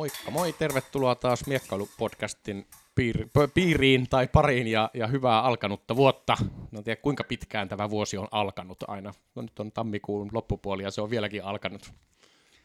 [0.00, 2.66] Moikka moi, tervetuloa taas Miekkailu-podcastin
[3.00, 6.36] piir- piiriin tai pariin ja, ja hyvää alkanutta vuotta.
[6.70, 9.14] No tiedä kuinka pitkään tämä vuosi on alkanut aina.
[9.34, 11.92] No nyt on tammikuun loppupuoli ja se on vieläkin alkanut.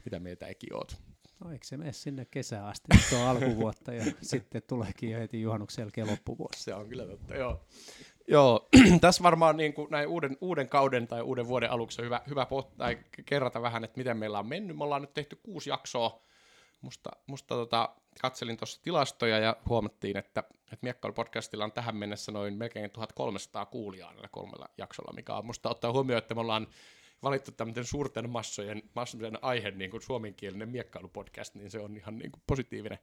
[0.06, 0.98] Mitä mieltä Eki oot?
[1.40, 5.42] No eikö se mene sinne kesään asti, se on alkuvuotta ja sitten tuleekin jo heti
[5.42, 6.64] juhannuksen jälkeen loppuvuosi.
[6.64, 7.66] Se on kyllä totta, joo.
[8.28, 8.70] Joo,
[9.02, 12.46] tässä varmaan niin kuin näin uuden, uuden kauden tai uuden vuoden aluksi on hyvä, hyvä
[12.46, 14.78] pot, tai kerrata vähän, että miten meillä on mennyt.
[14.78, 16.26] Me ollaan nyt tehty kuusi jaksoa.
[16.86, 17.90] Musta, musta tota,
[18.22, 24.12] katselin tuossa tilastoja ja huomattiin, että, että Miekkailu-podcastilla on tähän mennessä noin melkein 1300 kuulijaa
[24.12, 26.68] näillä kolmella jaksolla, mikä on musta ottaa huomioon, että me ollaan
[27.24, 32.32] valittu tämmöisen suurten massojen, massojen aihe, niin kuin suomenkielinen miekkailupodcast, niin se on ihan niin
[32.32, 33.00] kuin positiivinen,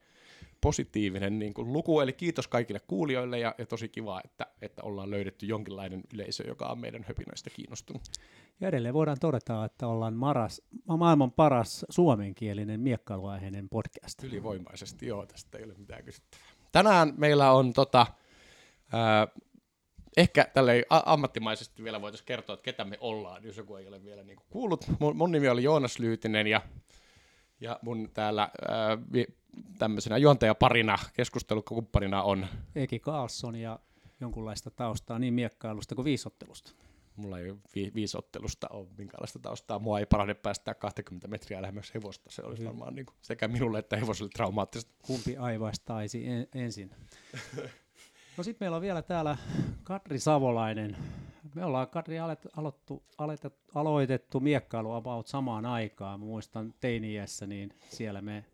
[0.61, 2.01] positiivinen niin kuin luku.
[2.01, 6.67] Eli kiitos kaikille kuulijoille ja, ja tosi kiva, että, että ollaan löydetty jonkinlainen yleisö, joka
[6.67, 8.03] on meidän höpinöistä kiinnostunut.
[8.61, 10.63] Ja edelleen voidaan todeta, että ollaan maras,
[10.99, 14.25] maailman paras suomenkielinen miekkailuaiheinen podcast.
[14.25, 16.47] Ylivoimaisesti, joo, tästä ei ole mitään kysyttävää.
[16.73, 18.07] Tänään meillä on tota,
[18.93, 19.29] ää,
[20.17, 24.23] ehkä tälle ammattimaisesti vielä voitaisiin kertoa, että ketä me ollaan, jos joku ei ole vielä
[24.23, 24.85] niin kuullut.
[25.01, 26.61] Mun, mun nimi oli Joonas Lyytinen ja,
[27.61, 28.99] ja mun täällä ää,
[29.79, 32.47] tämmöisenä juontajaparina, keskustelukumppanina on...
[32.75, 33.79] Eki Carlson ja
[34.21, 36.73] jonkunlaista taustaa niin miekkailusta kuin viisottelusta.
[37.17, 39.79] Mulla ei vi- viisottelusta ole minkäänlaista taustaa.
[39.79, 42.31] Mua ei parane päästää 20 metriä lähemmäs hevosta.
[42.31, 44.93] Se olisi varmaan niin kuin sekä minulle että hevoselle traumaattista.
[45.07, 46.91] Kumpi aivaistaisi en- ensin?
[48.37, 49.37] No sitten meillä on vielä täällä
[49.85, 50.97] Katri Savolainen.
[51.55, 56.21] Me ollaan Katri alet, aloittu, aletet, aloitettu miekkailu about samaan aikaan.
[56.21, 58.45] Mä muistan teiniässä, niin siellä me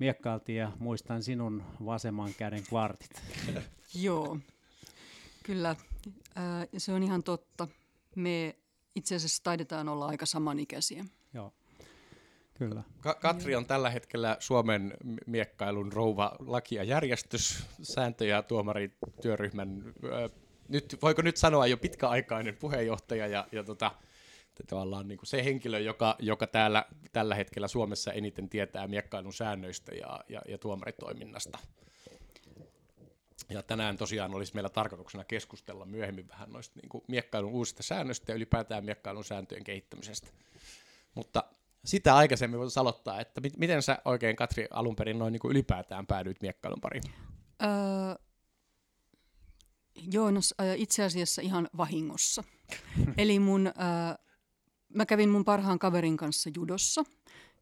[0.00, 3.22] miekkailtiin ja muistan sinun vasemman käden kvartit.
[3.94, 4.38] Joo,
[5.42, 5.76] kyllä.
[6.34, 7.68] Ää, se on ihan totta.
[8.16, 8.56] Me
[8.94, 11.04] itse asiassa taidetaan olla aika samanikäisiä.
[11.34, 11.52] Joo,
[12.54, 12.82] kyllä.
[13.00, 14.94] Ka- Katri on tällä hetkellä Suomen
[15.26, 19.94] miekkailun rouva laki- ja järjestys, sääntö- ja tuomarityöryhmän,
[20.68, 23.90] nyt, voiko nyt sanoa jo pitkäaikainen puheenjohtaja ja, ja tota,
[24.66, 29.92] tavallaan niin kuin se henkilö, joka, joka täällä, tällä hetkellä Suomessa eniten tietää miekkailun säännöistä
[29.94, 31.58] ja, ja, ja tuomaritoiminnasta.
[33.48, 38.32] Ja tänään tosiaan olisi meillä tarkoituksena keskustella myöhemmin vähän noista niin kuin miekkailun uusista säännöistä
[38.32, 40.30] ja ylipäätään miekkailun sääntöjen kehittämisestä.
[41.14, 41.44] Mutta
[41.84, 45.50] sitä aikaisemmin voitaisiin aloittaa, että mit, miten sä oikein Katri alun perin noin niin kuin
[45.50, 47.02] ylipäätään päädyit miekkailun pariin?
[47.62, 47.68] Öö,
[50.12, 50.40] joo, no,
[50.76, 52.44] itse asiassa ihan vahingossa.
[53.18, 54.29] Eli mun, öö,
[54.94, 57.04] mä kävin mun parhaan kaverin kanssa judossa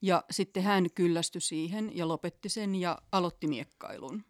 [0.03, 4.25] ja sitten hän kyllästyi siihen ja lopetti sen ja aloitti miekkailun.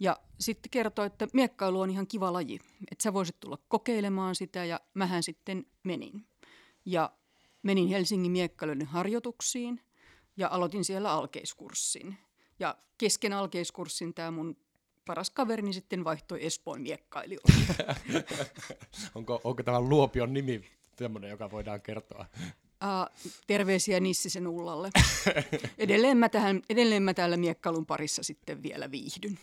[0.00, 2.60] Ja sitten kertoi, että miekkailu on ihan kiva laji,
[2.90, 6.26] että sä voisit tulla kokeilemaan sitä ja mähän sitten menin.
[6.84, 7.12] Ja
[7.62, 9.80] menin Helsingin miekkailun harjoituksiin
[10.36, 12.16] ja aloitin siellä alkeiskurssin.
[12.58, 14.56] Ja kesken alkeiskurssin tämä mun
[15.06, 17.94] paras kaverini sitten vaihtoi Espoon miekkailijoille.
[19.14, 20.64] onko, onko tämä Luopion nimi
[20.96, 22.26] sellainen, joka voidaan kertoa?
[22.82, 24.90] Uh, terveisiä Nissisen Ullalle.
[25.78, 29.38] Edelleen mä, tähän, edelleen mä täällä miekkailun parissa sitten vielä viihdyn.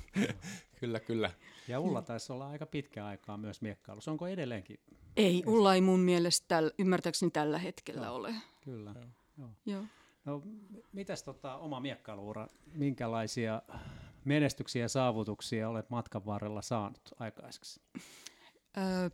[0.79, 1.31] kyllä, kyllä.
[1.67, 4.11] Ja Ulla taisi olla aika pitkä aikaa myös miekkailussa.
[4.11, 4.79] Onko edelleenkin?
[5.17, 8.15] Ei, Ulla ei mun mielestä täl, ymmärtääkseni tällä hetkellä Joo.
[8.15, 8.33] ole.
[8.61, 8.91] Kyllä.
[8.95, 9.05] Joo.
[9.37, 9.49] Joo.
[9.65, 9.83] Joo.
[10.25, 10.41] No,
[10.93, 13.61] mitäs tota, oma miekkailuura, minkälaisia
[14.25, 17.81] menestyksiä ja saavutuksia olet matkan varrella saanut aikaiseksi?
[18.77, 19.09] Öö,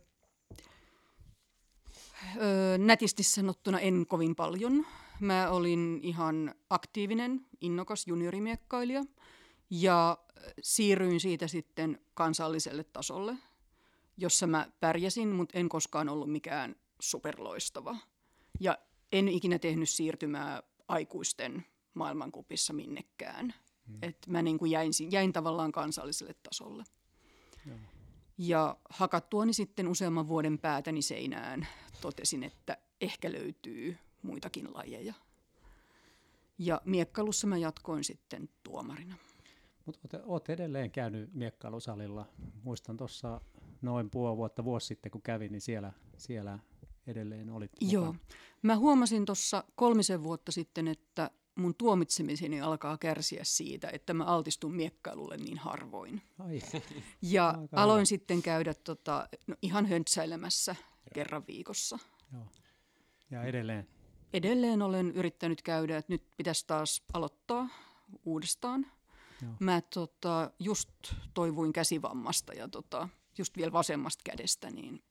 [2.36, 4.86] öö, nätisti sanottuna en kovin paljon.
[5.20, 9.04] Mä olin ihan aktiivinen, innokas juniorimiekkailija
[9.70, 10.18] ja
[10.62, 13.36] siirryin siitä sitten kansalliselle tasolle,
[14.16, 17.96] jossa mä pärjäsin, mutta en koskaan ollut mikään superloistava.
[18.60, 18.78] Ja
[19.12, 23.54] en ikinä tehnyt siirtymää aikuisten maailmankupissa minnekään.
[23.86, 23.98] Hmm.
[24.02, 26.84] Et mä niin kuin jäin, jäin tavallaan kansalliselle tasolle.
[27.66, 27.76] Joo.
[28.38, 31.66] Ja hakattuani sitten useamman vuoden päätäni seinään
[32.00, 35.14] totesin, että ehkä löytyy muitakin lajeja.
[36.58, 39.16] Ja miekkailussa mä jatkoin sitten tuomarina.
[39.86, 42.26] Mutta olet edelleen käynyt miekkailusalilla.
[42.62, 43.40] Muistan tuossa
[43.82, 46.58] noin puoli vuotta, vuosi sitten kun kävin, niin siellä, siellä
[47.06, 48.04] edelleen olit Joo.
[48.04, 48.24] mukana.
[48.62, 54.74] Mä huomasin tuossa kolmisen vuotta sitten, että mun tuomitsemiseni alkaa kärsiä siitä, että mä altistun
[54.74, 56.22] miekkailulle niin harvoin.
[56.38, 56.60] Ai,
[57.22, 58.04] Ja Aika aloin hyvä.
[58.04, 60.76] sitten käydä tota, no, ihan höntsäilemässä
[61.14, 61.98] kerran viikossa.
[62.32, 62.42] joo.
[63.30, 63.88] Ja edelleen.
[64.32, 67.68] Edelleen olen yrittänyt käydä, että nyt pitäisi taas aloittaa
[68.24, 68.86] uudestaan.
[69.42, 69.52] Joo.
[69.60, 70.90] Mä tota, just
[71.34, 75.02] toivuin käsivammasta ja tota, just vielä vasemmasta kädestä, niin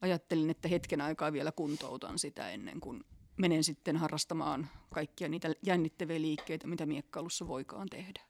[0.00, 3.04] ajattelin, että hetken aikaa vielä kuntoutan sitä ennen kuin
[3.36, 8.20] menen sitten harrastamaan kaikkia niitä jännittäviä liikkeitä, mitä miekkailussa voikaan tehdä.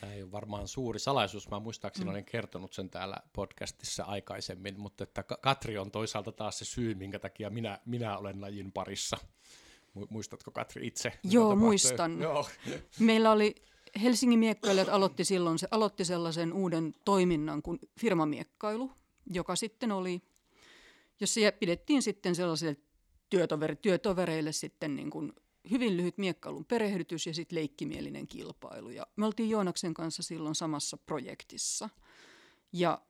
[0.00, 1.50] Tämä ei ole varmaan suuri salaisuus.
[1.50, 2.10] Mä muistaakseni mm.
[2.10, 7.18] olen kertonut sen täällä podcastissa aikaisemmin, mutta että Katri on toisaalta taas se syy, minkä
[7.18, 9.16] takia minä, minä olen lajin parissa.
[10.08, 11.12] Muistatko Katri itse?
[11.22, 12.20] Joo, muistan.
[12.22, 12.48] Joo.
[12.98, 13.54] Meillä oli
[14.02, 18.92] Helsingin miekkailijat aloitti silloin, se aloitti sellaisen uuden toiminnan kuin firmamiekkailu,
[19.26, 20.22] joka sitten oli,
[21.20, 22.76] jossa pidettiin sitten sellaisille
[23.30, 25.32] työtoveri, työtovereille sitten niin kuin
[25.70, 28.90] hyvin lyhyt miekkailun perehdytys ja sitten leikkimielinen kilpailu.
[28.90, 31.88] Ja me oltiin Joonaksen kanssa silloin samassa projektissa.
[32.72, 33.00] Ja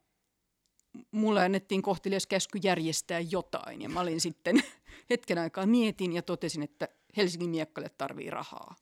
[1.10, 3.82] mulle annettiin kohtelias käsky järjestää jotain.
[3.82, 4.62] Ja mä olin sitten
[5.10, 8.76] hetken aikaa mietin ja totesin, että Helsingin miekkaille tarvii rahaa.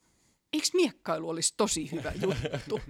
[0.52, 2.80] Eikö miekkailu olisi tosi hyvä juttu?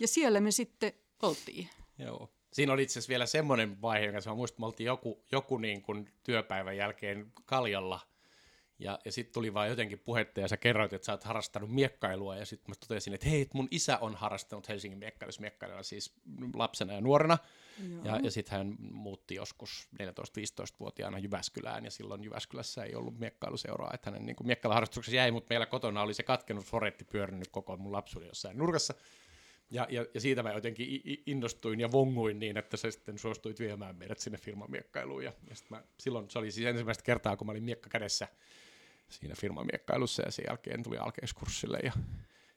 [0.00, 0.92] Ja siellä me sitten
[1.22, 1.68] oltiin.
[1.98, 2.35] Joo.
[2.56, 5.82] Siinä oli itse asiassa vielä semmoinen vaihe, jonka mä muistan, me oltiin joku, joku niin
[5.82, 8.00] kuin työpäivän jälkeen Kaljalla–
[8.78, 12.36] ja, ja sitten tuli vaan jotenkin puhetta ja sä kerroit, että sä oot harrastanut miekkailua
[12.36, 16.14] ja sitten mä totesin, että hei, mun isä on harrastanut Helsingin miekkailussa miekkailua siis
[16.54, 17.38] lapsena ja nuorena.
[17.88, 18.04] Joo.
[18.04, 24.10] Ja, ja sitten hän muutti joskus 14-15-vuotiaana Jyväskylään ja silloin Jyväskylässä ei ollut miekkailuseuraa, että
[24.10, 28.28] hänen niin miekkailuharrastuksessa jäi, mutta meillä kotona oli se katkenut foretti pyörinyt koko mun lapsuuden
[28.28, 28.94] jossain nurkassa.
[29.70, 33.96] Ja, ja, ja siitä mä jotenkin innostuin ja vonguin niin, että se sitten suostuit viemään
[33.96, 35.24] meidät sinne firman miekkailuun.
[35.24, 38.28] Ja, ja mä, silloin se oli siis ensimmäistä kertaa, kun mä olin miekka kädessä
[39.08, 41.92] siinä firmamiekkailussa ja sen jälkeen tuli alkeiskurssille ja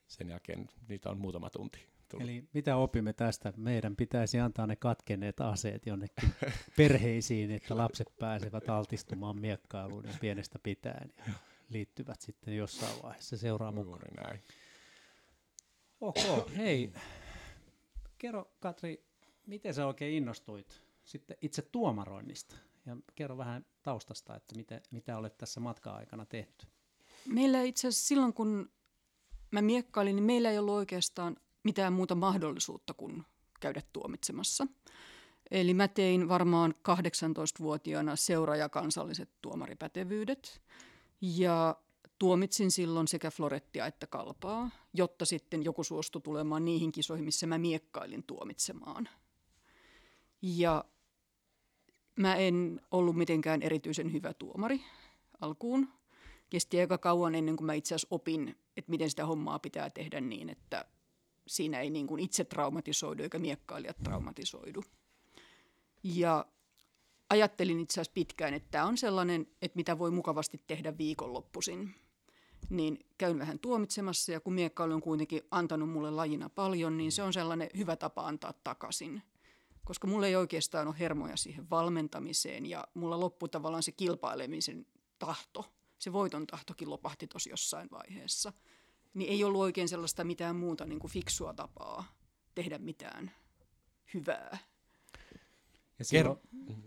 [0.07, 1.79] sen jälkeen niitä on muutama tunti.
[2.09, 2.29] Tullut.
[2.29, 3.53] Eli mitä opimme tästä?
[3.57, 6.29] Meidän pitäisi antaa ne katkenneet aseet jonnekin
[6.77, 11.33] perheisiin, että lapset pääsevät altistumaan miekkailuun ja pienestä pitäen ja
[11.69, 14.01] liittyvät sitten jossain vaiheessa seuraa mukaan.
[14.23, 14.39] näin.
[16.01, 16.17] Ok,
[16.57, 16.93] hei.
[18.17, 19.05] Kerro Katri,
[19.45, 22.55] miten sä oikein innostuit sitten itse tuomaroinnista?
[22.85, 26.67] Ja kerro vähän taustasta, että mitä, mitä olet tässä matka-aikana tehnyt.
[27.25, 28.71] Meillä itse asiassa silloin, kun
[29.51, 33.23] mä miekkailin, niin meillä ei ollut oikeastaan mitään muuta mahdollisuutta kuin
[33.59, 34.67] käydä tuomitsemassa.
[35.51, 40.61] Eli mä tein varmaan 18-vuotiaana seura- ja kansalliset tuomaripätevyydet.
[41.21, 41.75] Ja
[42.19, 47.57] tuomitsin silloin sekä Florettia että Kalpaa, jotta sitten joku suostui tulemaan niihin kisoihin, missä mä
[47.57, 49.09] miekkailin tuomitsemaan.
[50.41, 50.85] Ja
[52.19, 54.81] Mä en ollut mitenkään erityisen hyvä tuomari
[55.41, 55.89] alkuun.
[56.49, 60.21] Kesti aika kauan ennen kuin mä itse asiassa opin, että miten sitä hommaa pitää tehdä
[60.21, 60.85] niin, että
[61.47, 64.83] siinä ei niin kuin itse traumatisoidu eikä miekkailijat traumatisoidu.
[66.03, 66.45] Ja
[67.29, 71.95] ajattelin itse asiassa pitkään, että tämä on sellainen, että mitä voi mukavasti tehdä viikonloppuisin.
[72.69, 77.23] Niin käyn vähän tuomitsemassa ja kun miekkailu on kuitenkin antanut mulle lajina paljon, niin se
[77.23, 79.21] on sellainen hyvä tapa antaa takaisin
[79.89, 84.85] koska mulla ei oikeastaan ole hermoja siihen valmentamiseen ja mulla loppu tavallaan se kilpailemisen
[85.19, 88.53] tahto, se voiton tahtokin lopahti tuossa jossain vaiheessa.
[89.13, 92.03] Niin ei ollut oikein sellaista mitään muuta niin kuin fiksua tapaa
[92.55, 93.31] tehdä mitään
[94.13, 94.57] hyvää.
[95.99, 96.39] Ja silloin,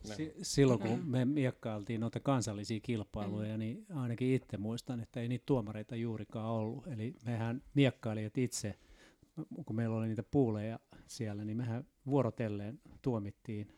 [0.05, 3.59] si- silloin kun me miekkailtiin noita kansallisia kilpailuja, mm.
[3.59, 6.87] niin ainakin itse muistan, että ei niitä tuomareita juurikaan ollut.
[6.87, 8.79] Eli mehän miekkailijat itse,
[9.67, 13.69] kun meillä oli niitä puuleja siellä, niin mehän vuorotelleen tuomittiin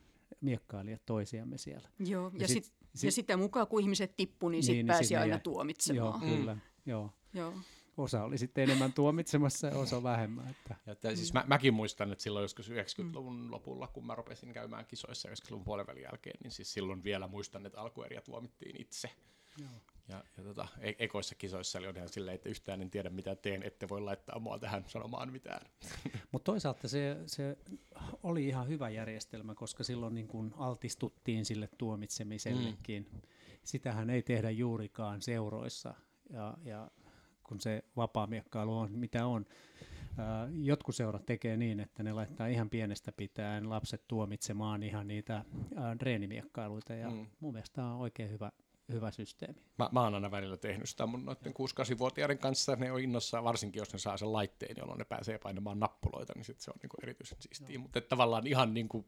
[0.40, 1.88] miekkailijat toisiamme siellä.
[1.98, 2.64] Joo, ja, ja, sit,
[2.94, 5.40] sit, ja sitten mukaan kun ihmiset tippu, niin, niin sitten niin pääsi aina jäi.
[5.40, 6.20] tuomitsemaan.
[6.22, 6.36] Joo, mm.
[6.36, 7.10] kyllä, joo.
[7.34, 7.52] joo.
[7.96, 10.48] Osa oli sitten enemmän tuomitsemassa ja osa vähemmän.
[10.48, 10.76] Että.
[10.86, 13.50] Ja että, siis mä, mäkin muistan, että silloin joskus 90-luvun mm.
[13.50, 17.80] lopulla, kun mä rupesin käymään kisoissa 90-luvun puolen jälkeen, niin siis silloin vielä muistan, että
[17.80, 19.10] alkueriä tuomittiin itse.
[19.60, 19.70] Joo.
[20.08, 23.62] Ja, ja tota, e- ekoissa kisoissa oli ihan silleen, että yhtään en tiedä mitä teen,
[23.62, 25.66] ette voi laittaa mua tähän sanomaan mitään.
[26.32, 27.58] Mutta toisaalta se, se
[28.22, 33.06] oli ihan hyvä järjestelmä, koska silloin niin kun altistuttiin sille tuomitsemisellekin.
[33.12, 33.20] Mm.
[33.64, 35.94] Sitähän ei tehdä juurikaan seuroissa,
[36.30, 36.90] ja, ja
[37.44, 39.46] kun se vapaamiekkailu on mitä on.
[40.62, 45.44] jotkut seurat tekee niin, että ne laittaa ihan pienestä pitäen lapset tuomitsemaan ihan niitä
[45.76, 47.26] ää, treenimiekkailuita, ja mm.
[47.40, 48.52] mun mielestä tämä on oikein hyvä,
[48.92, 49.60] hyvä systeemi.
[49.78, 53.80] Mä, mä oon aina välillä tehnyt sitä mun noiden 6-8-vuotiaiden kanssa, ne on innossa, varsinkin
[53.80, 56.96] jos ne saa sen laitteen, jolloin ne pääsee painamaan nappuloita, niin sit se on niinku
[57.02, 57.78] erityisen siistiä.
[57.78, 59.06] Mutta tavallaan ihan niinku,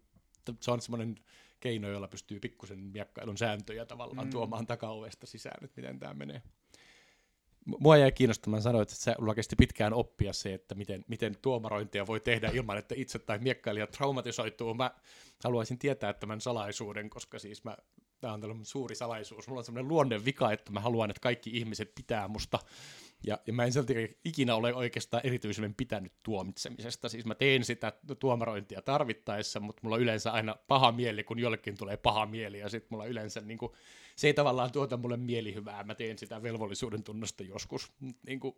[0.60, 1.16] se on semmoinen
[1.60, 4.30] keino, jolla pystyy pikkusen miekkailun sääntöjä tavallaan mm.
[4.30, 6.42] tuomaan takaovesta sisään, että miten tämä menee.
[7.66, 12.20] Mua jäi kiinnostamaan sanoa, että se kesti pitkään oppia se, että miten, miten tuomarointia voi
[12.20, 14.74] tehdä ilman, että itse tai miekkailija traumatisoituu.
[14.74, 14.90] Mä
[15.44, 17.76] haluaisin tietää tämän salaisuuden, koska siis mä
[18.20, 19.48] tämä on tällainen suuri salaisuus.
[19.48, 22.58] Mulla on sellainen luonnevika, että mä haluan, että kaikki ihmiset pitää musta
[23.26, 27.08] Ja, ja mä en silti ikinä ole oikeastaan erityisen pitänyt tuomitsemisesta.
[27.08, 31.76] Siis mä teen sitä tuomarointia tarvittaessa, mutta mulla on yleensä aina paha mieli, kun jollekin
[31.76, 32.58] tulee paha mieli.
[32.58, 33.72] Ja sitten mulla yleensä niin kuin,
[34.16, 35.84] se ei tavallaan tuota mulle mielihyvää.
[35.84, 37.92] Mä teen sitä velvollisuuden tunnosta joskus.
[38.26, 38.54] Niin kuin,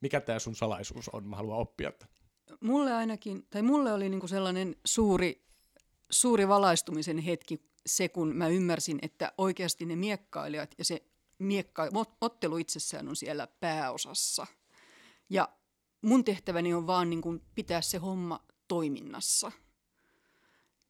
[0.00, 1.28] mikä tämä sun salaisuus on?
[1.28, 1.92] Mä haluan oppia.
[2.60, 5.46] Mulle ainakin, tai mulle oli niin kuin sellainen suuri,
[6.10, 11.02] suuri valaistumisen hetki se, kun mä ymmärsin, että oikeasti ne miekkailijat ja se
[11.38, 11.88] miekka,
[12.20, 14.46] ottelu itsessään on siellä pääosassa.
[15.30, 15.48] Ja
[16.02, 19.52] mun tehtäväni on vaan niin kuin pitää se homma toiminnassa.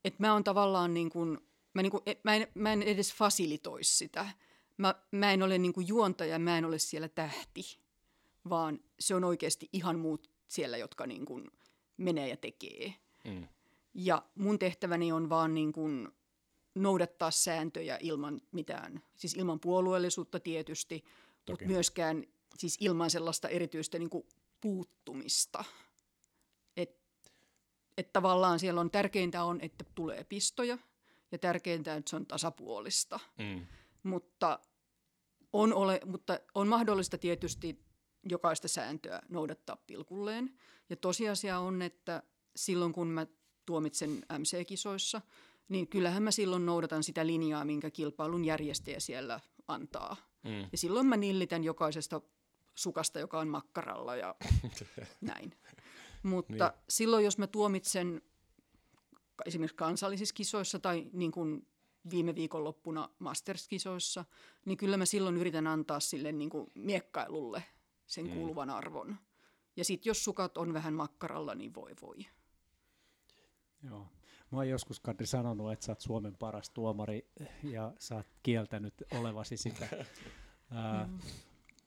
[0.05, 1.39] Et mä on tavallaan niin kuin,
[1.75, 4.29] mä, niin kuin, mä, en, mä en edes fasilitoi sitä.
[4.77, 7.79] Mä, mä en ole niin kuin juontaja, mä en ole siellä tähti,
[8.49, 11.51] vaan se on oikeasti ihan muut siellä, jotka niin kuin
[11.97, 12.95] menee ja tekee.
[13.25, 13.49] Mm.
[13.95, 16.09] Ja mun tehtäväni on vaan niin kuin
[16.77, 21.05] noudattaa sääntöjä ilman mitään, siis ilman puolueellisuutta tietysti,
[21.49, 22.25] mutta myöskään
[22.59, 24.27] siis ilman sellaista erityistä niin kuin
[24.61, 25.65] puuttumista.
[26.77, 27.01] Et,
[27.99, 30.79] et tavallaan siellä on tärkeintä on, että tulee pistoja
[31.33, 33.21] ja tärkeintä, että se on tasapuolista.
[33.39, 33.67] Mm.
[34.03, 34.59] Mutta,
[35.53, 37.85] on ole, mutta on mahdollista tietysti
[38.31, 40.59] jokaista sääntöä noudattaa pilkulleen.
[40.91, 42.23] Ja tosiasia on, että
[42.57, 43.27] silloin kun mä
[43.67, 45.21] tuomitsen MC-kisoissa–
[45.69, 50.17] niin kyllähän mä silloin noudatan sitä linjaa, minkä kilpailun järjestäjä siellä antaa.
[50.43, 50.61] Mm.
[50.73, 52.21] Ja silloin mä nillitän jokaisesta
[52.75, 54.35] sukasta, joka on makkaralla ja
[55.21, 55.53] näin.
[56.23, 56.85] Mutta niin.
[56.89, 58.23] silloin, jos mä tuomitsen
[59.47, 61.67] esimerkiksi kansallisissa kisoissa tai niin kuin
[62.11, 64.25] viime viikonloppuna Masters-kisoissa,
[64.65, 67.63] niin kyllä mä silloin yritän antaa sille niin kuin miekkailulle
[68.07, 68.33] sen mm.
[68.33, 69.17] kuuluvan arvon.
[69.77, 72.17] Ja sitten jos sukat on vähän makkaralla, niin voi voi.
[73.83, 74.09] Joo.
[74.51, 77.31] Mä oon joskus, Kadri, sanonut, että sä oot Suomen paras tuomari
[77.63, 79.89] ja sä oot kieltänyt olevasi sitä.
[80.71, 81.09] Ää,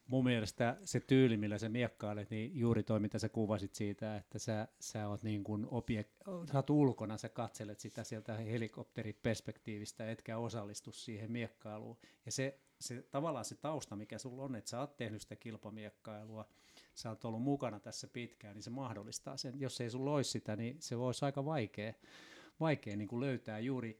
[0.07, 4.39] mun mielestä se tyyli, millä sä miekkailet, niin juuri toi, mitä sä kuvasit siitä, että
[4.39, 10.37] sä, sä, oot, niin kuin objek- sä oot ulkona, sä katselet sitä sieltä helikopteriperspektiivistä, etkä
[10.37, 11.97] osallistu siihen miekkailuun.
[12.25, 16.45] Ja se, se tavallaan se tausta, mikä sulla on, että sä oot tehnyt sitä kilpamiekkailua,
[16.95, 19.59] sä oot ollut mukana tässä pitkään, niin se mahdollistaa sen.
[19.59, 21.93] Jos ei sulla olisi sitä, niin se voisi aika vaikea
[22.59, 23.99] vaikea niin kuin löytää juuri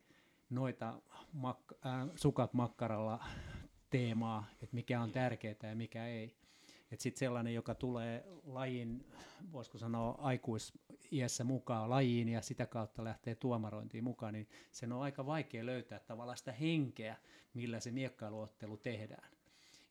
[0.50, 1.02] noita
[1.36, 3.24] mak- äh, sukat makkaralla
[3.90, 6.36] teemaa, että mikä on tärkeää ja mikä ei.
[6.92, 9.06] Että sitten sellainen, joka tulee lajin,
[9.52, 15.26] voisiko sanoa aikuisiässä mukaan lajiin ja sitä kautta lähtee tuomarointiin mukaan, niin sen on aika
[15.26, 17.18] vaikea löytää tavallaan sitä henkeä,
[17.54, 19.32] millä se miekkailuottelu tehdään.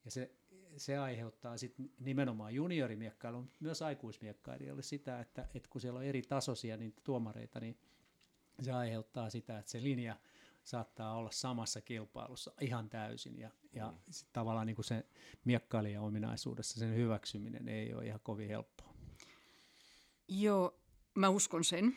[0.05, 0.31] Ja se,
[0.77, 6.77] se aiheuttaa sitten nimenomaan juniorimiekkailun, myös aikuismiekkailijoille sitä, että, että kun siellä on eri tasoisia
[6.77, 7.79] niin tuomareita, niin
[8.63, 10.17] se aiheuttaa sitä, että se linja
[10.65, 13.99] saattaa olla samassa kilpailussa ihan täysin ja, ja mm.
[14.11, 15.07] sit tavallaan niin kuin se
[15.45, 18.95] miekkailijan ominaisuudessa sen hyväksyminen ei ole ihan kovin helppoa.
[20.29, 20.81] Joo,
[21.15, 21.97] mä uskon sen.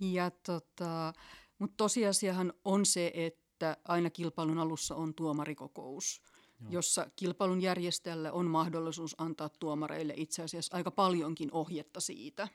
[0.00, 1.12] Ja tota,
[1.58, 6.22] mutta tosiasiahan on se, että aina kilpailun alussa on tuomarikokous,
[6.60, 6.70] Joo.
[6.72, 12.48] jossa kilpailun järjestäjälle on mahdollisuus antaa tuomareille itse asiassa aika paljonkin ohjetta siitä,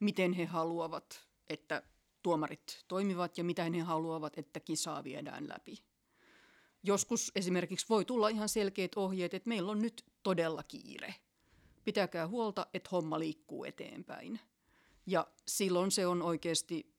[0.00, 1.82] miten he haluavat, että
[2.22, 5.78] tuomarit toimivat ja mitä he haluavat, että kisaa viedään läpi.
[6.82, 11.14] Joskus esimerkiksi voi tulla ihan selkeät ohjeet, että meillä on nyt todella kiire.
[11.84, 14.40] Pitäkää huolta, että homma liikkuu eteenpäin.
[15.06, 16.94] Ja silloin se on oikeasti,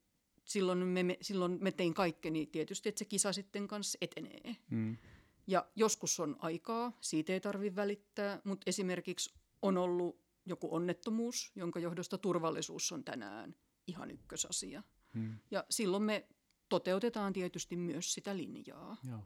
[0.46, 4.56] silloin me, silloin me tein kaikkeni tietysti, että se kisa sitten kanssa etenee.
[4.70, 4.98] Mm.
[5.48, 11.80] Ja joskus on aikaa, siitä ei tarvitse välittää, mutta esimerkiksi on ollut joku onnettomuus, jonka
[11.80, 13.56] johdosta turvallisuus on tänään
[13.88, 14.84] ihan ykkösasia.
[15.14, 15.38] Hmm.
[15.52, 16.28] Ja silloin me
[16.70, 19.20] toteutetaan tietysti myös sitä linjaa Joo.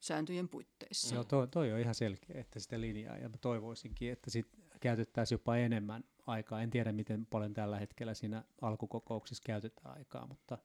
[0.00, 1.14] sääntöjen puitteissa.
[1.14, 4.46] Joo, toi, toi on ihan selkeä, että sitä linjaa, ja mä toivoisinkin, että sit
[4.80, 6.62] käytettäisiin jopa enemmän aikaa.
[6.62, 10.58] En tiedä, miten paljon tällä hetkellä siinä alkukokouksessa käytetään aikaa, mutta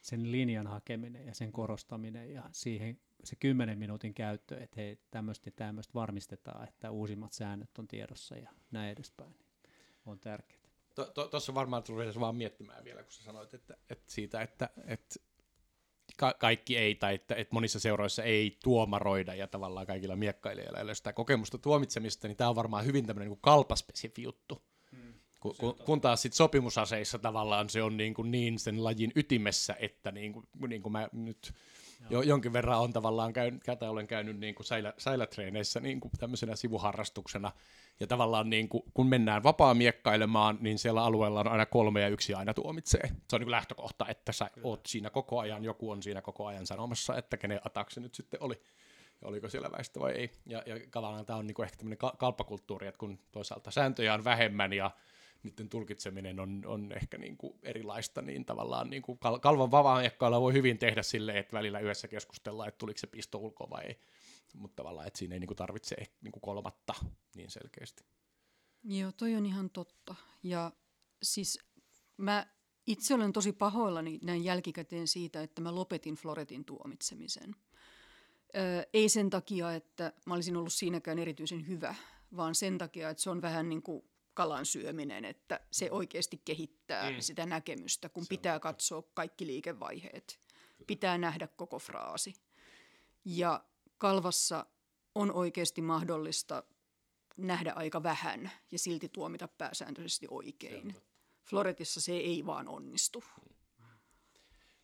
[0.00, 5.48] sen linjan hakeminen ja sen korostaminen ja siihen se kymmenen minuutin käyttö, että hei, tämmöistä
[5.48, 9.46] ja tämmöistä varmistetaan, että uusimmat säännöt on tiedossa ja näin edespäin, niin
[10.06, 10.57] on tärkeää.
[11.30, 15.14] Tuossa varmaan tuli vaan miettimään vielä, kun sä sanoit, että, että siitä, että, että
[16.16, 20.84] ka- kaikki ei, tai että, että monissa seuroissa ei tuomaroida, ja tavallaan kaikilla miekkailijoilla ei
[20.84, 24.62] ole sitä kokemusta tuomitsemista, niin tämä on varmaan hyvin tämmöinen niin kalpaspesifi juttu.
[24.92, 25.14] Hmm.
[25.40, 29.76] Kun, kun, kun taas sit sopimusaseissa tavallaan se on niin, kuin niin sen lajin ytimessä,
[29.78, 31.54] että niin kuin, niin kuin mä nyt
[32.10, 36.12] jo, jonkin verran on tavallaan käynyt, käytä olen käynyt niin kuin säilä, säilätreeneissä niin kuin
[36.18, 37.52] tämmöisenä sivuharrastuksena,
[38.00, 42.34] ja tavallaan niin kuin, kun mennään vapaa-miekkailemaan, niin siellä alueella on aina kolme ja yksi
[42.34, 43.08] aina tuomitsee.
[43.08, 44.68] Se on niin kuin lähtökohta, että sä Kyllä.
[44.68, 48.14] oot siinä koko ajan, joku on siinä koko ajan sanomassa, että kenen atak se nyt
[48.14, 48.60] sitten oli.
[49.22, 50.30] ja oliko siellä väistä vai ei.
[50.46, 54.72] Ja, ja tavallaan tämä on niinku ehkä tämmöinen kalppakulttuuri, että kun toisaalta sääntöjä on vähemmän
[54.72, 54.90] ja
[55.42, 60.52] niiden tulkitseminen on, on ehkä niin kuin erilaista, niin tavallaan niin kuin kalvon vavaanjakkailla voi
[60.52, 64.00] hyvin tehdä silleen, että välillä yhdessä keskustellaan, että tuliko se pisto ulkoa vai ei.
[64.54, 66.94] Mutta tavallaan, että siinä ei niin kuin tarvitse niin kuin kolmatta
[67.36, 68.04] niin selkeästi.
[68.84, 70.14] Joo, toi on ihan totta.
[70.42, 70.72] Ja
[71.22, 71.58] siis
[72.16, 72.46] mä
[72.86, 77.56] itse olen tosi pahoillani näin jälkikäteen siitä, että mä lopetin Floretin tuomitsemisen.
[78.56, 81.94] Öö, ei sen takia, että mä olisin ollut siinäkään erityisen hyvä,
[82.36, 84.04] vaan sen takia, että se on vähän niin kuin
[84.38, 87.20] kalan syöminen, että se oikeasti kehittää mm.
[87.20, 88.60] sitä näkemystä, kun se pitää on.
[88.60, 90.38] katsoa kaikki liikevaiheet.
[90.86, 92.34] Pitää nähdä koko fraasi.
[93.24, 93.64] Ja
[93.98, 94.66] kalvassa
[95.14, 96.62] on oikeasti mahdollista
[97.36, 100.94] nähdä aika vähän ja silti tuomita pääsääntöisesti oikein.
[101.44, 103.24] Floretissa se ei vaan onnistu.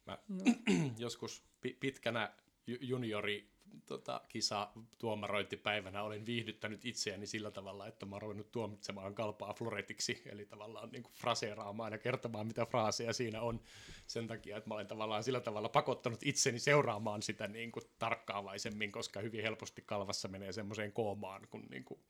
[0.07, 0.19] Mä
[0.99, 1.45] joskus
[1.81, 2.35] pitkänä
[2.67, 3.54] juniori
[3.87, 10.47] tota, kisa tuomarointipäivänä olen viihdyttänyt itseäni sillä tavalla, että mä ruvennut tuomitsemaan kalpaa floretiksi, eli
[10.47, 13.61] tavallaan niin kuin fraseeraamaan ja kertomaan, mitä fraaseja siinä on
[14.07, 18.93] sen takia, että mä olen tavallaan sillä tavalla pakottanut itseni seuraamaan sitä niin kuin tarkkaavaisemmin,
[18.93, 22.01] koska hyvin helposti kalvassa menee semmoiseen koomaan, kun niin kuin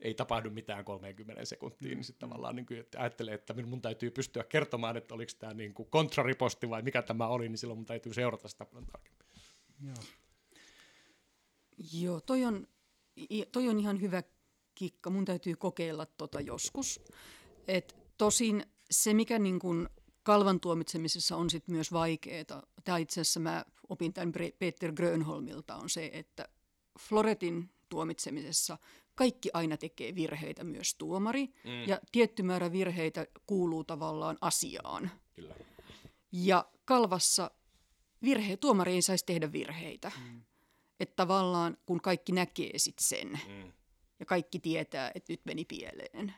[0.00, 4.10] ei tapahdu mitään 30 sekuntiin, niin sitten tavallaan niin kuin, että ajattelee, että mun täytyy
[4.10, 7.86] pystyä kertomaan, että oliko tämä niin kuin kontrariposti vai mikä tämä oli, niin silloin mun
[7.86, 9.26] täytyy seurata sitä paljon tarkemmin.
[9.86, 9.94] Joo.
[11.92, 12.66] Joo, toi on,
[13.52, 14.22] toi on ihan hyvä
[14.74, 15.10] kikka.
[15.10, 17.00] Mun täytyy kokeilla tota joskus.
[17.68, 19.90] Et tosin se, mikä niin kun
[20.22, 25.90] kalvan tuomitsemisessa on sit myös vaikeaa, tämä itse asiassa mä opin tämän Peter Grönholmilta, on
[25.90, 26.48] se, että
[27.00, 28.78] Floretin tuomitsemisessa
[29.14, 31.46] kaikki aina tekee virheitä, myös tuomari.
[31.46, 31.88] Mm.
[31.88, 35.10] Ja tietty määrä virheitä kuuluu tavallaan asiaan.
[35.34, 35.54] Kyllä.
[36.32, 37.50] Ja kalvassa
[38.22, 40.12] virhe, tuomari ei saisi tehdä virheitä.
[40.24, 40.42] Mm.
[41.00, 43.72] Että tavallaan kun kaikki näkee sit sen mm.
[44.20, 46.34] ja kaikki tietää, että nyt meni pieleen.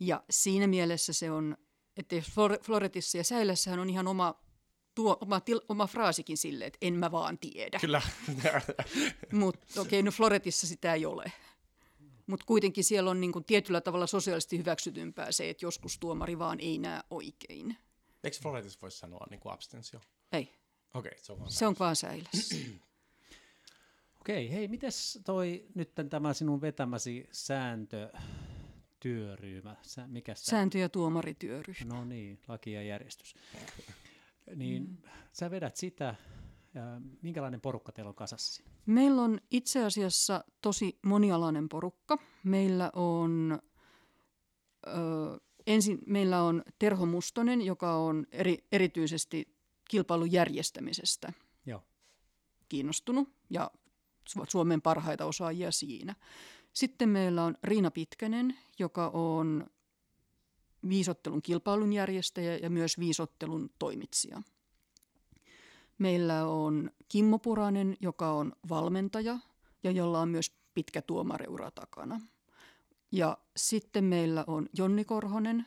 [0.00, 1.56] Ja siinä mielessä se on,
[1.96, 2.16] että
[2.62, 4.40] Floretissa ja Säilässähän on ihan oma,
[4.94, 7.78] tuo, oma, til, oma fraasikin sille, että en mä vaan tiedä.
[7.80, 8.02] Kyllä.
[9.32, 11.32] Mutta okei, okay, no Floretissa sitä ei ole.
[12.26, 16.78] Mutta kuitenkin siellä on niinku tietyllä tavalla sosiaalisesti hyväksytympää se, että joskus tuomari vaan ei
[16.78, 17.76] näe oikein.
[18.24, 20.00] Eikö Floretissa voisi sanoa niinku abstensio?
[20.32, 20.42] Ei.
[20.94, 22.56] Okei, okay, se on vaan Se on vaan säilässä.
[24.24, 28.12] Okei, hei, mites toi nyt tämä sinun vetämäsi sääntö,
[29.00, 30.50] työryhmä, Sä, mikä sitä?
[30.50, 31.94] Sääntö- ja tuomarityöryhmä.
[31.94, 33.34] No niin, laki ja järjestys.
[34.56, 34.96] Niin mm.
[35.32, 36.14] sä vedät sitä,
[36.74, 38.62] ja minkälainen porukka teillä on kasassa?
[38.86, 42.18] Meillä on itse asiassa tosi monialainen porukka.
[42.44, 43.58] Meillä on,
[44.86, 44.92] ö,
[45.66, 49.56] ensin meillä on Terho Mustonen, joka on eri, erityisesti
[49.88, 51.32] kilpailun järjestämisestä
[51.66, 51.82] Joo.
[52.68, 53.70] kiinnostunut ja
[54.48, 56.14] Suomen parhaita osaajia siinä.
[56.72, 59.66] Sitten meillä on Riina Pitkänen, joka on
[60.88, 64.42] viisottelun kilpailun järjestäjä ja myös viisottelun toimitsija.
[65.98, 69.38] Meillä on Kimmo Puranen, joka on valmentaja
[69.82, 72.20] ja jolla on myös pitkä tuomareura takana.
[73.12, 75.66] Ja sitten meillä on Jonni Korhonen,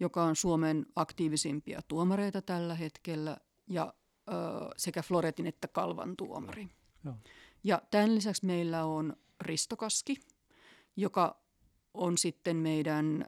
[0.00, 3.36] joka on Suomen aktiivisimpia tuomareita tällä hetkellä
[3.68, 3.94] ja
[4.28, 4.32] ö,
[4.76, 6.68] sekä Floretin että Kalvan tuomari.
[7.04, 7.14] Joo.
[7.64, 10.20] Ja tämän lisäksi meillä on Risto Kaski,
[10.96, 11.42] joka
[11.94, 13.26] on sitten meidän,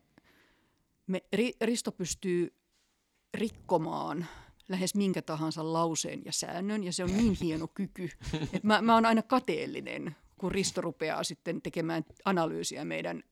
[1.06, 1.22] me,
[1.60, 2.54] Risto pystyy
[3.34, 4.26] rikkomaan
[4.68, 8.10] lähes minkä tahansa lauseen ja säännön, ja se on niin hieno kyky,
[8.42, 13.22] että mä, mä oon aina kateellinen, kun Risto rupeaa sitten tekemään analyysiä meidän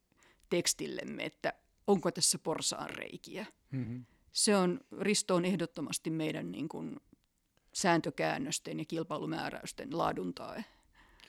[0.51, 1.53] tekstillemme, että
[1.87, 3.47] onko tässä porsaan reikiä.
[3.71, 4.05] Mm-hmm.
[4.33, 7.01] Se on, Risto on ehdottomasti meidän niin kuin,
[7.73, 10.65] sääntökäännösten ja kilpailumääräysten laadun tae.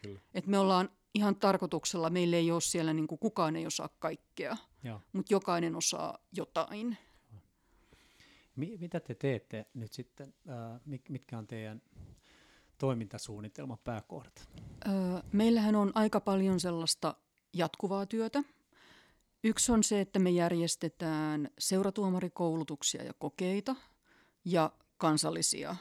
[0.04, 0.20] Kyllä.
[0.34, 4.58] Et me ollaan ihan tarkoituksella, meillä ei ole siellä, niin kuin kukaan ei osaa kaikkea,
[5.14, 6.98] mutta jokainen osaa jotain.
[8.56, 10.34] Mitä te teette nyt sitten,
[11.10, 11.82] mitkä on teidän
[12.78, 14.50] toimintasuunnitelman pääkohdat?
[15.32, 17.16] Meillähän on aika paljon sellaista
[17.54, 18.44] jatkuvaa työtä.
[19.44, 23.76] Yksi on se, että me järjestetään seuratuomarikoulutuksia ja kokeita
[24.46, 25.76] ja kansallisia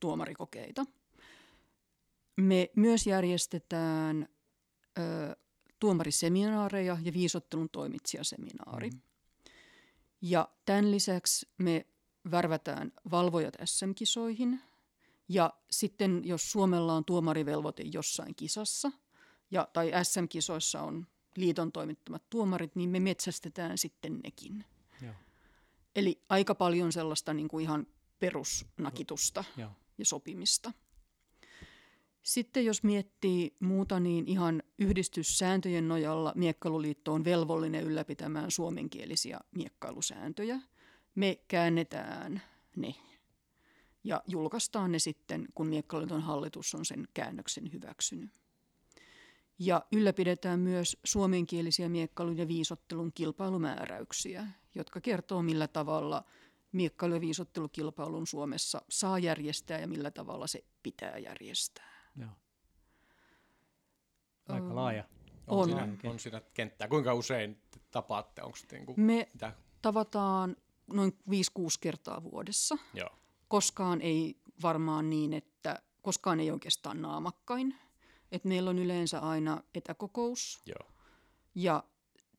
[0.00, 0.86] tuomarikokeita–
[2.40, 4.28] me myös järjestetään
[4.98, 5.36] ö,
[5.78, 8.90] tuomariseminaareja ja viisottelun toimitsijaseminaari.
[8.90, 9.00] Mm.
[10.22, 11.86] Ja tämän lisäksi me
[12.30, 14.60] värvätään valvojat SM-kisoihin.
[15.28, 18.92] Ja sitten jos Suomella on tuomarivelvoite jossain kisassa
[19.50, 24.64] ja, tai SM-kisoissa on liiton toimittamat tuomarit, niin me metsästetään sitten nekin.
[25.02, 25.14] Joo.
[25.96, 27.86] Eli aika paljon sellaista niin kuin ihan
[28.18, 29.70] perusnakitusta Joo.
[29.98, 30.72] ja sopimista.
[32.22, 40.60] Sitten jos miettii muuta, niin ihan yhdistyssääntöjen nojalla Miekkailuliitto on velvollinen ylläpitämään suomenkielisiä miekkailusääntöjä.
[41.14, 42.42] Me käännetään
[42.76, 42.94] ne
[44.04, 48.30] ja julkaistaan ne sitten, kun Miekkailuliiton hallitus on sen käännöksen hyväksynyt.
[49.58, 56.24] Ja ylläpidetään myös suomenkielisiä miekkailun ja viisottelun kilpailumääräyksiä, jotka kertoo millä tavalla
[56.72, 61.99] miekkailu- ja viisottelukilpailun Suomessa saa järjestää ja millä tavalla se pitää järjestää.
[62.16, 62.30] Joo.
[64.48, 65.04] Aika Öö, laaja.
[65.46, 65.64] On, On.
[65.64, 66.88] siinä, on siinä kenttää.
[66.88, 68.42] Kuinka usein te tapaatte?
[68.42, 69.52] Onko niinku, Me mitä?
[69.82, 70.56] tavataan
[70.92, 71.32] noin 5-6
[71.80, 72.78] kertaa vuodessa.
[72.94, 73.10] Joo.
[73.48, 77.74] Koskaan ei varmaan niin, että koskaan ei oikeastaan naamakkain.
[78.32, 80.90] Et meillä on yleensä aina etäkokous Joo.
[81.54, 81.84] ja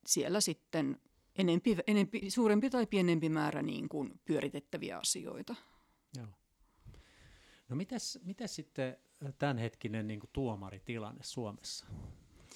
[0.06, 1.00] siellä sitten
[1.36, 5.54] enempi, enempi, suurempi tai pienempi määrä niin kuin pyöritettäviä asioita.
[6.16, 6.26] Joo.
[7.68, 8.96] No mitäs, mitäs sitten
[9.38, 11.86] tämänhetkinen niin tuomaritilanne Suomessa?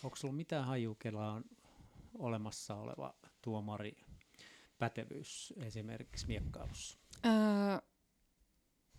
[0.05, 1.45] Onko sulla mitään haju, kellä on
[2.19, 3.97] olemassa oleva tuomari
[4.79, 7.33] pätevyys esimerkiksi miekkailussa Öö,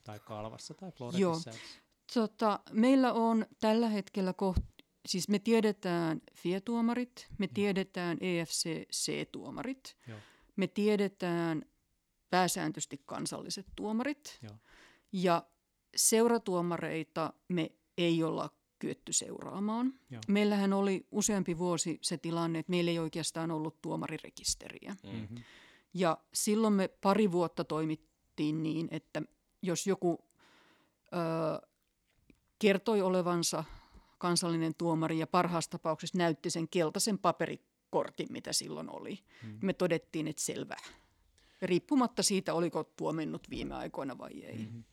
[0.03, 0.97] tai kalvassa tai Joo.
[0.97, 1.51] floretissa?
[2.13, 4.63] Tota, meillä on tällä hetkellä koht,
[5.05, 10.19] siis me tiedetään FIE-tuomarit, me tiedetään E EFC-C-tuomarit, Joo.
[10.55, 11.65] me tiedetään
[12.29, 14.55] pääsääntöisesti kansalliset tuomarit Joo.
[15.11, 15.43] ja
[15.95, 19.93] seuratuomareita me ei olla kyetty seuraamaan.
[20.09, 20.21] Joo.
[20.27, 24.95] Meillähän oli useampi vuosi se tilanne, että meillä ei oikeastaan ollut tuomarirekisteriä.
[25.03, 25.37] Mm-hmm.
[25.93, 29.21] Ja silloin me pari vuotta toimittiin niin, että
[29.61, 30.19] jos joku
[31.05, 31.67] ö,
[32.59, 33.63] kertoi olevansa
[34.17, 39.59] kansallinen tuomari ja parhaassa tapauksessa näytti sen keltaisen paperikortin, mitä silloin oli, mm.
[39.61, 40.75] me todettiin, että selvä.
[41.61, 44.57] Riippumatta siitä, oliko tuomennut viime aikoina vai ei.
[44.57, 44.83] Mm.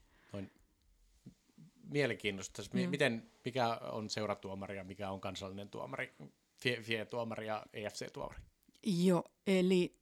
[1.95, 2.63] Noin mielenkiintoista.
[2.73, 6.15] Mi- Miten, mikä on seuratuomari ja mikä on kansallinen tuomari?
[6.57, 8.41] Fie- FIE-tuomari ja EFC-tuomari.
[8.87, 9.97] Joo, eli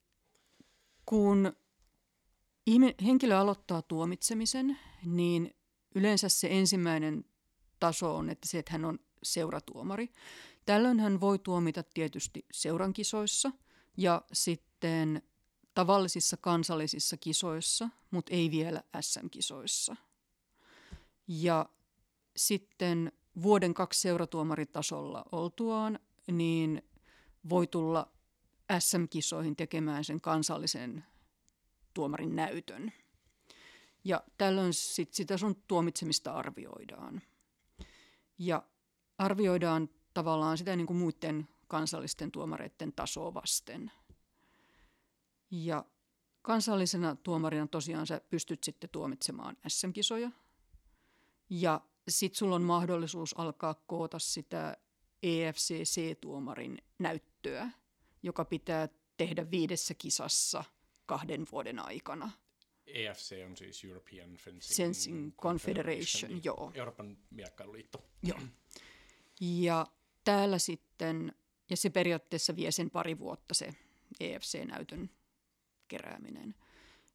[1.07, 1.53] kun
[3.05, 5.57] henkilö aloittaa tuomitsemisen, niin
[5.95, 7.25] yleensä se ensimmäinen
[7.81, 10.09] taso on, että se, että hän on seuratuomari.
[10.67, 13.53] Tällöin hän voi tuomita tietysti seurankisoissa
[13.97, 15.23] ja sitten
[15.75, 19.97] tavallisissa kansallisissa kisoissa, mutta ei vielä SM-kisoissa.
[21.29, 21.69] Ja
[22.37, 25.99] sitten vuoden kaksi seuratuomaritasolla oltuaan,
[26.33, 26.83] niin
[27.49, 28.13] voi tulla
[28.79, 31.05] SM-kisoihin tekemään sen kansallisen
[31.95, 32.93] tuomarin näytön.
[34.05, 37.23] Ja tällöin sit sitä sun tuomitsemista arvioidaan.
[38.39, 38.63] Ja
[39.19, 43.93] arvioidaan tavallaan sitä niin kuin muiden kansallisten tuomareiden tasoa vasten.
[45.51, 45.85] Ja
[46.43, 50.31] kansallisena tuomarina tosiaan sä pystyt sitten tuomitsemaan SM-kisoja.
[51.51, 54.77] Ja sitten sulla on mahdollisuus alkaa koota sitä
[55.23, 57.71] EFCC-tuomarin näyttöä,
[58.23, 60.65] joka pitää tehdä viidessä kisassa
[61.07, 62.31] kahden vuoden aikana.
[62.87, 66.73] EFC on siis European Fencing, Fencing Confederation, niin joo.
[66.75, 68.05] Euroopan miekkailuliitto.
[68.23, 68.41] Joo.
[69.41, 69.87] Ja
[70.25, 71.35] täällä sitten,
[71.71, 73.75] ja se periaatteessa vie sen pari vuotta se
[74.21, 75.11] EFC-näytön
[75.89, 76.55] kerääminen.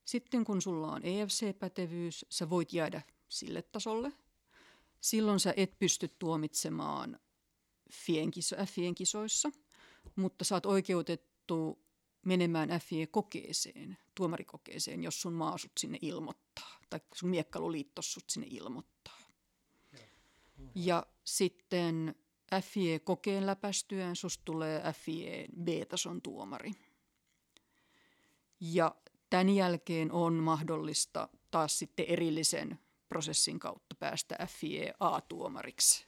[0.05, 4.11] Sitten kun sulla on EFC-pätevyys, sä voit jäädä sille tasolle.
[5.01, 7.19] Silloin sä et pysty tuomitsemaan
[7.93, 9.51] FIEn, kiso, FIEn kisoissa,
[10.15, 11.79] mutta sä oot oikeutettu
[12.25, 19.17] menemään FIE-kokeeseen, tuomarikokeeseen, jos sun maa sut sinne ilmoittaa, tai sun miekkailuliitto sut sinne ilmoittaa.
[20.75, 22.15] Ja sitten
[22.61, 26.71] FIE-kokeen läpästyään susta tulee FIE B-tason tuomari.
[28.59, 28.95] Ja
[29.29, 32.79] tämän jälkeen on mahdollista taas sitten erillisen
[33.09, 36.07] prosessin kautta päästä FIE A-tuomariksi.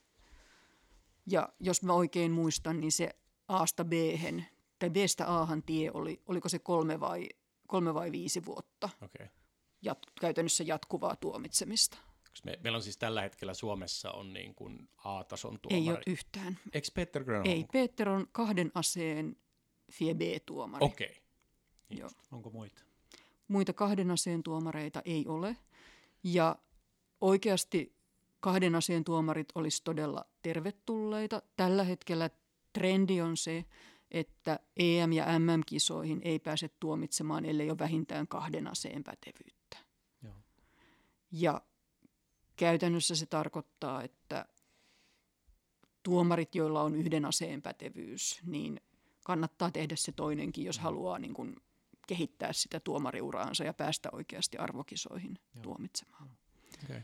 [1.25, 3.09] Ja jos mä oikein muistan, niin se
[3.47, 3.91] Aasta b
[4.79, 7.29] tai Bstä Ahan tie oli, oliko se kolme vai,
[7.67, 9.25] kolme vai viisi vuotta Okei.
[9.25, 9.27] Okay.
[9.81, 11.97] jat, käytännössä jatkuvaa tuomitsemista.
[12.45, 15.89] Me, meillä on siis tällä hetkellä Suomessa on niin kuin A-tason Ei tuomari.
[15.89, 16.59] ole yhtään.
[16.73, 17.49] Eikö Peter Grönholm?
[17.49, 19.35] Ei, Peter on kahden aseen
[19.91, 20.85] FIE B-tuomari.
[20.85, 21.21] Okei.
[21.93, 22.09] Okay.
[22.31, 22.81] Onko muita?
[23.47, 25.57] Muita kahden aseen tuomareita ei ole.
[26.23, 26.55] Ja
[27.21, 27.95] oikeasti
[28.39, 31.41] kahden aseen tuomarit olisi todella tervetulleita.
[31.55, 32.29] Tällä hetkellä
[32.73, 33.65] trendi on se,
[34.11, 39.77] että EM- ja MM-kisoihin ei pääse tuomitsemaan, ellei ole vähintään kahden aseen pätevyyttä.
[40.23, 40.33] Joo.
[41.31, 41.61] Ja
[42.55, 44.45] käytännössä se tarkoittaa, että
[46.03, 48.81] tuomarit, joilla on yhden aseen pätevyys, niin
[49.23, 51.55] kannattaa tehdä se toinenkin, jos haluaa niin kuin
[52.07, 55.61] kehittää sitä tuomariuraansa ja päästä oikeasti arvokisoihin Joo.
[55.63, 56.38] tuomitsemaan.
[56.83, 57.01] Okay.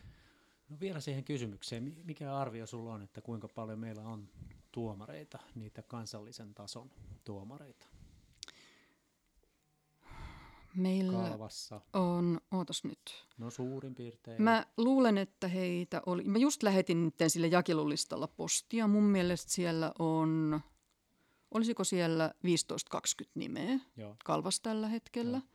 [0.70, 4.30] No vielä siihen kysymykseen, mi- mikä arvio sulla on, että kuinka paljon meillä on
[4.72, 6.92] tuomareita, niitä kansallisen tason
[7.24, 7.86] tuomareita?
[10.76, 13.26] Meillä Kalvassa, on, ootas nyt.
[13.38, 14.42] no suurin piirtein.
[14.42, 18.88] Mä luulen, että heitä oli, mä just lähetin nyt sille jakelulistalla postia.
[18.88, 20.62] Mun mielestä siellä on,
[21.52, 22.34] olisiko siellä
[23.26, 24.16] 15-20 nimeä Joo.
[24.26, 25.38] Kalvas tällä hetkellä.
[25.38, 25.48] Joo.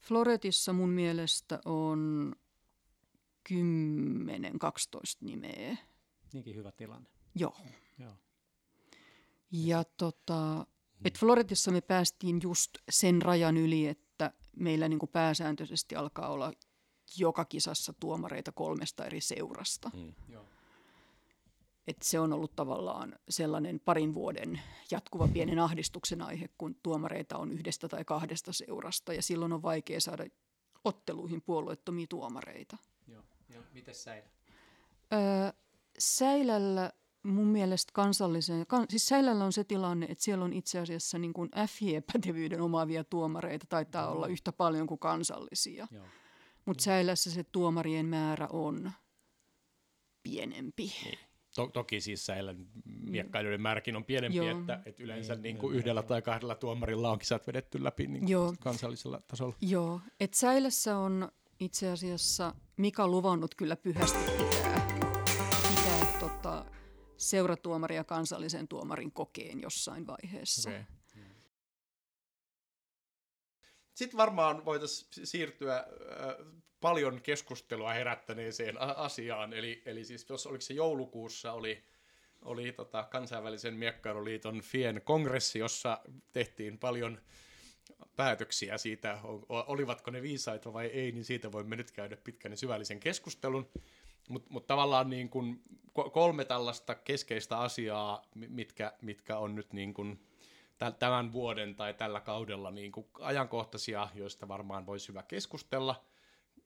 [0.00, 2.32] Floretissa mun mielestä on
[3.50, 3.54] 10-12
[5.20, 5.76] nimeä.
[6.32, 7.10] Niinkin hyvä tilanne.
[7.34, 7.56] Joo.
[7.98, 8.14] Joo.
[9.52, 10.66] Ja tota,
[11.04, 16.52] et Floretissa me päästiin just sen rajan yli, että meillä niinku pääsääntöisesti alkaa olla
[17.18, 19.90] joka kisassa tuomareita kolmesta eri seurasta.
[19.94, 20.14] Mm.
[20.28, 20.44] Joo.
[21.86, 24.60] Et se on ollut tavallaan sellainen parin vuoden
[24.90, 30.00] jatkuva pienen ahdistuksen aihe, kun tuomareita on yhdestä tai kahdesta seurasta ja silloin on vaikea
[30.00, 30.24] saada
[30.84, 32.76] otteluihin puolueettomia tuomareita.
[33.80, 34.28] Miten säilä?
[35.12, 35.52] Öö,
[35.98, 41.18] Säilällä mun mielestä kansallisen, kan, siis Säilällä on se tilanne, että siellä on itse asiassa
[41.18, 44.12] niin kuin FJ-pätevyyden omaavia tuomareita, taitaa Joo.
[44.12, 45.86] olla yhtä paljon kuin kansallisia.
[45.90, 46.04] Joo.
[46.66, 48.92] Mutta Säilässä se tuomarien määrä on
[50.22, 50.92] pienempi.
[51.54, 54.60] To- toki siis säilän miekkailijoiden määräkin on pienempi, Joo.
[54.60, 58.20] että, että yleensä Niin, niin, kuin yhdellä tai kahdella tuomarilla on kisat vedetty läpi niin
[58.20, 58.54] kuin Joo.
[58.60, 59.54] kansallisella tasolla.
[59.60, 64.86] Joo, että Säilässä on itse asiassa Mika luvannut kyllä pyhästi pitää,
[65.68, 66.64] pitää tota,
[67.16, 70.70] seuratuomari ja kansallisen tuomarin kokeen jossain vaiheessa.
[70.70, 70.84] Okay.
[73.94, 75.86] Sitten varmaan voitaisiin siirtyä
[76.80, 81.84] paljon keskustelua herättäneeseen asiaan, eli, eli siis jos oliko se joulukuussa oli,
[82.42, 86.00] oli tota kansainvälisen miekkailuliiton FIEN kongressi, jossa
[86.32, 87.20] tehtiin paljon
[88.16, 93.00] päätöksiä siitä, olivatko ne viisaita vai ei, niin siitä voimme nyt käydä pitkän ja syvällisen
[93.00, 93.68] keskustelun.
[94.28, 95.60] Mutta mut tavallaan niin kun
[95.98, 100.20] ko- kolme tällaista keskeistä asiaa, mi- mitkä, mitkä on nyt niin kun
[100.78, 106.04] tä- tämän vuoden tai tällä kaudella niin kuin ajankohtaisia, joista varmaan voisi hyvä keskustella.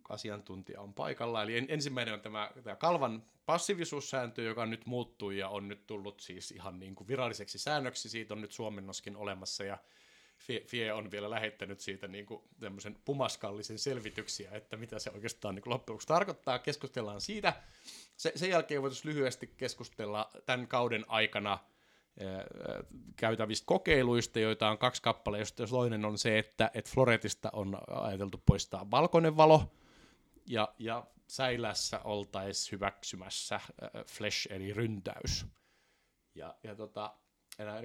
[0.09, 1.43] Asiantuntija on paikalla.
[1.43, 6.21] Eli en, ensimmäinen on tämä, tämä Kalvan passiivisuussääntö, joka nyt muuttui ja on nyt tullut
[6.21, 8.09] siis ihan niin kuin viralliseksi säännöksi.
[8.09, 9.79] Siitä on nyt suomennoskin olemassa ja
[10.39, 12.43] Fie, Fie on vielä lähettänyt siitä niin kuin
[13.05, 16.59] pumaskallisen selvityksiä, että mitä se oikeastaan niin kuin loppujen lopuksi tarkoittaa.
[16.59, 17.53] Keskustellaan siitä.
[18.17, 21.59] Se, sen jälkeen voitaisiin lyhyesti keskustella tämän kauden aikana–
[23.17, 28.43] käytävistä kokeiluista, joita on kaksi kappaletta, josta toinen on se, että, että Floretista on ajateltu
[28.47, 29.73] poistaa valkoinen valo,
[30.47, 33.71] ja, ja Säilässä oltaisiin hyväksymässä äh,
[34.07, 35.47] flash eli ryntäys.
[36.35, 37.15] Ja, ja tota,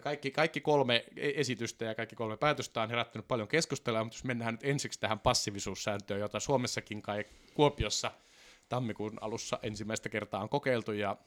[0.03, 4.53] kaikki, kaikki kolme esitystä ja kaikki kolme päätöstä on herättänyt paljon keskustelua, mutta jos mennään
[4.53, 8.11] nyt ensiksi tähän passiivisuussääntöön, jota Suomessakin kai Kuopiossa
[8.69, 11.17] tammikuun alussa ensimmäistä kertaa on kokeiltu, ja,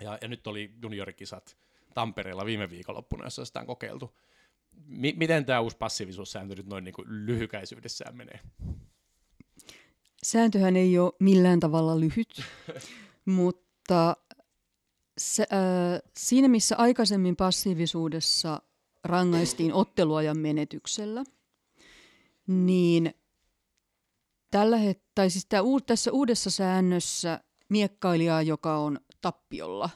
[0.00, 1.56] ja, ja nyt oli juniorikisat
[1.94, 4.16] Tampereella viime viikonloppuna, jossa sitä on kokeiltu.
[4.86, 8.40] M- miten tämä uusi passiivisuussääntö nyt noin niin kuin lyhykäisyydessään menee?
[10.22, 12.42] Sääntöhän ei ole millään tavalla lyhyt,
[13.24, 14.16] mutta
[15.18, 18.62] se, äh, siinä missä aikaisemmin passiivisuudessa
[19.04, 21.24] rangaistiin otteluajan menetyksellä,
[22.46, 23.14] niin
[24.50, 29.90] tällä het- tai siis tää uu- tässä uudessa säännössä miekkailijaa, joka on tappiolla,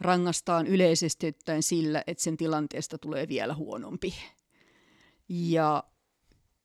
[0.00, 4.14] rangaistaan yleisesti ottaen sillä, että sen tilanteesta tulee vielä huonompi.
[5.28, 5.84] Ja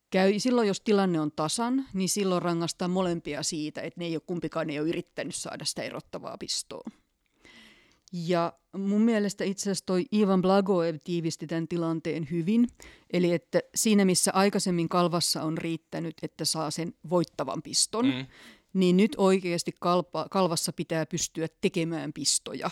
[0.10, 4.22] käy, silloin jos tilanne on tasan, niin silloin rangaistaan molempia siitä, että ne ei ole,
[4.26, 6.84] kumpikaan ei ole yrittänyt saada sitä erottavaa pistoa.
[8.12, 12.68] Ja mun mielestä itse asiassa toi Ivan Blagoev tiivisti tämän tilanteen hyvin.
[13.14, 18.26] Eli että siinä missä aikaisemmin kalvassa on riittänyt, että saa sen voittavan piston, mm.
[18.74, 22.70] niin nyt oikeasti kalpa, kalvassa pitää pystyä tekemään pistoja.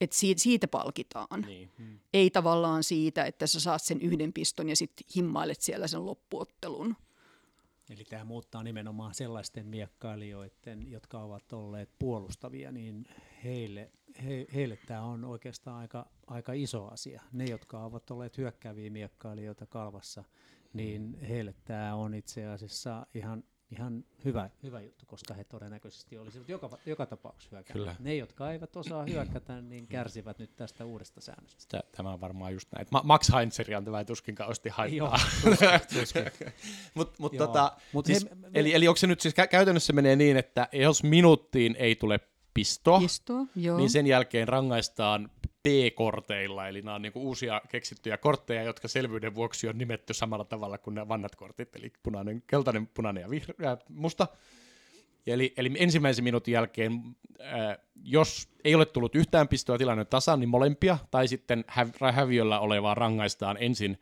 [0.00, 1.40] Että siitä, siitä palkitaan.
[1.46, 1.70] Niin.
[2.14, 6.96] Ei tavallaan siitä, että sä saat sen yhden piston ja sitten himmailet siellä sen loppuottelun.
[7.90, 13.06] Eli tämä muuttaa nimenomaan sellaisten miekkailijoiden, jotka ovat olleet puolustavia, niin
[13.44, 13.90] heille,
[14.24, 17.22] he, heille tämä on oikeastaan aika, aika iso asia.
[17.32, 20.24] Ne, jotka ovat olleet hyökkääviä miekkailijoita kalvassa,
[20.72, 26.48] niin heille tämä on itse asiassa ihan, ihan hyvä, hyvä juttu, koska he todennäköisesti olisivat
[26.48, 27.62] joka, joka tapauksessa.
[27.62, 27.96] Kyllä.
[27.98, 31.64] Ne, jotka eivät osaa hyökätä, niin kärsivät nyt tästä uudesta säännöstä.
[31.68, 32.86] Tä- Tämä on varmaan just näin.
[32.90, 35.18] Ma- Max Heinzerian tämä tuskinkaan osti haittaa.
[36.94, 37.46] Mutta mut Joo.
[37.46, 40.68] tota, Mut siis, he- eli, eli onko se nyt siis kä- käytännössä menee niin, että
[40.72, 42.20] jos minuuttiin ei tule
[42.58, 43.76] pisto, Pistoa, joo.
[43.78, 45.30] niin sen jälkeen rangaistaan
[45.62, 50.78] P-korteilla, eli nämä on niinku uusia keksittyjä kortteja, jotka selvyyden vuoksi on nimetty samalla tavalla
[50.78, 54.26] kuin nämä vanhat kortit, eli punainen, keltainen, punainen ja vihreä, musta.
[55.26, 56.92] Eli, eli ensimmäisen minuutin jälkeen,
[57.40, 62.60] äh, jos ei ole tullut yhtään pistoa tilanne tasan, niin molempia, tai sitten häv- häviöllä
[62.60, 63.98] olevaa rangaistaan ensin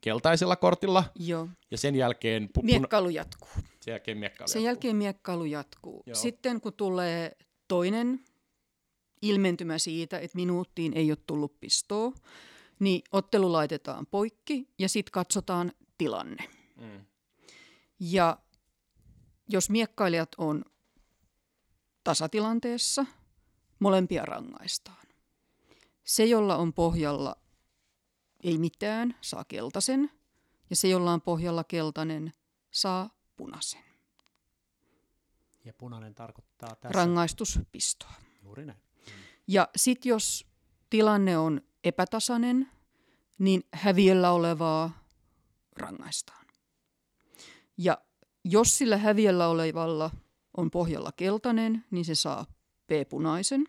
[0.00, 1.48] keltaisella kortilla, Joo.
[1.70, 3.48] ja sen jälkeen, pu- Miekkailu jatkuu.
[3.80, 4.66] sen jälkeen miekkailu Sen jatkuu.
[4.66, 6.02] jälkeen miekkailu jatkuu.
[6.06, 6.14] Joo.
[6.14, 7.36] Sitten kun tulee
[7.68, 8.24] toinen
[9.22, 12.12] ilmentymä siitä, että minuuttiin ei ole tullut pistoa,
[12.78, 16.48] niin ottelu laitetaan poikki ja sitten katsotaan tilanne.
[16.76, 17.04] Mm.
[18.00, 18.38] Ja
[19.48, 20.64] jos miekkailijat on
[22.04, 23.06] tasatilanteessa,
[23.78, 25.06] molempia rangaistaan.
[26.04, 27.36] Se, jolla on pohjalla
[28.42, 30.10] ei mitään, saa keltaisen,
[30.70, 32.32] ja se, jolla on pohjalla keltainen,
[32.70, 33.85] saa punaisen.
[35.66, 38.12] Ja punainen tarkoittaa tässä Rangaistuspistoa.
[38.42, 38.78] juuri näin.
[39.46, 40.46] Ja sitten jos
[40.90, 42.70] tilanne on epätasainen,
[43.38, 45.04] niin häviöllä olevaa
[45.76, 46.46] rangaistaan.
[47.78, 47.98] Ja
[48.44, 50.10] jos sillä häviöllä olevalla
[50.56, 52.46] on pohjalla keltainen, niin se saa
[52.86, 53.68] P-punaisen.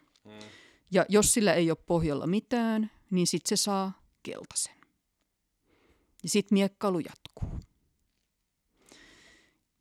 [0.92, 4.78] Ja jos sillä ei ole pohjalla mitään, niin sitten se saa keltaisen.
[6.24, 7.60] Ja sitten miekkailu jatkuu.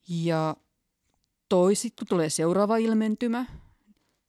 [0.09, 0.57] Ja
[1.49, 3.47] toisit, kun tulee seuraava ilmentymä,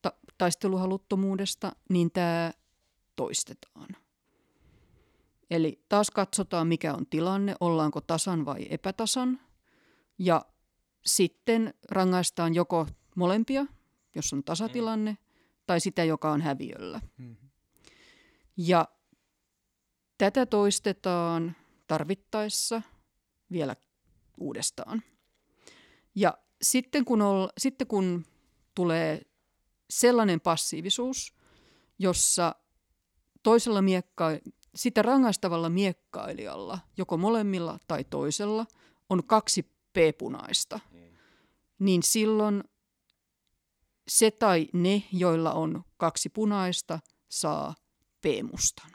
[0.02, 2.52] ta- taisteluhaluttomuudesta, niin tämä
[3.16, 3.88] toistetaan.
[5.50, 9.40] Eli taas katsotaan, mikä on tilanne, ollaanko tasan vai epätasan.
[10.20, 10.46] Ja
[11.06, 13.66] sitten rangaistaan joko molempia,
[14.16, 15.18] jos on tasatilanne, mm.
[15.66, 17.02] tai sitä, joka on häviöllä.
[17.18, 17.36] Mm.
[18.58, 18.88] Ja
[20.18, 21.56] tätä toistetaan
[21.88, 22.82] tarvittaessa
[23.52, 23.76] vielä
[24.38, 25.04] uudestaan.
[26.16, 28.26] Ja sitten kun, ol, sitten kun
[28.76, 29.22] tulee
[29.90, 31.34] sellainen passiivisuus,
[32.00, 32.56] jossa
[33.44, 34.30] toisella miekka,
[34.76, 38.66] sitä rangaistavalla miekkailijalla, joko molemmilla tai toisella,
[39.10, 40.80] on kaksi P-punaista,
[41.80, 42.64] niin silloin
[44.08, 47.76] se tai ne, joilla on kaksi punaista, saa
[48.22, 48.92] P-mustan.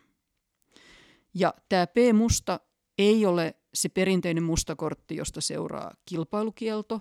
[1.35, 2.61] Ja tämä P-musta
[2.99, 7.01] ei ole se perinteinen mustakortti, josta seuraa kilpailukielto,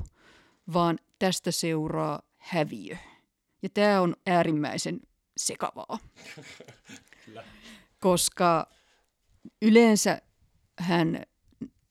[0.74, 2.98] vaan tästä seuraa häviö.
[3.64, 5.00] Ja tämä on äärimmäisen
[5.38, 5.98] sekavaa,
[8.00, 8.68] koska
[9.62, 10.22] yleensä
[10.80, 11.24] hän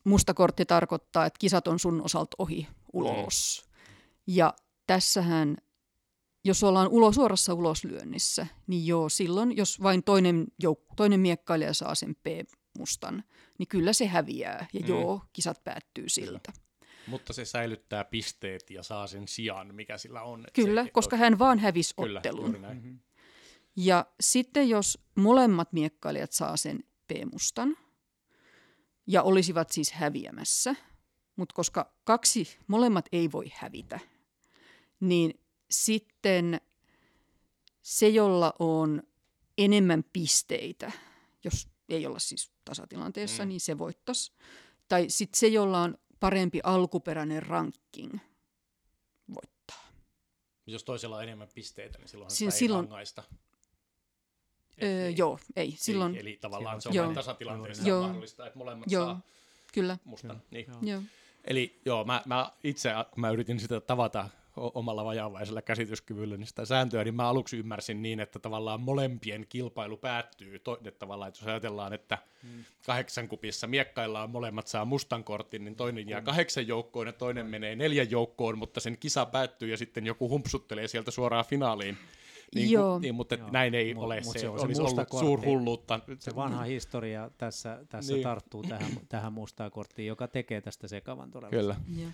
[0.04, 3.64] mustakortti tarkoittaa, että kisat on sun osalta ohi ulos.
[4.26, 4.54] Ja
[4.86, 5.56] tässähän,
[6.44, 11.94] jos ollaan ulos, suorassa uloslyönnissä, niin joo, silloin jos vain toinen, jouk- toinen miekkailija saa
[11.94, 13.24] sen P-mustan,
[13.58, 14.66] niin kyllä se häviää.
[14.72, 14.86] Ja Mm.
[14.88, 16.52] joo, kisat päättyy siltä.
[17.06, 20.44] Mutta se säilyttää pisteet ja saa sen sijaan, mikä sillä on.
[20.52, 22.44] Kyllä, se, koska hän vaan hävisi Kyllä, ottelun.
[22.44, 22.76] juuri näin.
[22.76, 22.98] Mm-hmm.
[23.76, 27.76] Ja sitten jos molemmat miekkailijat saa sen P-mustan
[29.06, 30.74] ja olisivat siis häviämässä,
[31.36, 34.00] mutta koska kaksi, molemmat ei voi hävitä,
[35.00, 36.60] niin sitten
[37.82, 39.02] se, jolla on
[39.58, 40.92] enemmän pisteitä,
[41.44, 43.48] jos ei olla siis tasatilanteessa, mm.
[43.48, 44.32] niin se voittaisi.
[44.88, 48.18] Tai sitten se, jolla on parempi alkuperäinen ranking,
[49.34, 49.86] voittaa.
[50.66, 53.22] Jos toisella on enemmän pisteitä, niin silloin sitä silloin- ei rangaista.
[54.82, 55.74] Öö, Eli- joo, ei.
[55.76, 57.04] Silloin, Eli, eli tavallaan se on Joo.
[57.04, 58.02] vain tasatilanteessa Joo.
[58.02, 59.20] mahdollista, että molemmat joo, saa
[59.72, 59.98] kyllä.
[60.04, 60.42] mustan.
[60.50, 60.66] Niin.
[60.68, 60.78] Joo.
[60.82, 61.02] Joo.
[61.44, 64.28] Eli joo, mä, mä itse, kun mä yritin sitä tavata
[64.60, 69.96] omalla vajaavaisella käsityskyvyllä niin sitä sääntöä, niin mä aluksi ymmärsin niin, että tavallaan molempien kilpailu
[69.96, 70.58] päättyy.
[70.58, 72.64] To, että tavallaan, että jos ajatellaan, että Mm.
[72.86, 77.76] kahdeksan kupissa miekkaillaan, molemmat saa mustan kortin, niin toinen jää kahdeksan joukkoon ja toinen menee
[77.76, 81.96] neljän joukkoon, mutta sen kisa päättyy ja sitten joku humpsuttelee sieltä suoraan finaaliin.
[82.54, 82.90] Niin, Joo.
[82.92, 83.50] Kuin, niin, mutta Joo.
[83.50, 84.20] näin ei Mut- ole.
[84.24, 85.16] mut se, se olisi ollut kortti.
[85.26, 86.00] suurhulluutta.
[86.18, 88.16] Se vanha historia tässä, tässä Niin.
[88.16, 88.22] niin.
[88.24, 91.50] tarttuu tähän, tähän mustaan korttiin, joka tekee tästä sekavan todella.
[91.50, 91.76] Kyllä.
[91.96, 92.10] Joo.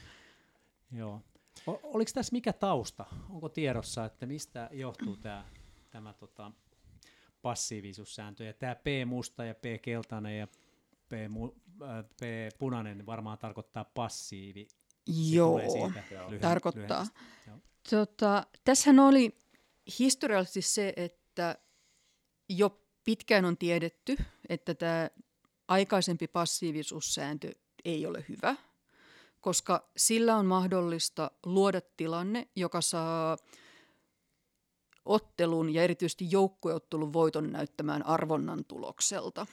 [0.93, 1.21] Joo.
[1.66, 3.05] Oliko tässä mikä tausta?
[3.31, 5.45] Onko tiedossa, että mistä johtuu tämä,
[5.90, 6.53] tämä tota,
[7.42, 8.45] passiivisuussääntö?
[8.45, 10.49] Ja tämä P-musta ja P-keltainen ja
[11.09, 14.69] P-mu- äh, P-punainen varmaan tarkoittaa passiivi.
[15.11, 15.51] Se Joo.
[15.51, 17.07] tulee siitä lyhen- tarkoittaa.
[17.47, 17.59] Joo.
[17.91, 19.39] Tota, tässähän oli
[19.99, 21.59] historiallisesti se, että
[22.49, 24.16] jo pitkään on tiedetty,
[24.49, 25.11] että tämä
[25.68, 27.53] aikaisempi passiivisuussääntö
[27.85, 28.57] ei ole hyvä,
[29.47, 33.36] koska sillä on mahdollista luoda tilanne, joka saa
[35.05, 39.47] ottelun ja erityisesti joukkueottelun voiton näyttämään arvonnan tulokselta.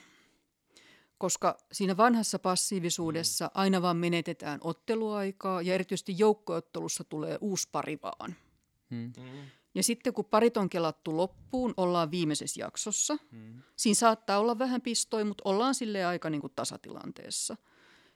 [1.18, 8.34] Koska siinä vanhassa passiivisuudessa aina vaan menetetään otteluaikaa ja erityisesti joukkueottelussa tulee uusi pari vaan.
[8.90, 9.12] Hmm.
[9.74, 13.16] Ja sitten kun parit on kelattu loppuun, ollaan viimeisessä jaksossa.
[13.32, 13.62] Hmm.
[13.76, 17.56] Siinä saattaa olla vähän pistoja, mutta ollaan sille aika niin kuin tasatilanteessa.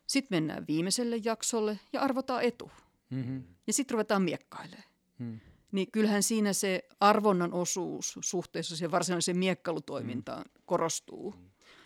[0.09, 2.71] Sitten mennään viimeiselle jaksolle ja arvotaan etu.
[3.11, 3.45] Mm-hmm.
[3.67, 4.83] Ja sitten ruvetaan miekkailemaan.
[5.19, 5.41] Hmm.
[5.73, 10.63] niin kyllähän siinä se arvonnan osuus suhteessa siihen varsinaiseen miekkailutoimintaan mm.
[10.67, 11.35] korostuu.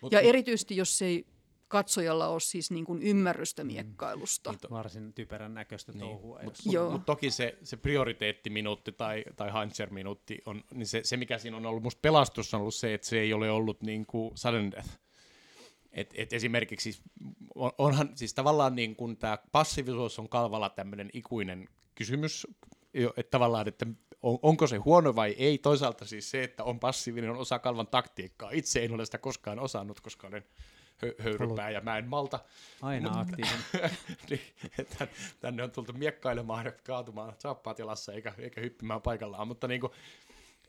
[0.01, 1.25] Mut- ja erityisesti, jos ei
[1.67, 4.49] katsojalla ole siis niin kuin ymmärrystä miekkailusta.
[4.51, 5.99] Niin to- Varsin typerän näköistä Niin.
[5.99, 6.39] touhua.
[6.43, 11.37] Mutta mut, mut toki se, se prioriteettiminuutti tai, tai Hanser-minuutti, on, niin se, se mikä
[11.37, 14.37] siinä on ollut musta pelastus on ollut se, että se ei ole ollut niin kuin
[14.37, 14.89] sudden death.
[15.93, 17.01] Et, et esimerkiksi siis,
[17.55, 22.47] on, onhan siis tavallaan niin kuin tämä passiivisuus on kalvalla tämmöinen ikuinen kysymys,
[22.93, 23.85] että tavallaan, että
[24.21, 25.57] on, onko se huono vai ei.
[25.57, 28.51] Toisaalta siis se, että on passiivinen on osa kalvan taktiikkaa.
[28.51, 30.43] Itse en ole sitä koskaan osannut, koska olen
[31.05, 32.39] hö- höyrypää ja mä en malta
[32.81, 33.59] Aina aktiivinen.
[34.29, 34.41] niin,
[35.39, 39.93] tänne on tultu miekkailemaan ja kaatumaan saappaat jalassa eikä, eikä hyppimään paikallaan, mutta niin kuin,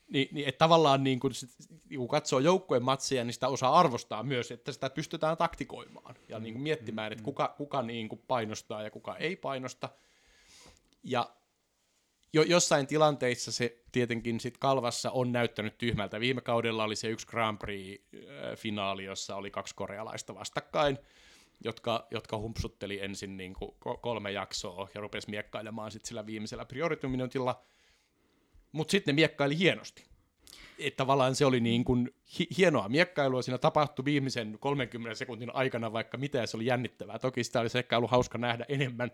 [0.08, 1.50] niin, niin, että tavallaan niin kuin, sit,
[1.96, 6.54] kun katsoo joukkueen matsia, niin sitä osaa arvostaa myös, että sitä pystytään taktikoimaan ja niin
[6.54, 9.88] kuin miettimään, että kuka, kuka niin painostaa ja kuka ei painosta.
[11.02, 11.30] Ja
[12.32, 16.20] jo, jossain tilanteissa se tietenkin sit kalvassa on näyttänyt tyhmältä.
[16.20, 20.98] Viime kaudella oli se yksi Grand Prix-finaali, jossa oli kaksi korealaista vastakkain,
[21.64, 26.64] jotka, jotka humpsutteli ensin niin kuin ko- kolme jaksoa ja rupesi miekkailemaan sit sillä viimeisellä
[26.64, 27.62] priority-minuutilla,
[28.74, 30.04] mutta sitten ne miekkaili hienosti.
[30.78, 35.92] Että tavallaan se oli niin kuin hi- hienoa miekkailua, siinä tapahtui viimeisen 30 sekuntin aikana
[35.92, 37.18] vaikka mitä, ja se oli jännittävää.
[37.18, 39.10] Toki sitä olisi ehkä ollut hauska nähdä enemmän,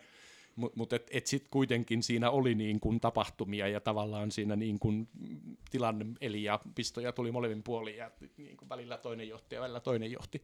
[0.57, 4.79] mutta mut et, et sitten kuitenkin siinä oli niin kuin tapahtumia ja tavallaan siinä niin
[4.79, 5.09] kuin
[5.71, 9.81] tilanne eli ja pistoja tuli molemmin puolin ja niin kuin välillä toinen johti ja välillä
[9.81, 10.43] toinen johti.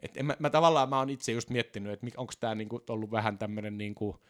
[0.00, 3.10] Et en mä, mä tavallaan mä oon itse just miettinyt, että onko tämä niinku ollut
[3.10, 4.20] vähän tämmöinen niinku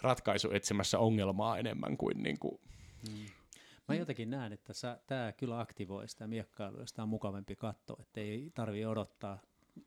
[0.00, 2.60] ratkaisu etsimässä ongelmaa enemmän kuin niinku,
[3.88, 4.72] Mä jotenkin näen, että
[5.06, 9.38] tämä kyllä aktivoi sitä miekkailua, sitä on mukavampi katsoa, että ei tarvi odottaa,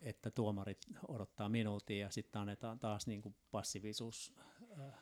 [0.01, 0.77] että tuomarit
[1.07, 4.33] odottaa minuutin ja sitten annetaan taas niin kuin passiivisuus
[4.79, 4.93] äh,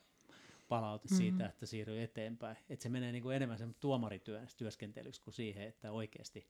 [0.70, 1.18] palaute mm-hmm.
[1.18, 2.58] siitä, että siirryy eteenpäin.
[2.70, 6.48] Että se menee niin kuin enemmän sen tuomarityön työskentelyksi kuin siihen, että oikeasti,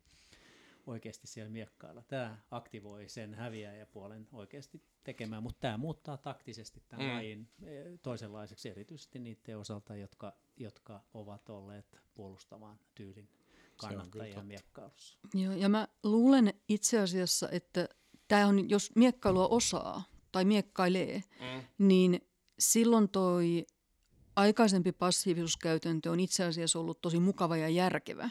[0.88, 2.04] oikeasti siellä miekkailla.
[2.04, 7.12] Tämä aktivoi sen häviäjäpuolen oikeasti tekemään, mutta tämä muuttaa taktisesti tämän Mm.
[7.12, 7.16] mm.
[7.16, 13.30] lajin eh, toisenlaiseksi, erityisesti niiden osalta, jotka, jotka ovat olleet puolustamaan tyylin
[13.78, 15.20] kannattajia miekkailussa.
[15.34, 17.90] Joo, ja mä luulen itse asiassa, että
[18.28, 21.64] tämä on, jos miekkailua osaa tai miekkailee, mm.
[21.78, 22.28] niin
[22.60, 23.66] silloin toi
[24.36, 28.30] aikaisempi passiivisuuskäytäntö on itse asiassa ollut tosi mukava ja järkevä.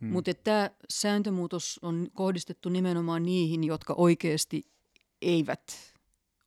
[0.00, 0.08] Hmm.
[0.08, 4.62] Mutta tämä sääntömuutos on kohdistettu nimenomaan niihin, jotka oikeasti
[5.22, 5.94] eivät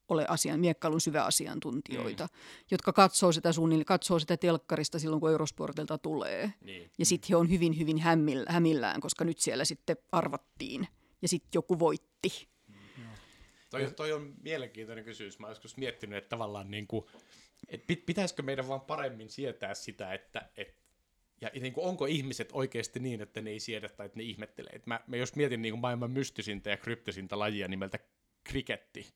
[0.09, 2.39] ole asian, miekkailun syväasiantuntijoita, mm.
[2.71, 6.53] jotka katsoo sitä, suunnille, katsoo sitä telkkarista silloin, kun Eurosportilta tulee.
[6.61, 6.91] niin.
[6.97, 10.87] Ja sitten he on hyvin, hyvin hämmillä, hämillään, koska nyt siellä sitten arvattiin
[11.21, 12.47] ja sitten joku voitti.
[13.69, 15.39] Toi, toi on mielenkiintoinen kysymys.
[15.39, 17.05] Mä joskus miettinyt, että tavallaan niin kuin,
[17.67, 20.83] että pit- pitäisikö meidän vaan paremmin sietää sitä, että, että
[21.41, 24.71] ja niin kuin, onko ihmiset oikeasti niin, että ne ei siedä tai että ne ihmettelee.
[24.73, 27.99] Et mä, mä jos mietin niin kuin maailman mystisintä ja kryptisintä lajia nimeltä
[28.43, 29.07] kriketti,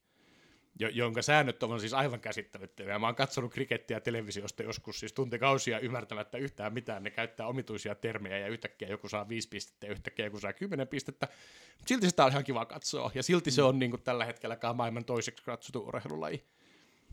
[0.80, 2.99] jo, jonka säännöt on siis aivan käsittämättömiä.
[2.99, 7.03] Mä oon katsonut krikettiä televisiosta joskus siis tuntikausia ymmärtämättä yhtään mitään.
[7.03, 10.88] Ne käyttää omituisia termejä ja yhtäkkiä joku saa viisi pistettä ja yhtäkkiä joku saa kymmenen
[10.88, 11.28] pistettä.
[11.80, 14.57] Mut silti sitä on ihan kiva katsoa ja silti se on niin kuin tällä hetkellä
[14.73, 16.43] maailman toiseksi katsottu urheilulaji.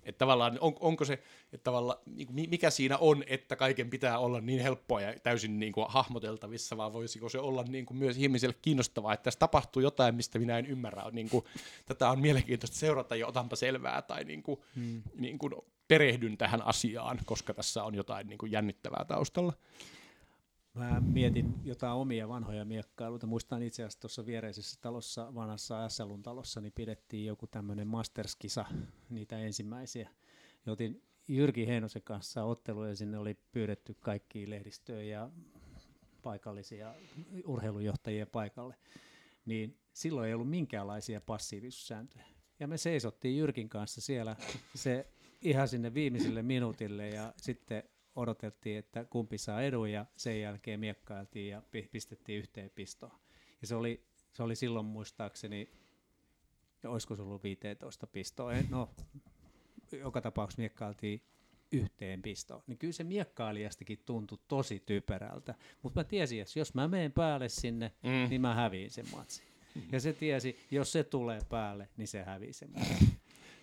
[0.05, 1.13] Että tavallaan on, onko se,
[1.53, 5.73] että tavallaan, niin mikä siinä on, että kaiken pitää olla niin helppoa ja täysin niin
[5.73, 10.15] kuin, hahmoteltavissa, vai voisiko se olla niin kuin, myös ihmiselle kiinnostavaa, että tässä tapahtuu jotain,
[10.15, 11.11] mistä minä en ymmärrä.
[11.13, 11.45] Niin kuin,
[11.87, 15.03] tätä on mielenkiintoista seurata ja otanpa selvää tai niin kuin, hmm.
[15.19, 15.55] niin kuin,
[15.89, 19.53] perehdyn tähän asiaan, koska tässä on jotain niin kuin, jännittävää taustalla.
[20.75, 23.27] Mä mietin jotain omia vanhoja miekkailuita.
[23.27, 28.65] Muistan itse asiassa tuossa viereisessä talossa, vanhassa SLUn talossa, niin pidettiin joku tämmöinen Masters-kisa,
[29.11, 30.11] niitä ensimmäisiä.
[30.67, 35.31] Ja otin Jyrki Heinosen kanssa ottelu ja sinne oli pyydetty kaikki lehdistöä ja
[36.23, 36.95] paikallisia
[37.45, 38.75] urheilujohtajia paikalle.
[39.47, 42.25] Niin silloin ei ollut minkäänlaisia passiivisuussääntöjä.
[42.61, 44.37] Ja me seisottiin Jyrkin kanssa siellä
[44.75, 45.07] se
[45.43, 47.83] ihan sinne viimeiselle minuutille ja sitten
[48.17, 53.13] odoteltiin, että kumpi saa edun ja sen jälkeen miekkailtiin ja pi- pistettiin yhteen pistoon.
[53.61, 55.69] Ja se oli, se oli silloin muistaakseni,
[56.87, 58.91] olisiko se ollut 15 pistoa, no
[59.93, 61.23] joka tapauksessa miekkailtiin
[61.73, 62.63] yhteen pistoon.
[62.67, 65.55] Niin kyllä se miekkailijastakin tuntui tosi typerältä.
[65.83, 68.11] Mutta mä tiesin, että jos mä menen päälle sinne, Mm.
[68.11, 68.29] mm.
[68.31, 69.45] niin mä häviin sen matsin.
[69.93, 73.09] Ja se tiesi, jos se tulee päälle, niin se hävii sen matsin.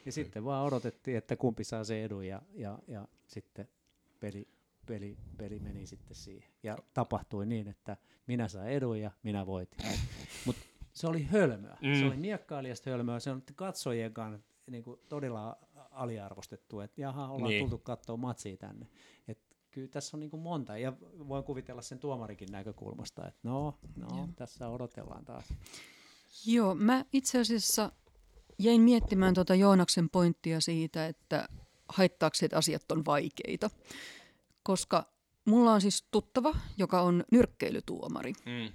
[0.06, 3.68] Ja sitten vaan odotettiin, että kumpi saa se edun ja, ja, ja sitten
[4.22, 4.48] peli,
[4.86, 6.52] peli, peli meni sitten siihen.
[6.64, 7.98] Ja tapahtui niin, että
[8.28, 9.86] minä sain edun ja minä voitin.
[10.46, 10.62] Mutta
[10.94, 11.78] se oli hölmöä.
[11.82, 12.00] Mm.
[12.00, 13.20] Se oli miekkailijasta hölmöä.
[13.20, 15.58] Se on katsojien kanssa niin kuin todella
[15.92, 17.50] aliarvostettu, että jaha, ollaan Niin.
[17.50, 17.70] niin.
[17.70, 18.88] tultu katsoa matsia tänne.
[19.28, 19.40] Et
[19.72, 20.94] kyllä tässä on niin kuin monta, ja
[21.28, 25.54] voin kuvitella sen tuomarikin näkökulmasta, että no, no tässä odotellaan taas.
[26.46, 27.92] Joo, mä itse asiassa
[28.60, 31.48] jäin miettimään tuota Joonaksen pointtia siitä, että
[31.92, 33.70] haittaako että asiat on vaikeita.
[34.64, 35.06] Koska
[35.46, 38.34] mulla on siis tuttava, joka on nyrkkeilytuomari.
[38.46, 38.72] Mm.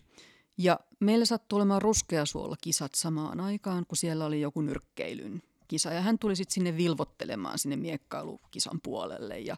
[0.58, 5.92] Ja meillä sattui olemaan ruskeasuolla kisat samaan aikaan, kun siellä oli joku nyrkkeilyn kisa.
[5.92, 9.56] Ja hän tuli sitten sinne vilvottelemaan sinne miekkailukisan puolelle ja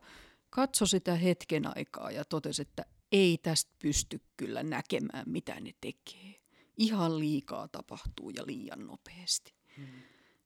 [0.50, 6.40] katsoi sitä hetken aikaa ja totesi, että ei tästä pysty kyllä näkemään, mitä ne tekee.
[6.76, 9.54] Ihan liikaa tapahtuu ja liian nopeasti.
[9.76, 9.86] Mm.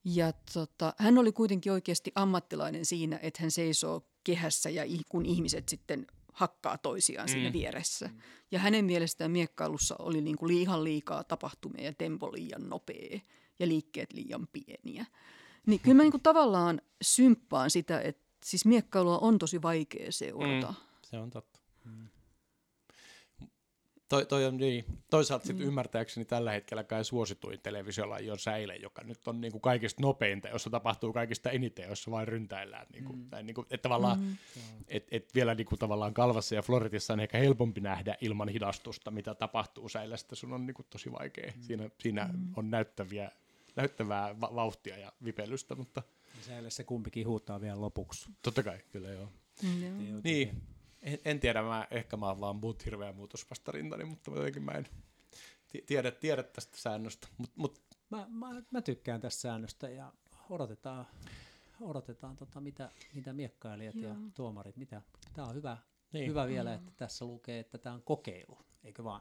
[0.05, 5.69] Ja tota, hän oli kuitenkin oikeasti ammattilainen siinä, että hän seisoo kehässä ja kun ihmiset
[5.69, 7.33] sitten hakkaa toisiaan mm.
[7.33, 8.07] siinä vieressä.
[8.07, 8.19] Mm.
[8.51, 13.21] Ja hänen mielestään miekkailussa oli niin kuin ihan liikaa tapahtumia ja tempo liian nopea
[13.59, 15.07] ja liikkeet liian pieniä.
[15.67, 20.69] Niin kyllä mä niin kuin tavallaan symppaan sitä, että siis miekkailua on tosi vaikea seurata.
[20.69, 20.75] Mm.
[21.03, 21.61] Se on totta.
[21.85, 22.09] Mm.
[24.13, 24.85] Toi, toi on niin.
[25.11, 25.69] Toisaalta sitten mm.
[25.69, 30.49] ymmärtääkseni tällä hetkellä kai suosituin televisiolaji on säile, joka nyt on niin kuin kaikista nopeinta,
[30.49, 32.87] jossa tapahtuu kaikista eniten, jossa vain ryntäillään.
[32.93, 33.31] Niin kuin, mm.
[33.31, 34.37] tai niin kuin, että tavallaan, mm.
[34.89, 39.11] et, et vielä niin kuin tavallaan Kalvassa ja Floridissa on ehkä helpompi nähdä ilman hidastusta,
[39.11, 40.35] mitä tapahtuu säilästä.
[40.35, 41.53] Sun on niin kuin tosi vaikea.
[41.57, 41.63] Mm.
[41.63, 42.53] Siinä, siinä mm.
[42.57, 43.31] on näyttäviä,
[43.77, 46.03] näyttävää va- vauhtia ja vipelystä, mutta...
[46.41, 48.31] Säilässä kumpikin huuttaa vielä lopuksi.
[48.43, 49.29] Totta kai, kyllä joo.
[49.63, 50.21] Mm.
[50.25, 50.63] Niin,
[51.03, 54.87] en, en tiedä, mä, ehkä mä oon vaan muut hirveä muutosvastarintani, mutta jotenkin mä en
[55.87, 57.29] tiedä, tiedä tästä säännöstä.
[57.39, 57.81] Mut, mut.
[58.11, 60.13] Mä, mä, mä, tykkään tästä säännöstä ja
[60.51, 61.07] odotetaan,
[61.81, 64.09] odotetaan tota, mitä, mitä miekkailijat Joo.
[64.09, 65.03] ja tuomarit, mitä.
[65.33, 65.77] Tämä on hyvä,
[66.13, 66.31] niin.
[66.31, 66.75] hyvä vielä, mm.
[66.75, 69.21] että tässä lukee, että tämä on kokeilu, eikö vaan?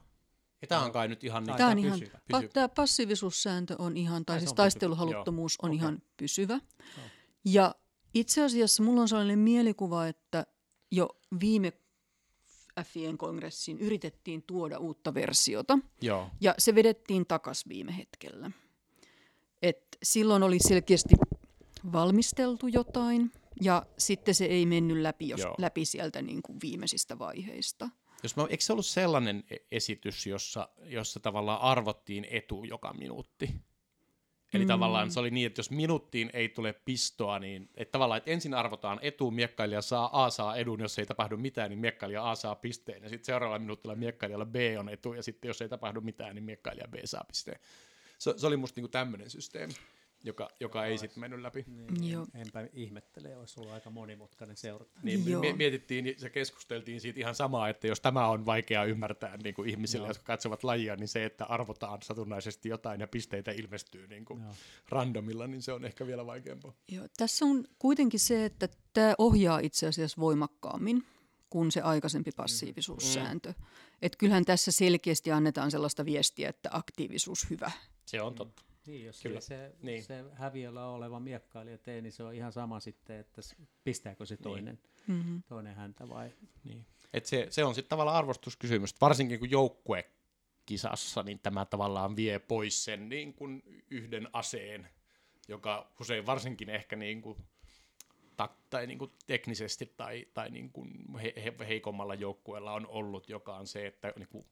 [0.61, 2.19] Ja tämä on kai nyt ihan, niin, tämä on ihan pysyvä.
[2.33, 5.77] Pa- tämä passiivisuussääntö on ihan, tai siis taisteluhaluttomuus on okay.
[5.77, 6.53] ihan pysyvä.
[6.53, 7.03] No.
[7.45, 7.75] Ja
[8.13, 10.45] itse asiassa mulla on sellainen mielikuva, että
[10.91, 11.73] jo viime
[12.83, 15.79] FIen kongressiin yritettiin tuoda uutta versiota.
[16.01, 16.29] Joo.
[16.41, 18.51] Ja se vedettiin takas viime hetkellä.
[19.61, 21.15] Et silloin oli selkeästi
[21.93, 23.31] valmisteltu jotain
[23.61, 27.89] ja sitten se ei mennyt läpi, jos, läpi sieltä niin kuin viimeisistä vaiheista.
[28.23, 33.61] Jos mä, eikö se ollut sellainen e-, esitys, jossa, jossa tavallaan arvottiin etu joka minuutti?
[34.53, 34.67] Eli mm.
[34.67, 38.53] tavallaan se oli niin, että jos minuuttiin ei tule pistoa, niin että tavallaan, että ensin
[38.53, 42.55] arvotaan etu, miekkailija saa A saa edun, jos ei tapahdu mitään, niin miekkailija A saa
[42.55, 46.35] pisteen, ja sitten seuraavalla minuutilla miekkailijalla B on etu, ja sitten jos ei tapahdu mitään,
[46.35, 47.59] niin miekkailija B saa pisteen.
[48.17, 49.73] Se, se oli musta niinku tämmöinen systeemi
[50.23, 51.65] joka, joka ei sitten mennyt läpi.
[51.67, 52.27] Niin, Joo.
[52.33, 54.99] Enpä ihmettele, olisi ollut aika monimutkainen seurata.
[55.03, 55.43] Niin, Joo.
[55.55, 60.05] mietittiin ja keskusteltiin siitä ihan samaa, että jos tämä on vaikea ymmärtää niin kuin ihmisille,
[60.05, 60.09] Joo.
[60.09, 64.43] jotka katsovat lajia, niin se, että arvotaan satunnaisesti jotain ja pisteitä ilmestyy niin kuin
[64.89, 66.73] randomilla, niin se on ehkä vielä vaikeampaa.
[66.87, 71.03] Joo, tässä on kuitenkin se, että tämä ohjaa itse asiassa voimakkaammin
[71.49, 73.49] kuin se aikaisempi passiivisuussääntö.
[73.49, 73.65] Mm.
[74.01, 77.71] Että kyllähän tässä selkeästi annetaan sellaista viestiä, että aktiivisuus hyvä.
[78.05, 78.70] Se on totta.
[78.85, 79.39] Niin, jos Kyllä.
[79.39, 80.03] se, niin.
[80.03, 83.41] se häviöllä oleva miekkailija tee, niin se on ihan sama sitten, että
[83.83, 84.43] pistääkö se niin.
[84.43, 85.43] toinen, niin.
[85.47, 86.31] toinen häntä vai...
[86.63, 86.85] Niin.
[87.13, 90.11] Et se, se on sitten tavallaan arvostuskysymys, varsinkin kun joukkue
[90.65, 94.89] kisassa, niin tämä tavallaan vie pois sen niin kuin yhden aseen,
[95.47, 97.37] joka usein varsinkin ehkä niin kuin,
[98.37, 103.29] tak, tai niin kuin teknisesti tai, tai niin kuin he, he, heikommalla joukkueella on ollut,
[103.29, 104.45] joka on se, että niin kuin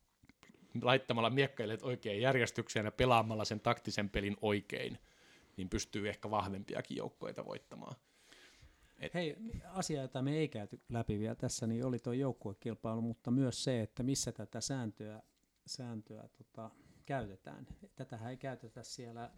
[0.82, 5.00] laittamalla miekkailijat oikein järjestykseen ja pelaamalla sen taktisen pelin oikein,
[5.58, 7.96] niin pystyy ehkä vahvempiakin joukkoita voittamaan.
[9.00, 9.14] Et...
[9.14, 13.64] Hei, asia, jota me ei käyty läpi vielä tässä, niin oli tuo joukkuekilpailu, mutta myös
[13.64, 15.22] se, että missä tätä sääntöä,
[15.66, 16.72] sääntöä tota,
[17.06, 17.68] käytetään.
[17.96, 19.32] Tätähän ei käytetä siellä äh,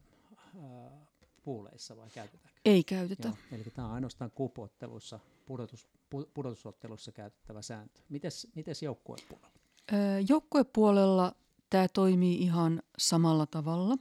[1.44, 2.60] puuleissa vai käytetäänkö?
[2.66, 3.28] Ei käytetä.
[3.28, 5.88] Joo, eli tämä on ainoastaan kupottelussa, pudotus,
[6.34, 8.02] pudotusottelussa käytettävä sääntö.
[8.10, 9.51] Mites, mites joukkuepuolella?
[10.30, 11.36] Joukkuepuolella
[11.70, 13.98] tämä toimii ihan samalla tavalla.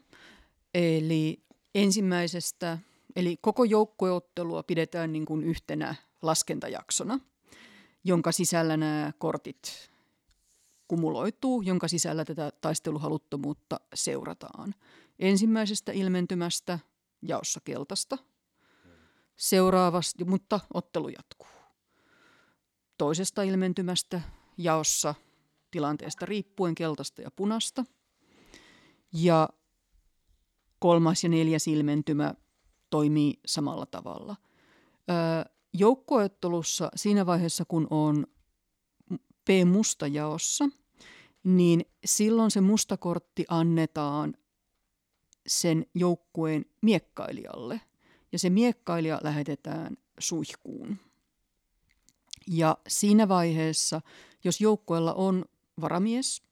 [0.74, 1.42] Eli
[1.74, 2.78] ensimmäisestä,
[3.16, 7.20] eli koko joukkueottelua pidetään niin kuin yhtenä laskentajaksona,
[8.04, 9.90] jonka sisällä nämä kortit
[10.88, 14.74] kumuloituu, jonka sisällä tätä taisteluhaluttomuutta seurataan.
[15.18, 16.78] Ensimmäisestä ilmentymästä
[17.22, 18.18] jaossa keltaista,
[19.36, 21.48] seuraavasta, mutta ottelu jatkuu.
[22.98, 24.20] Toisesta ilmentymästä
[24.58, 25.14] jaossa
[25.70, 27.84] tilanteesta riippuen keltaista ja punasta.
[29.12, 29.48] Ja
[30.78, 32.34] kolmas ja neljäs ilmentymä
[32.90, 34.36] toimii samalla tavalla.
[35.72, 38.26] joukkoettelussa siinä vaiheessa, kun on
[39.44, 40.68] P-musta jaossa,
[41.44, 44.34] niin silloin se mustakortti annetaan
[45.46, 47.80] sen joukkueen miekkailijalle.
[48.32, 50.96] Ja se miekkailija lähetetään suihkuun.
[52.46, 54.00] Ja siinä vaiheessa,
[54.44, 55.44] jos joukkueella on
[55.80, 56.42] varamies,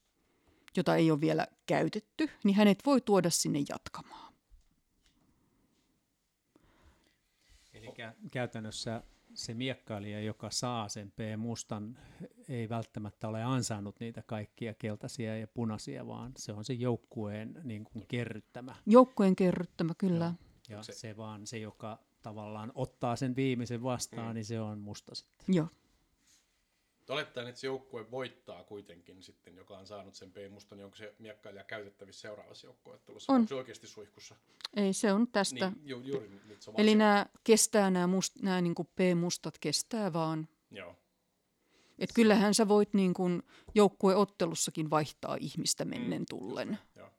[0.76, 4.34] jota ei ole vielä käytetty, niin hänet voi tuoda sinne jatkamaan.
[7.74, 9.02] Eli kä- käytännössä
[9.34, 11.98] se miekkailija, joka saa sen P-mustan,
[12.48, 17.84] ei välttämättä ole ansainnut niitä kaikkia keltaisia ja punaisia, vaan se on se joukkueen niin
[17.84, 18.74] kuin kerryttämä.
[18.86, 20.34] Joukkueen kerryttämä, kyllä.
[20.68, 24.34] Ja Se- se, se vaan se, joka tavallaan ottaa sen viimeisen vastaan, mm.
[24.34, 25.54] niin se on musta sitten.
[25.54, 25.68] Joo.
[27.08, 31.14] Olettaen, että se joukkue voittaa kuitenkin sitten, joka on saanut sen P-mustan, niin onko se
[31.18, 33.32] miekkailija käytettävissä seuraavassa joukkueottelussa?
[33.32, 33.36] On.
[33.36, 34.36] Onko se oikeasti suihkussa?
[34.76, 35.70] Ei, se on tästä.
[35.70, 36.30] Niin, ju, juuri
[36.66, 40.48] on Eli nämä kestää, nämä, must, nämä niin kuin P-mustat kestää vaan.
[40.70, 40.96] Joo.
[41.98, 43.42] Et kyllähän sä voit niin kuin
[43.74, 46.78] joukkueottelussakin vaihtaa ihmistä mennen tullen.
[46.96, 47.10] Joo.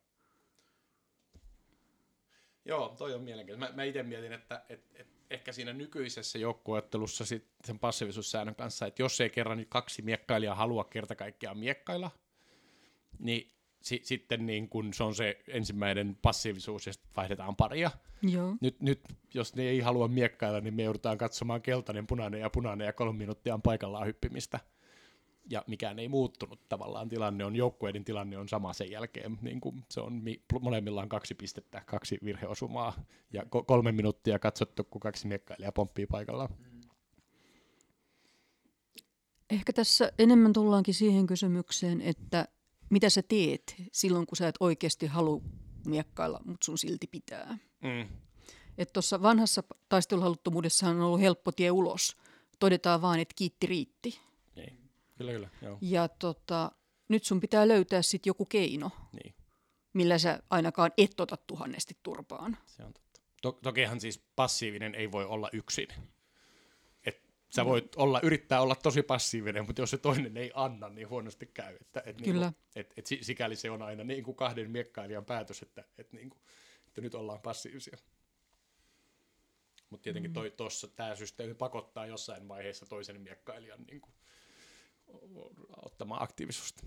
[2.64, 3.72] Joo, toi on mielenkiintoista.
[3.72, 7.24] Mä, mä itse mietin, että et, et ehkä siinä nykyisessä joukkueottelussa
[7.64, 12.10] sen passiivisuussäännön kanssa, että jos ei kerran kaksi miekkailijaa halua kerta kaikkiaan miekkailla,
[13.18, 13.52] niin
[13.82, 17.90] si, sitten niin kun se on se ensimmäinen passiivisuus ja sitten vaihdetaan paria.
[18.22, 18.56] Joo.
[18.60, 19.00] Nyt, nyt,
[19.34, 23.18] jos ne ei halua miekkailla, niin me joudutaan katsomaan keltainen, punainen ja punainen ja kolme
[23.18, 24.60] minuuttia on paikallaan hyppimistä.
[25.50, 27.08] Ja mikään ei muuttunut tavallaan.
[27.08, 29.38] Tilanne on, joukkueiden tilanne on sama sen jälkeen.
[29.42, 34.38] Niin kuin se on mi- molemmilla on kaksi pistettä, kaksi virheosumaa ja ko- kolme minuuttia
[34.38, 36.48] katsottu, kun kaksi miekkailijaa pomppii paikallaan.
[39.50, 42.48] Ehkä tässä enemmän tullaankin siihen kysymykseen, että
[42.90, 45.40] mitä sä teet silloin, kun sä et oikeasti halua
[45.86, 47.58] miekkailla, mutta sun silti pitää.
[47.82, 48.08] Mm.
[48.78, 52.16] Että tuossa vanhassa taisteluhaluttomuudessahan on ollut helppo tie ulos.
[52.58, 54.20] Todetaan vaan, että kiitti riitti.
[55.20, 55.48] Kyllä, kyllä.
[55.62, 55.78] Joo.
[55.80, 56.72] Ja tota,
[57.08, 59.34] nyt sun pitää löytää sitten joku keino, Niin.
[59.92, 62.58] millä sä ainakaan et ota tuhannesti turpaan.
[62.66, 63.20] Se on totta.
[63.42, 65.88] To- tokihan siis passiivinen ei voi olla yksin.
[67.06, 71.08] Et sä voit olla, yrittää olla tosi passiivinen, mutta jos se toinen ei anna, niin
[71.08, 71.76] huonosti käy.
[71.80, 72.46] Että, et Kyllä.
[72.46, 76.12] Niinku, et, et si- sikäli se on aina niin kuin kahden miekkailijan päätös, että, et
[76.12, 76.36] niinku,
[76.86, 77.96] että nyt ollaan passiivisia.
[79.90, 84.12] Mutta tietenkin toi, tossa, tämä systeemi pakottaa jossain vaiheessa toisen miekkailijan niin kuin,
[85.76, 86.82] ottamaan aktiivisuutta.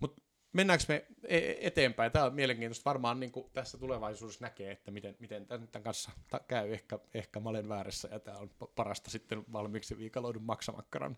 [0.00, 0.22] Mutta
[0.52, 2.12] mennäänkö me e- eteenpäin?
[2.12, 2.90] Tämä on mielenkiintoista.
[2.90, 6.10] Varmaan niin tässä tulevaisuudessa näkee, että miten, miten tämän kanssa
[6.48, 6.72] käy.
[6.72, 11.16] Ehkä, ehkä mä olen väärässä ja tämä on pa- parasta sitten valmiiksi viikaloidun maksamakkaran.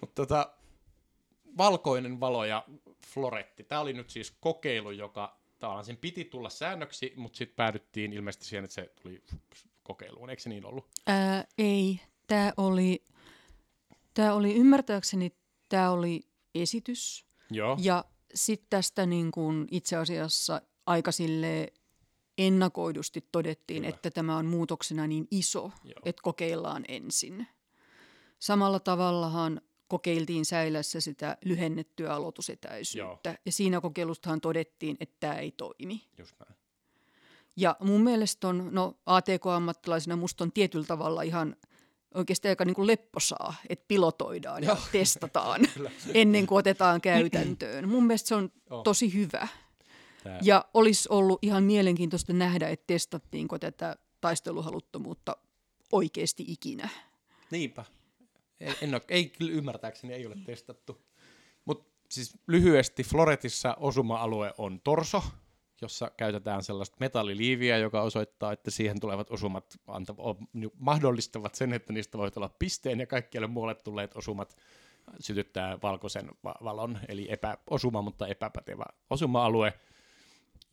[0.00, 0.54] Mutta tota,
[1.58, 2.64] valkoinen valo ja
[3.06, 3.64] floretti.
[3.64, 8.44] Tämä oli nyt siis kokeilu, joka tavallaan sen piti tulla säännöksi, mutta sitten päädyttiin ilmeisesti
[8.44, 9.22] siihen, että se tuli
[9.82, 10.30] kokeiluun.
[10.30, 10.88] Eikö se niin ollut?
[11.06, 13.04] Ää, ei, tämä oli,
[14.14, 15.32] tää oli ymmärtääkseni,
[15.68, 16.20] tämä oli
[16.54, 17.26] esitys.
[17.50, 17.76] Joo.
[17.80, 18.04] Ja
[18.34, 21.68] sitten tästä niin kun itse asiassa aika silleen
[22.38, 23.94] ennakoidusti todettiin, Kyllä.
[23.94, 26.00] että tämä on muutoksena niin iso, Joo.
[26.04, 27.46] että kokeillaan ensin.
[28.38, 33.38] Samalla tavallahan kokeiltiin säilässä sitä lyhennettyä aloitusetäisyyttä.
[33.46, 36.04] Ja siinä kokeilustahan todettiin, että tämä ei toimi.
[36.18, 36.58] Just näin.
[37.56, 41.56] Ja mun mielestä on, no ATK-ammattilaisena musta on tietyllä tavalla ihan
[42.14, 45.60] oikeasti aika niin kuin lepposaa, että pilotoidaan ja testataan
[46.14, 47.88] ennen kuin otetaan käytäntöön.
[47.88, 48.82] Mun mielestä se on Joo.
[48.82, 49.48] tosi hyvä.
[50.24, 55.36] Tää, Ja olisi ollut ihan mielenkiintoista nähdä, että testattiinko tätä taisteluhaluttomuutta
[55.92, 56.88] oikeasti ikinä.
[57.50, 57.84] Niinpä.
[58.60, 61.00] Ei, en ole, ei kyllä ymmärtääkseni ei ole testattu.
[61.64, 65.22] Mutta siis lyhyesti Floretissa osuma-alue on torso,
[65.84, 71.72] jossa käytetään sellaista metalliliiviä, joka osoittaa, että siihen tulevat osumat anta, o, ni- mahdollistavat sen,
[71.72, 74.56] että niistä voi olla pisteen ja kaikkialle muualle tulleet osumat
[75.20, 79.72] sytyttää valkoisen va- valon, eli epä, osuma, mutta epäpätevä osuma-alue,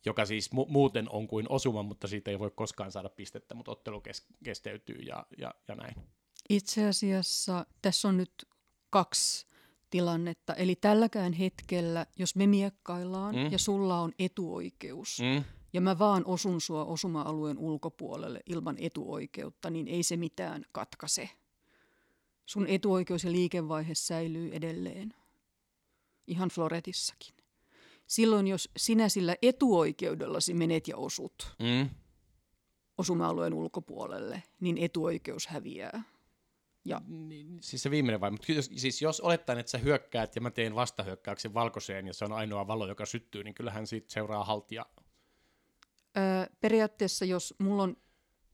[0.04, 3.70] joka siis mu- muuten on kuin osuma, mutta siitä ei voi koskaan saada pistettä, mutta
[3.70, 5.94] ottelu kes- kesteytyy ja, ja, ja näin.
[6.48, 8.48] Itse asiassa tässä on nyt
[8.90, 9.46] kaksi
[9.92, 10.54] tilannetta.
[10.54, 13.52] Eli tälläkään hetkellä, jos me miekkaillaan Mm.
[13.52, 15.18] ja sulla on etuoikeus.
[15.20, 15.44] Mm.
[15.72, 21.30] ja mä vaan osun sua osuma-alueen ulkopuolelle ilman etuoikeutta, niin ei se mitään katkaise.
[22.46, 25.14] Sun etuoikeus ja liikevaihe säilyy edelleen.
[26.26, 27.34] Ihan Floretissakin.
[28.06, 31.90] Silloin, jos sinä sillä etuoikeudellasi menet ja osut Mm.
[32.98, 36.02] osuma-alueen ulkopuolelle, niin etuoikeus häviää.
[36.84, 40.40] Ja Niin, siis se viimeinen vai, mutta jos, siis jos olettaen, että sä hyökkäät ja
[40.40, 44.44] mä teen vastahyökkäyksen valkoiseen ja se on ainoa valo, joka syttyy, niin kyllähän siitä seuraa
[44.44, 44.86] haltija.
[46.16, 47.96] Öö, periaatteessa, jos mulla on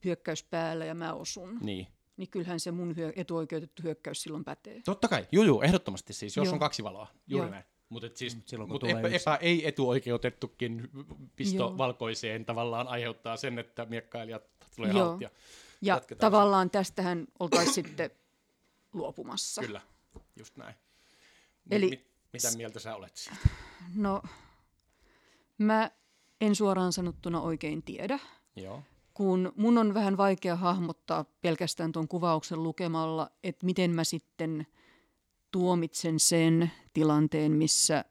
[0.04, 1.86] hyökkäys päällä ja mä osun, Niin.
[2.16, 4.80] niin kyllähän se mun hyö- etuoikeutettu hyökkäys silloin pätee.
[4.84, 6.52] Totta kai, juu, juu ehdottomasti siis, jos Joo.
[6.52, 7.50] on kaksi valoa, juuri Joo.
[7.50, 7.64] näin.
[7.88, 10.90] Mutta siis, Mut silloin, kun mut epä, epä, ei etuoikeutettukin
[11.36, 11.78] pisto Joo.
[11.78, 14.42] valkoiseen tavallaan aiheuttaa sen, että miekkailijat
[14.76, 15.08] tulee Joo.
[15.08, 15.30] haltija.
[15.80, 16.32] Ja Jatketaan.
[16.32, 18.10] tavallaan tästähän oltaisiin sitten
[18.92, 19.60] luopumassa.
[19.62, 19.80] Kyllä,
[20.36, 20.74] just näin.
[21.70, 21.90] Eli- Eli...
[21.90, 23.38] Mit, mitä mieltä sä olet siitä?
[23.94, 24.22] No,
[25.58, 25.90] mä
[26.40, 28.18] en suoraan sanottuna oikein tiedä,
[28.56, 28.82] Joo.
[29.14, 34.66] kun mun on vähän vaikea hahmottaa pelkästään tuon kuvauksen lukemalla, että miten mä sitten
[35.50, 38.04] tuomitsen sen tilanteen, missä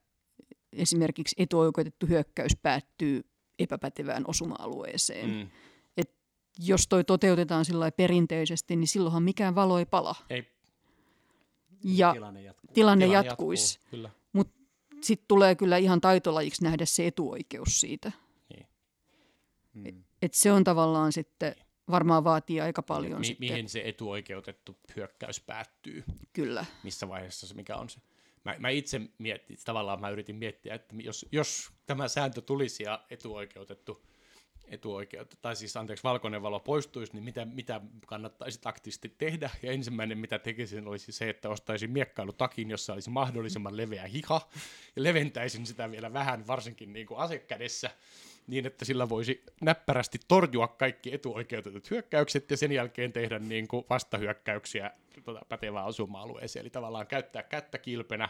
[0.74, 5.30] esimerkiksi etuoikeutettu hyökkäys päättyy epäpätevään osuma-alueeseen.
[5.30, 5.50] Mm.
[6.60, 10.16] Jos toi toteutetaan sillä perinteisesti, niin silloinhan mikään valo ei pala.
[10.30, 10.52] Ei,
[11.84, 12.70] Ja Tilanne jatkuu.
[12.74, 13.80] tilanne tilanne jatkuisi.
[13.92, 14.10] Kyllä.
[15.02, 18.12] Sitten tulee kyllä ihan taitolajiksi nähdä se etuoikeus siitä.
[19.74, 19.96] Niin.
[19.96, 20.04] Mm.
[20.22, 21.56] Et se on tavallaan sitten,
[21.92, 23.50] varmaan vaatii aika paljon Mi- sitten.
[23.50, 26.04] mihin se etuoikeutettu hyökkäys päättyy?
[26.34, 26.66] Kyllä.
[26.84, 28.00] missä vaiheessa se, mikä on se.
[28.46, 33.06] Mä, mä itse mietin, tavallaan mä yritin miettiä, että jos, jos tämä sääntö tulisi ja
[33.10, 34.06] etuoikeutettu,
[34.68, 39.50] etuoikeutettu, tai siis anteeksi, valkoinen valo poistuisi, niin mitä, mitä kannattaisi taktisesti tehdä?
[39.62, 44.50] Ja ensimmäinen, mitä tekisin, olisi se, että ostaisin miekkailutakin, jossa olisi mahdollisimman leveä hiha,
[44.96, 47.92] ja leventäisin sitä vielä vähän, varsinkin niin kuin asekädessä,
[48.48, 53.86] niin että sillä voisi näppärästi torjua kaikki etuoikeutetut hyökkäykset ja sen jälkeen tehdä niin kuin
[53.90, 54.92] vastahyökkäyksiä
[55.24, 56.62] tuota, pätevään asuma-alueeseen.
[56.62, 58.30] Eli tavallaan käyttää kättä kilpenä,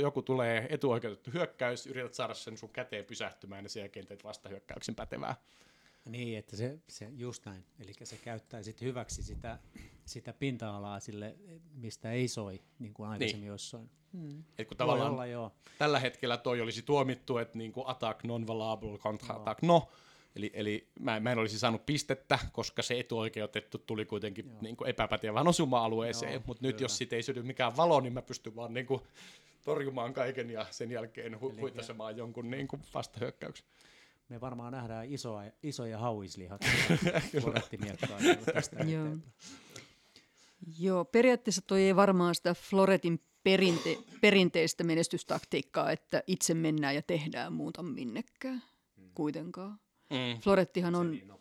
[0.00, 4.94] joku tulee etuoikeutettu hyökkäys, yrität saada sen sun käteen pysähtymään ja sen jälkeen teet vastahyökkäyksen
[4.94, 5.36] pätevää.
[6.04, 7.64] Niin, että se, se just näin.
[7.80, 9.58] Eli se käyttää sit hyväksi sitä,
[10.04, 11.36] sitä pinta-alaa sille,
[11.74, 13.48] mistä ei soi, niin kuin aikaisemmin niin.
[13.48, 13.90] jossain.
[14.58, 15.52] Et kun tavallaan olla, joo.
[15.78, 19.88] tällä hetkellä toi olisi tuomittu, että niin kuin attack non-valable, contra-attack no.
[20.38, 24.90] Eli, eli mä, mä en olisi saanut pistettä, koska se etuoikeutettu tuli kuitenkin niin kuin
[24.90, 28.86] epäpätevään osuma-alueeseen, mutta nyt jos siitä ei syty mikään valo, niin mä pystyn vaan niin
[28.86, 29.00] kuin
[29.64, 33.66] torjumaan kaiken ja sen jälkeen hu- huitasemaan jonkun niin kuin vastahyökkäyksen.
[34.28, 36.60] Me varmaan nähdään isoja, isoja hauislihat
[37.40, 38.18] florettimiekkaa
[38.54, 39.16] tästä Joo.
[40.78, 47.52] Joo, periaatteessa toi ei varmaan sitä Floretin perinte- perinteistä menestystaktiikkaa, että itse mennään ja tehdään
[47.52, 48.62] muuta minnekään
[49.14, 49.80] kuitenkaan.
[50.10, 50.40] Mm.
[50.40, 51.32] Florettihan on, Niin.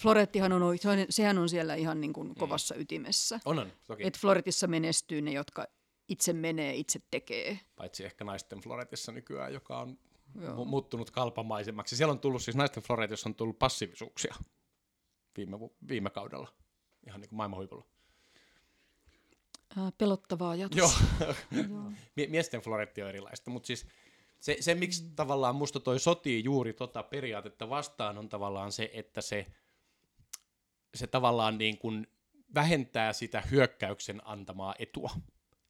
[0.00, 3.40] Florettihan on, se on, sehän on siellä ihan niin kuin kovassa ytimessä.
[3.44, 4.06] On, on, toki.
[4.06, 5.66] Et Floretissa menestyy ne, jotka
[6.08, 7.60] itse menee, itse tekee.
[7.76, 9.98] Paitsi ehkä naisten Floretissa nykyään, joka on
[10.40, 10.54] Joo.
[10.56, 11.96] mu- muuttunut kalpamaisemmaksi.
[11.96, 14.34] Siellä on tullut siis naisten Floretissa on tullut passiivisuuksia
[15.36, 15.56] viime,
[15.88, 16.52] viime kaudella,
[17.06, 17.84] ihan niin kuin maailman huipulla.
[19.78, 20.78] Äh, pelottavaa ajatus.
[20.78, 20.90] Joo,
[22.16, 23.86] Mie- miesten floretti on erilaista, mutta siis
[24.40, 29.20] se, se, miksi tavallaan musta toi sotii juuri tota periaatetta vastaan, on tavallaan se, että
[29.20, 29.46] se,
[30.94, 32.06] se tavallaan niin kuin
[32.54, 35.10] vähentää sitä hyökkäyksen antamaa etua.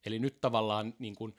[0.06, 1.34] Eli nyt tavallaan niin kuin,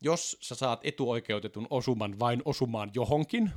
[0.00, 3.50] jos sä saat etuoikeutetun osuman vain osumaan johonkin,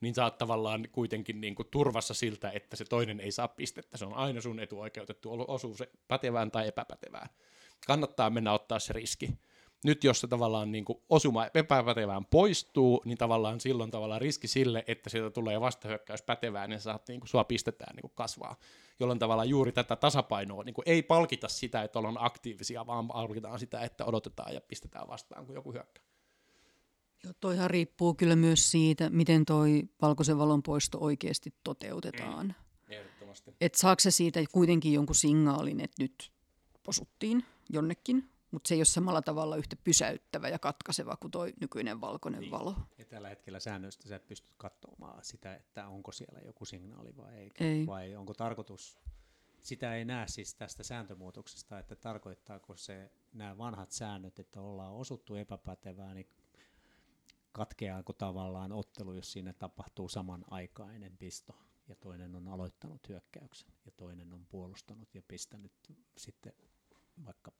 [0.00, 3.96] niin sä oot tavallaan kuitenkin niin kuin turvassa siltä, että se toinen ei saa pistettä.
[3.96, 7.28] Se on aina sun etuoikeutettu osuus pätevään tai epäpätevään.
[7.86, 9.30] Kannattaa mennä ottaa se riski.
[9.84, 14.84] Nyt jos se tavallaan niin kuin osuma epäpätevään poistuu, niin tavallaan silloin tavallaan riski sille,
[14.86, 18.56] että sieltä tulee vastahyökkäys pätevään, niin sä saat niin kuin, sua pistetään niin kuin kasvaa.
[19.00, 23.58] Jolloin tavallaan juuri tätä tasapainoa niin kuin, ei palkita sitä, että ollaan aktiivisia, vaan palkitaan
[23.58, 26.04] sitä, että odotetaan ja pistetään vastaan, kun joku hyökkää.
[27.24, 32.54] Joo, toihan riippuu kyllä myös siitä, miten toi valkoisen valon poisto oikeasti toteutetaan.
[32.88, 33.54] Ehdottomasti.
[33.60, 36.32] Että saako se siitä kuitenkin jonkun signaalin, että nyt
[36.88, 42.00] osuttiin jonnekin, mutta se ei ole samalla tavalla yhtä pysäyttävä ja katkaiseva kuin toi nykyinen
[42.00, 42.50] valkoinen niin.
[42.50, 42.76] valo.
[42.98, 47.34] Ja tällä hetkellä säännöistä sä et pysty katsomaan sitä, että onko siellä joku signaali vai
[47.34, 47.50] ei.
[47.60, 47.86] Ei.
[47.86, 48.98] Vai onko tarkoitus,
[49.62, 55.34] sitä ei näe siis tästä sääntömuutoksesta, että tarkoittaako se nämä vanhat säännöt, että ollaan osuttu
[55.34, 56.28] epäpätevää, niin
[57.52, 61.54] katkeaako tavallaan ottelu, jos siinä tapahtuu samanaikainen pisto
[61.88, 65.72] ja toinen on aloittanut hyökkäyksen ja toinen on puolustanut ja pistänyt
[66.16, 66.52] sitten
[67.24, 67.52] vaikka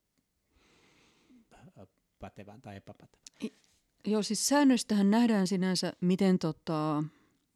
[2.19, 3.25] pätevän tai epäpätevän.
[4.07, 7.03] Joo, siis säännöistähän nähdään sinänsä, miten, tota,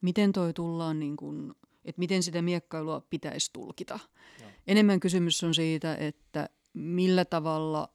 [0.01, 1.55] miten toi tullaan, niin kun,
[1.85, 3.99] että miten sitä miekkailua pitäisi tulkita.
[4.41, 4.49] Joo.
[4.67, 7.89] Enemmän kysymys on siitä, että millä tavalla,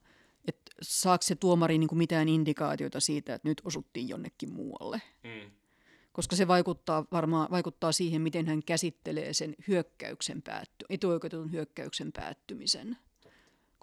[0.49, 5.03] että saako se tuomari niin kuin mitään indikaatiota siitä, että nyt osuttiin jonnekin muualle.
[5.25, 5.51] Mm.
[6.13, 12.97] Koska se vaikuttaa varmaan vaikuttaa siihen, miten hän käsittelee sen hyökkäyksen päätty, etuoikeutetun hyökkäyksen päättymisen.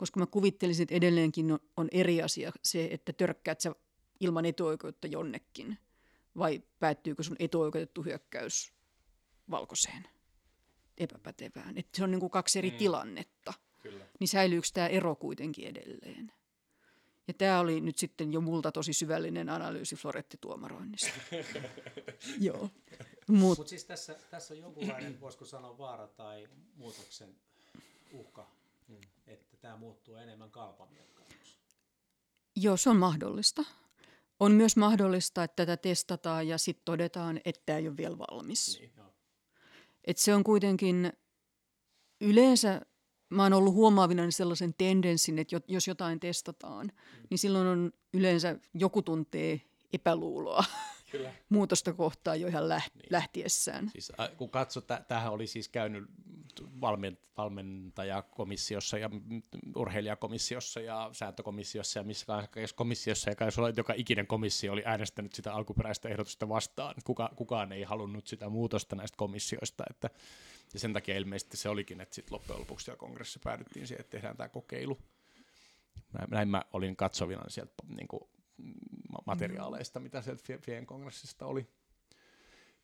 [0.02, 3.76] Koska mä kuvittelisin, että edelleenkin on, on eri asia se, että törkkäät sä
[4.20, 5.78] ilman etuoikeutta jonnekin,
[6.38, 8.74] vai päättyykö sun etuoikeutettu hyökkäys
[9.52, 10.08] valkoiseen,
[10.98, 11.78] epäpätevään.
[11.78, 12.78] Että se on niin kuin kaksi eri Mm.
[12.78, 13.54] tilannetta.
[13.84, 14.06] Kyllä.
[14.20, 16.32] Niin säilyykö tämä ero kuitenkin edelleen?
[17.28, 21.10] Ja tämä oli nyt sitten jo multa tosi syvällinen analyysi florettituomaroinnista.
[22.40, 22.70] Joo.
[23.28, 27.36] Mut, Mutta siis tässä, tässä on jonkunlainen, voisiko sanoa, vaara tai muutoksen
[28.12, 28.61] uhka
[29.28, 31.60] että tämä muuttuu enemmän kalpamiekkailuksi.
[32.56, 33.64] Joo, se on mahdollista.
[34.40, 38.80] On myös mahdollista, että tätä testataan ja sitten todetaan, että tämä ei ole vielä valmis.
[38.80, 38.92] Niin.
[40.06, 41.14] Et se on kuitenkin
[42.22, 42.82] yleensä,
[43.30, 46.92] mä oon ollut huomaavina sellaisen tendenssin, että jo- jos jotain testataan,
[47.30, 49.62] niin silloin on yleensä joku tuntee
[49.94, 50.64] epäluuloa
[51.12, 51.34] Kyllä.
[51.50, 53.08] muutosta kohtaan jo ihan läht- niin.
[53.10, 53.90] lähtiessään.
[53.90, 56.04] Siis, äh, kun katsot, tä- tämähän oli siis käynyt
[56.82, 59.10] valmen, valmentajakomissiossa ja
[59.76, 62.26] urheilijakomissiossa ja sääntökomissiossa ja missä
[62.76, 63.36] komissiossa ja
[63.78, 66.96] joka ikinen komissio oli äänestänyt sitä alkuperäistä ehdotusta vastaan.
[67.04, 70.10] Kuka, kukaan ei halunnut sitä muutosta näistä komissioista, että,
[70.74, 74.12] ja sen takia ilmeisesti se olikin, että sitten loppujen lopuksi siellä kongressissa päädyttiin siihen, että
[74.12, 74.98] tehdään tämä kokeilu.
[76.14, 78.22] Näin, näin mä olin katsovina sieltä niin kuin,
[79.26, 81.68] materiaaleista, mitä sieltä Fie- Fien kongressista oli.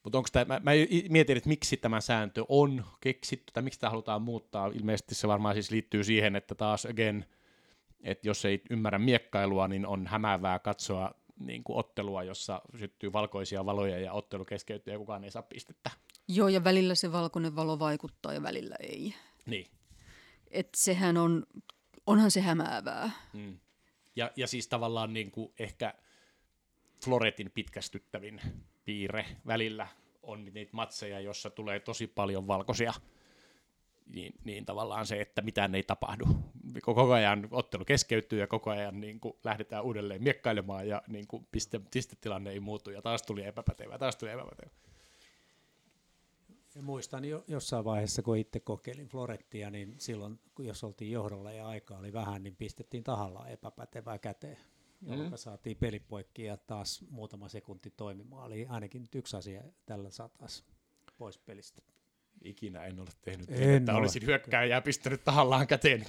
[0.03, 0.71] Mutta onko tämä, mä, mä
[1.09, 4.67] mietin, että miksi tämä sääntö on keksitty, tai miksi tämä halutaan muuttaa.
[4.67, 7.25] Ilmeisesti se varmaan siis liittyy siihen, että taas again,
[8.03, 13.65] että jos ei ymmärrä miekkailua, niin on hämäävää katsoa niin kuin ottelua, jossa syttyy valkoisia
[13.65, 15.91] valoja ja ottelu keskeytyy ja kukaan ei saa pistettä.
[16.27, 19.13] Joo, ja välillä se valkoinen valo vaikuttaa ja välillä ei.
[19.45, 19.67] Niin.
[20.51, 21.45] Et sehän on,
[22.05, 23.11] onhan se hämäävää.
[23.33, 23.59] Mm.
[24.17, 25.93] Ja, ja siis tavallaan niin kuin ehkä
[27.03, 28.41] Floretin pitkästyttävin
[28.85, 29.87] piirre välillä
[30.23, 32.93] on niitä matseja, jossa tulee tosi paljon valkoisia,
[34.07, 36.25] niin, niin tavallaan se, että mitään ei tapahdu.
[36.81, 41.47] Koko ajan ottelu keskeytyy ja koko ajan niin kuin lähdetään uudelleen miekkailemaan ja niin kuin
[41.51, 44.69] piste, pistetilanne ei muutu ja taas tuli epäpätevä, taas tuli epäpätevä.
[46.77, 51.51] Ja muistan jo, jossain vaiheessa, kun itse kokeilin Florettia, niin silloin, kun jos oltiin johdolla
[51.51, 54.57] ja aikaa oli vähän, niin pistettiin tahallaan epäpätevää käteen,
[55.01, 55.37] jolloin Mm.
[55.37, 58.51] saatiin peli poikki ja taas muutama sekunti toimimaan.
[58.51, 60.67] Eli ainakin nyt yksi asia tällä saataisiin
[61.17, 61.81] pois pelistä.
[62.43, 63.99] Ikinä en ole tehnyt En niin, että ole.
[63.99, 66.05] olisin hyökkääjää pistänyt tahallaan käteen.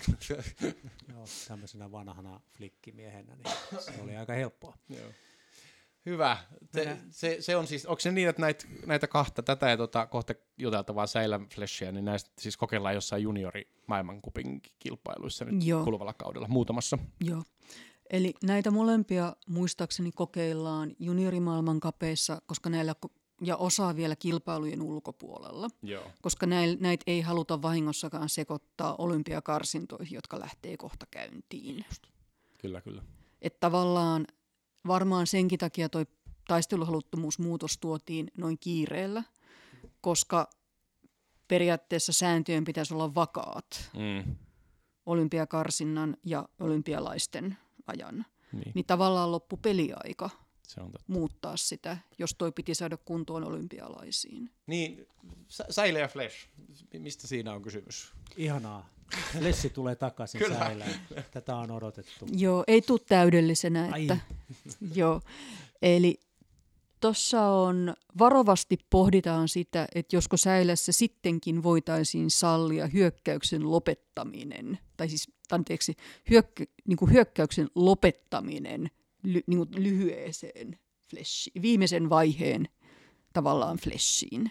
[1.13, 4.75] Joo, tämmöisenä vanhana flikkimiehenä, niin se oli aika helppoa.
[4.89, 5.11] Joo.
[6.07, 6.37] Hyvä.
[6.75, 10.07] Se, se, se, on siis, onko se niin, että näitä, näitä kahta, tätä ja tota,
[10.07, 15.85] kohta juteltavaa Säilän Flashia, niin näistä siis kokeillaan jossain juniori maailmankupin kilpailuissa nyt Joo.
[15.85, 16.99] kuluvalla kaudella, muutamassa.
[17.21, 17.43] Joo.
[18.11, 22.95] Eli näitä molempia muistaakseni kokeillaan juniorimaailmankapeissa, koska näillä
[23.41, 26.11] ja osa vielä kilpailujen ulkopuolella, Joo.
[26.23, 31.85] koska näil, näitä ei haluta vahingossakaan sekoittaa olympiakarsintoihin, jotka lähtee kohta käyntiin.
[32.59, 33.03] Kyllä, kyllä.
[33.43, 34.27] Että tavallaan
[34.89, 36.07] varmaan senkin takia toi
[36.49, 39.23] taisteluhaluttomuusmuutos tuotiin noin kiireellä,
[40.01, 40.51] koska
[41.49, 44.37] periaatteessa sääntöjen pitäisi olla vakaat Mm.
[45.07, 48.25] olympiakarsinnan ja olympialaisten ajan.
[48.53, 50.31] Niin, Niin tavallaan loppu peliaika
[50.69, 51.13] se on totta.
[51.13, 54.51] muuttaa sitä, jos toi piti saada kuntoon olympialaisiin.
[54.67, 55.07] Niin,
[55.49, 56.49] Sä- Säile ja Flash,
[56.93, 58.13] mi- mistä siinä on kysymys?
[58.37, 58.89] Ihanaa.
[59.41, 60.59] Lessi tulee takaisin Kyllä.
[60.59, 60.95] säilään.
[61.31, 62.27] Tätä on odotettu.
[62.33, 64.03] Joo, ei tule täydellisenä, Ai.
[64.03, 64.19] että
[64.95, 65.21] joo.
[65.83, 66.21] Eli
[67.01, 75.31] tuossa on, varovasti pohditaan sitä, että josko säilässä sittenkin voitaisiin sallia hyökkäyksen lopettaminen, tai siis
[75.51, 75.97] anteeksi,
[76.31, 78.91] hyökkä, niin kuin hyökkäyksen lopettaminen
[79.23, 80.79] ly, niin kuin lyhyeseen
[81.11, 82.69] flashiin, viimeisen vaiheen
[83.33, 84.51] tavallaan flashiin.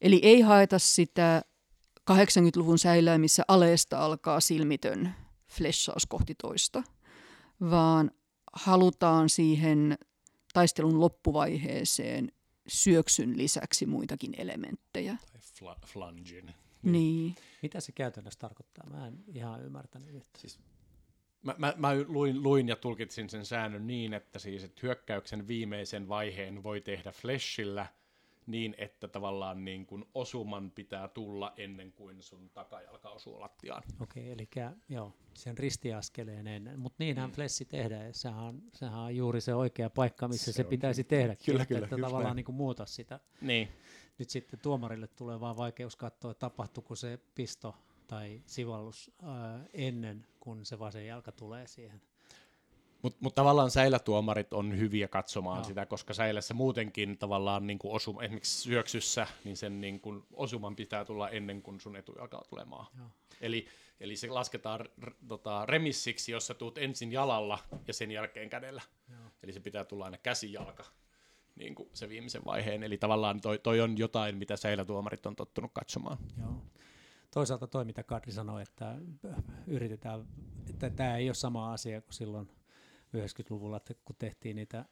[0.00, 1.42] Eli ei haeta sitä
[2.14, 5.14] 80-luvun säilää, missä aleesta alkaa silmitön
[5.48, 6.82] flashaus kohti toista,
[7.70, 8.10] vaan
[8.52, 9.98] halutaan siihen
[10.52, 12.32] taistelun loppuvaiheeseen
[12.68, 15.16] syöksyn lisäksi muitakin elementtejä.
[15.32, 16.54] Tai fla- flungin.
[16.82, 17.34] Niin.
[17.62, 18.90] Mitä se käytännössä tarkoittaa?
[18.90, 20.38] Mä en ihan ymmärtänyt yhtä.
[20.38, 20.60] Siis
[21.42, 26.08] Mä, mä, mä luin, luin ja tulkitsin sen säännön niin, että siis että hyökkäyksen viimeisen
[26.08, 27.86] vaiheen voi tehdä flashilla
[28.50, 33.82] niin, että tavallaan niin kuin osuman pitää tulla ennen kuin sun takajalka osuu lattiaan.
[34.00, 34.48] Okei, eli
[34.88, 36.80] joo, sen ristiaskeleen ennen.
[36.80, 37.34] Mutta niinhän mm.
[37.34, 41.36] flessi tehdään, sehän on, sehän on juuri se oikea paikka, missä se, Se pitäisi tehdä.
[41.46, 42.36] Kyllä, kyllä, Että tavallaan näin.
[42.36, 43.20] niin kuin muuta sitä.
[43.40, 43.68] Niin.
[44.18, 47.74] Nyt sitten tuomarille tulee vaan vaikeus katsoa, että tapahtuuko se pisto
[48.06, 52.02] tai sivallus ää, ennen kuin se vasen jalka tulee siihen.
[53.02, 55.64] Mutta mut tavallaan säilätuomarit on hyviä katsomaan Joo.
[55.64, 60.76] sitä, koska säilässä muutenkin tavallaan niin kuin osuma, esimerkiksi syöksyssä, niin sen niin kuin osuman
[60.76, 62.86] pitää tulla ennen kuin sun etujalka alkaa tulemaan.
[62.98, 63.06] Joo.
[63.40, 63.66] Eli,
[64.00, 68.82] eli se lasketaan r, tota, remissiksi, jos sä tuut ensin jalalla ja sen jälkeen kädellä.
[69.10, 69.20] Joo.
[69.42, 70.84] Eli se pitää tulla aina käsijalka,
[71.56, 72.82] niin kuin se viimeisen vaiheen.
[72.82, 76.18] Eli tavallaan toi, toi on jotain, mitä säilätuomarit on tottunut katsomaan.
[76.38, 76.62] Joo.
[77.30, 78.96] Toisaalta toi, mitä Kadri sanoi, että
[79.66, 80.26] yritetään,
[80.70, 82.50] että tämä ei ole sama asia kuin silloin
[83.16, 84.84] 90-luvulla, että kun tehtiin niitä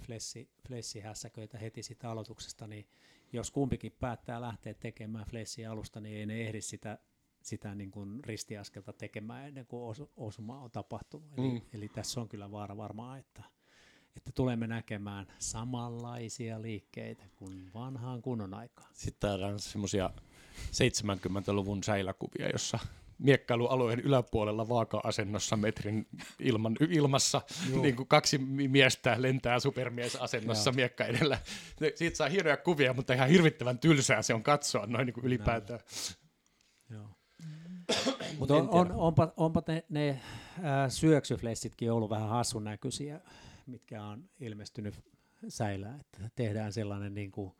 [0.00, 2.88] flessi, flessihässäköitä heti sitä aloituksesta, niin
[3.32, 6.98] jos kumpikin päättää lähteä tekemään flessia alusta, niin ei ne ehdi sitä
[7.42, 11.32] sitä niin kuin ristiaskelta tekemään ennen kuin os, osuma on tapahtunut.
[11.38, 11.60] Eli, Mm.
[11.72, 13.42] eli tässä on kyllä vaara varmaan, että,
[14.16, 18.90] että tulemme näkemään samanlaisia liikkeitä kuin vanhaan kunnon aikaan.
[18.92, 20.10] Sitten on semmoisia
[20.72, 22.78] 70-luvun säiläkuvia, jossa
[23.18, 26.06] miekkailualueen yläpuolella vaaka-asennossa metrin
[26.38, 27.42] ilman, ilmassa
[27.80, 30.74] niin kuin kaksi mi- miestä lentää supermiesasennossa Joo.
[30.74, 31.38] miekka edellä.
[31.94, 35.80] Siitä saa hienoja kuvia, mutta ihan hirvittävän tylsää se on katsoa noin niin kuin ylipäätään.
[36.90, 37.08] Joo.
[38.38, 40.20] Mutta on, on, onpa, onpa ne, ne
[40.62, 43.20] ää, syöksyflessitkin ollut vähän hassun näköisiä,
[43.66, 44.94] mitkä on ilmestynyt
[45.48, 47.52] säilää, että tehdään sellainen niin kuin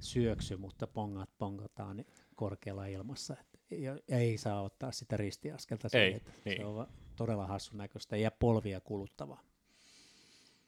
[0.00, 2.04] syöksy, mutta pongat pongataan
[2.34, 3.36] korkealla ilmassa.
[3.70, 5.88] Et ei, ei saa ottaa sitä ristiaskelta.
[5.88, 6.56] Ei, siihen, että niin.
[6.56, 9.42] Se on todella hassun näköistä ja polvia kuluttavaa.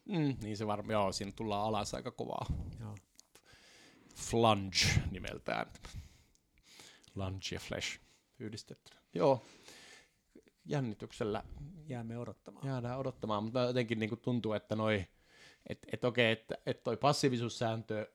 [0.05, 2.47] Mm, niin se varmaan, joo, siinä tullaan alas aika kovaa.
[2.81, 2.95] Joo.
[4.15, 4.79] Flunge
[5.11, 5.67] nimeltään.
[7.15, 8.01] Lunge ja flash
[8.39, 9.01] yhdistettynä.
[9.15, 9.43] Joo,
[10.65, 11.45] jännityksellä
[11.87, 12.67] Jäämme odottamaan.
[12.67, 15.07] jäädään odottamaan, mutta jotenkin niin kuin tuntuu, että noi,
[15.69, 18.13] et, et okei, että et toi passiivisuussääntö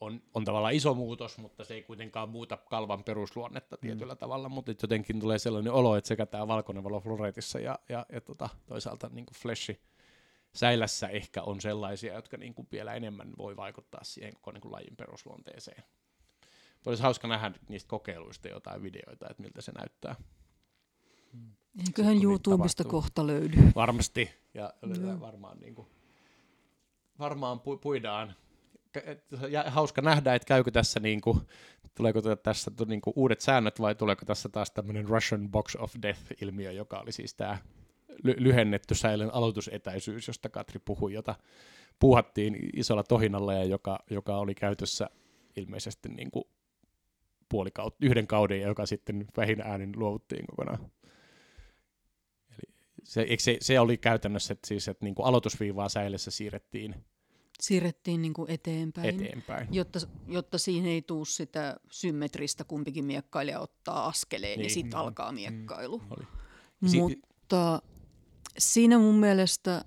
[0.00, 4.18] on, on tavallaan iso muutos, mutta se ei kuitenkaan muuta kalvan perusluonnetta tietyllä mm.
[4.18, 8.20] tavalla, mutta jotenkin tulee sellainen olo, että sekä tämä valkoinen valo Floretissa ja, ja, ja
[8.20, 9.80] tota, toisaalta niin kuin flashi
[10.54, 14.72] säilässä ehkä on sellaisia, jotka niin kuin vielä enemmän voi vaikuttaa siihen koko niin kuin
[14.72, 15.82] lajin perusluonteeseen.
[16.86, 20.16] Olisi hauska nähdä niistä kokeiluista jotain videoita, että miltä se näyttää.
[21.78, 23.00] Eiköhän kun niitä YouTubesta tapahtuu.
[23.00, 23.56] kohta löydy.
[23.74, 25.20] Varmasti, ja Joo.
[25.20, 25.88] varmaan, niin kuin,
[27.18, 28.34] varmaan pu, puidaan.
[29.04, 31.40] Et- Ja hauska nähdä, että käykö tässä, niin kuin,
[31.94, 35.94] tuleeko tä- tässä niin kuin uudet säännöt vai tuleeko tässä taas tämmöinen Russian Box of
[36.02, 37.58] Death-ilmiö, joka oli siis tämä
[38.22, 41.34] ly- lyhennetty säilön aloitusetäisyys, josta Katri puhui, jota
[41.98, 45.10] puuhattiin isolla tohinalla ja joka, joka oli käytössä
[45.56, 46.44] ilmeisesti niin kuin
[47.48, 50.90] puolikaut, yhden kauden, ja joka sitten vähin äänin luovuttiin kokonaan.
[53.04, 56.94] Se, eikö se, se oli käytännössä, että, siis, että niin kuin aloitusviivaa säilössä siirrettiin
[57.62, 59.68] Siirrettiin niin kuin eteenpäin, eteenpäin.
[59.70, 64.58] Jotta, jotta siihen ei tuu sitä symmetristä, kumpikin miekkailija ottaa askeleen niin.
[64.58, 64.70] Niin.
[64.70, 66.02] ja sitten alkaa miekkailu.
[66.10, 66.24] Oli.
[66.86, 67.82] Si- Mutta
[68.58, 69.84] siinä mun mielestä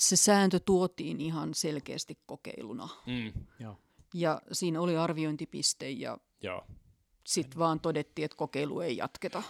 [0.00, 2.88] se sääntö tuotiin ihan selkeästi kokeiluna.
[3.06, 3.78] Mm, Joo.
[4.14, 6.66] Ja siinä oli arviointipiste ja joo.
[7.26, 9.42] sitten vaan todettiin, että kokeilu ei jatketa.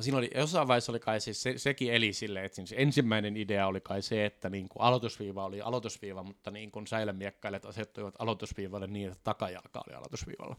[0.00, 3.66] Siinä oli, jossain vaiheessa oli kai siis se, sekin eli silleen, että siis ensimmäinen idea
[3.66, 8.86] oli kai se, että niin kuin aloitusviiva oli aloitusviiva, mutta niin kuin säilömiekkailijat asettuivat aloitusviivalle
[8.86, 10.56] niin, että takajalka oli aloitusviivalla.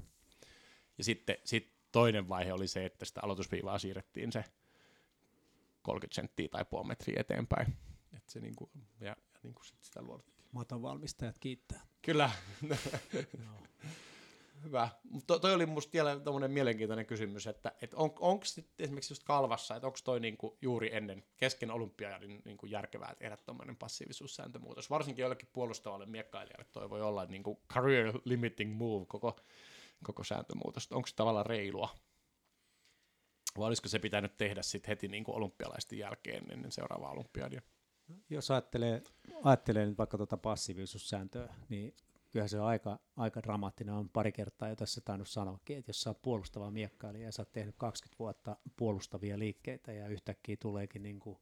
[0.98, 4.44] Ja sitten sit toinen vaihe oli se, että sitä aloitusviivaa siirrettiin se
[5.82, 7.78] 30 senttiä tai puoli metriä eteenpäin.
[8.18, 10.48] Et se niin kuin, ja, ja niin kuin sit sitä luotettiin.
[10.52, 11.88] Maton valmistajat kiittää.
[12.02, 12.32] Kyllä.
[14.64, 14.89] Hyvä.
[15.03, 18.45] Mutta toi oli musta vielä mielenkiintoinen kysymys, että et on, onko
[18.80, 23.76] esimerkiksi just kalvassa, että onko toi niinku juuri ennen kesken olympiadin niinku järkevää tehdä tuommoinen
[23.76, 29.39] passiivisuussääntömuutos, varsinkin jollekin puolustavalle miekkailijalle toi voi olla niinku career limiting move koko,
[30.03, 30.91] koko sääntömuutos.
[30.91, 31.89] Onko se tavallaan reilua?
[33.57, 37.62] Vai olisiko se pitänyt tehdä sitten heti niinku olympialaisten jälkeen ennen seuraavaa olympiadia?
[38.30, 39.03] Jos ajattelee,
[39.43, 41.95] ajattelee nyt vaikka tuota passiivisuussääntöä, niin
[42.32, 43.94] kyllähän se on aika, aika dramaattinen.
[43.94, 47.42] On pari kertaa jo tässä tainnut sanoakin, että jos sä oot puolustava miekkailija ja sä
[47.42, 51.38] oot tehnyt 20 vuotta puolustavia liikkeitä ja yhtäkkiä tuleekin niin kuin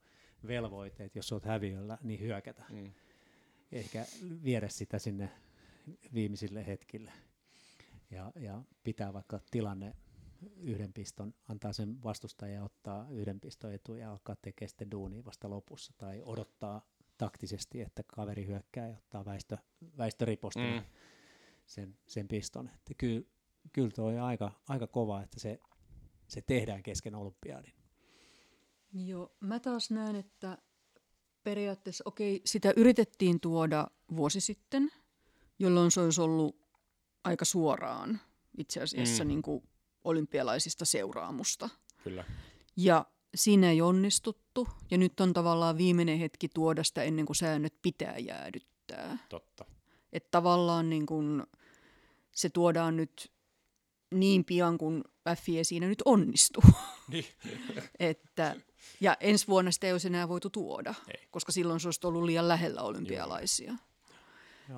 [0.47, 2.63] velvoite, että jos oot häviöllä, niin hyökätä.
[2.69, 2.91] Mm.
[3.71, 4.05] Ehkä
[4.43, 5.29] viedä sitä sinne
[6.13, 7.11] viimeisille hetkille
[8.11, 9.95] ja, ja pitää vaikka tilanne
[10.57, 15.49] yhden piston, antaa sen vastustajan ottaa yhden piston etu ja alkaa tekemään sitten duunia vasta
[15.49, 16.81] lopussa tai odottaa
[17.17, 19.57] taktisesti, että kaveri hyökkää ja ottaa väistö,
[19.97, 20.85] väistöripostilla Mm.
[21.65, 22.69] sen, sen piston.
[22.75, 23.21] Että kyllä,
[23.73, 25.59] kyllä tuo on aika, aika kova, että se,
[26.27, 27.73] se tehdään kesken olympiadin.
[28.93, 30.57] Joo, mä taas näen, että
[31.43, 34.91] periaatteessa, okei, sitä yritettiin tuoda vuosi sitten,
[35.59, 36.67] jolloin se olisi ollut
[37.23, 38.21] aika suoraan
[38.57, 39.27] itse asiassa mm.
[39.27, 39.69] niin kuin
[40.03, 41.69] olympialaisista seuraamusta.
[42.03, 42.23] Kyllä.
[42.77, 43.05] Ja
[43.35, 48.17] siinä ei onnistuttu, ja nyt on tavallaan viimeinen hetki tuoda sitä ennen kuin säännöt pitää
[48.17, 49.17] jäädyttää.
[49.29, 49.65] Totta.
[50.13, 51.47] Että tavallaan niin kun
[52.31, 53.31] se tuodaan nyt
[54.13, 55.03] niin pian, kun
[55.35, 56.63] FIE siinä nyt onnistuu.
[57.07, 57.25] Niin.
[57.99, 58.55] että,
[59.01, 61.27] ja ensi vuonna sitä ei olisi enää voitu tuoda, Ei.
[61.31, 63.67] koska silloin se olisi ollut liian lähellä olympialaisia.
[63.67, 63.77] Joo,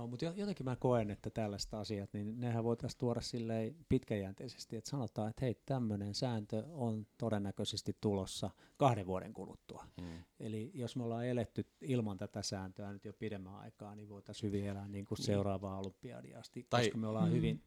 [0.08, 4.90] mutta jo- jotenkin mä koen, että tällaiset asiat, niin nehän voitaisiin tuoda silleen pitkäjänteisesti, että
[4.90, 9.86] sanotaan, että hei, tämmöinen sääntö on todennäköisesti tulossa kahden vuoden kuluttua.
[10.02, 10.08] Mm.
[10.40, 14.66] Eli jos me ollaan eletty ilman tätä sääntöä nyt jo pidemmän aikaa, niin voitaisiin hyvin
[14.66, 17.36] elää niin kuin seuraavaan olympiadiin asti, Tai- koska me ollaan Mm.
[17.36, 17.62] hyvin,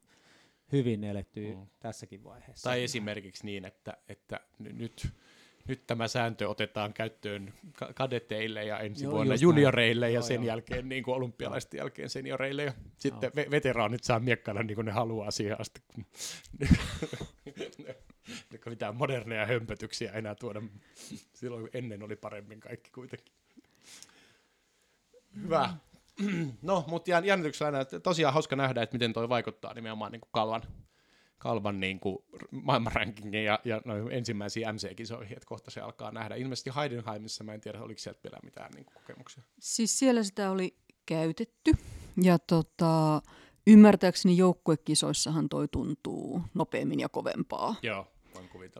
[0.72, 1.66] hyvin eletty mm.
[1.80, 2.70] tässäkin vaiheessa.
[2.70, 5.12] Tai esimerkiksi niin, että, että nyt,
[5.68, 7.54] nyt tämä sääntö otetaan käyttöön
[7.94, 10.14] kadeteille ja ensi Joo, vuonna junioreille näin.
[10.14, 10.46] ja Joo, sen jo.
[10.46, 14.92] jälkeen niin kuin olympialaisten jälkeen senioreille ja sitten ve- veteraanit saa miekkailla niin kuin ne
[14.92, 15.82] haluaa siihen asti.
[18.72, 20.62] mitään moderneja hömpötyksiä enää tuoda.
[21.34, 23.34] Silloin ennen oli paremmin kaikki kuitenkin.
[25.42, 25.74] Hyvä.
[26.62, 30.62] No, mutta jännityksellä aina, tosiaan hauska nähdä, että miten toi vaikuttaa nimenomaan niin kuin kalvan,
[31.42, 32.18] kalvan niin kuin
[32.50, 36.34] maailmanrankingin ja, ja noin ensimmäisiin MC-kisoihin, että kohta se alkaa nähdä.
[36.34, 39.42] Ilmeisesti Heidenheimissa, mä en tiedä, oliko sieltä vielä mitään niin kuin kokemuksia.
[39.60, 40.76] Siis siellä sitä oli
[41.06, 41.72] käytetty
[42.22, 43.22] ja tota,
[43.66, 47.74] ymmärtääkseni joukkuekisoissahan toi tuntuu nopeammin ja kovempaa.
[47.82, 48.06] Joo.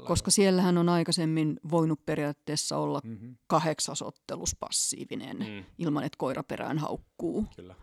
[0.07, 3.37] Koska siellähän on aikaisemmin voinut periaatteessa olla mm-hmm.
[3.47, 5.65] kahdeksasottelus passiivinen mm.
[5.79, 7.47] ilman, että koira perään haukkuu.
[7.57, 7.75] Kyllä.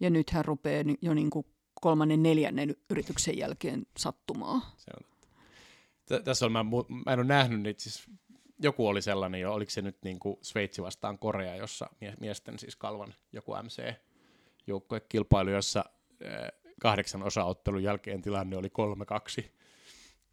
[0.00, 1.46] Ja nythän rupeaa jo niin kuin
[1.80, 4.74] kolmannen, neljännen yrityksen jälkeen sattumaa.
[4.76, 5.10] Se on
[6.10, 6.64] T- tässä on, mä,
[7.06, 8.04] mä en ole nähnyt niitä, siis
[8.62, 12.76] joku oli sellainen jo, oliko se nyt niin kuin Sveitsi vastaan Korea, jossa miesten siis
[12.76, 15.84] kalvan joku MC-joukkuekilpailu, jossa
[16.80, 18.68] kahdeksan osaottelun jälkeen tilanne oli
[19.42, 19.44] 3-2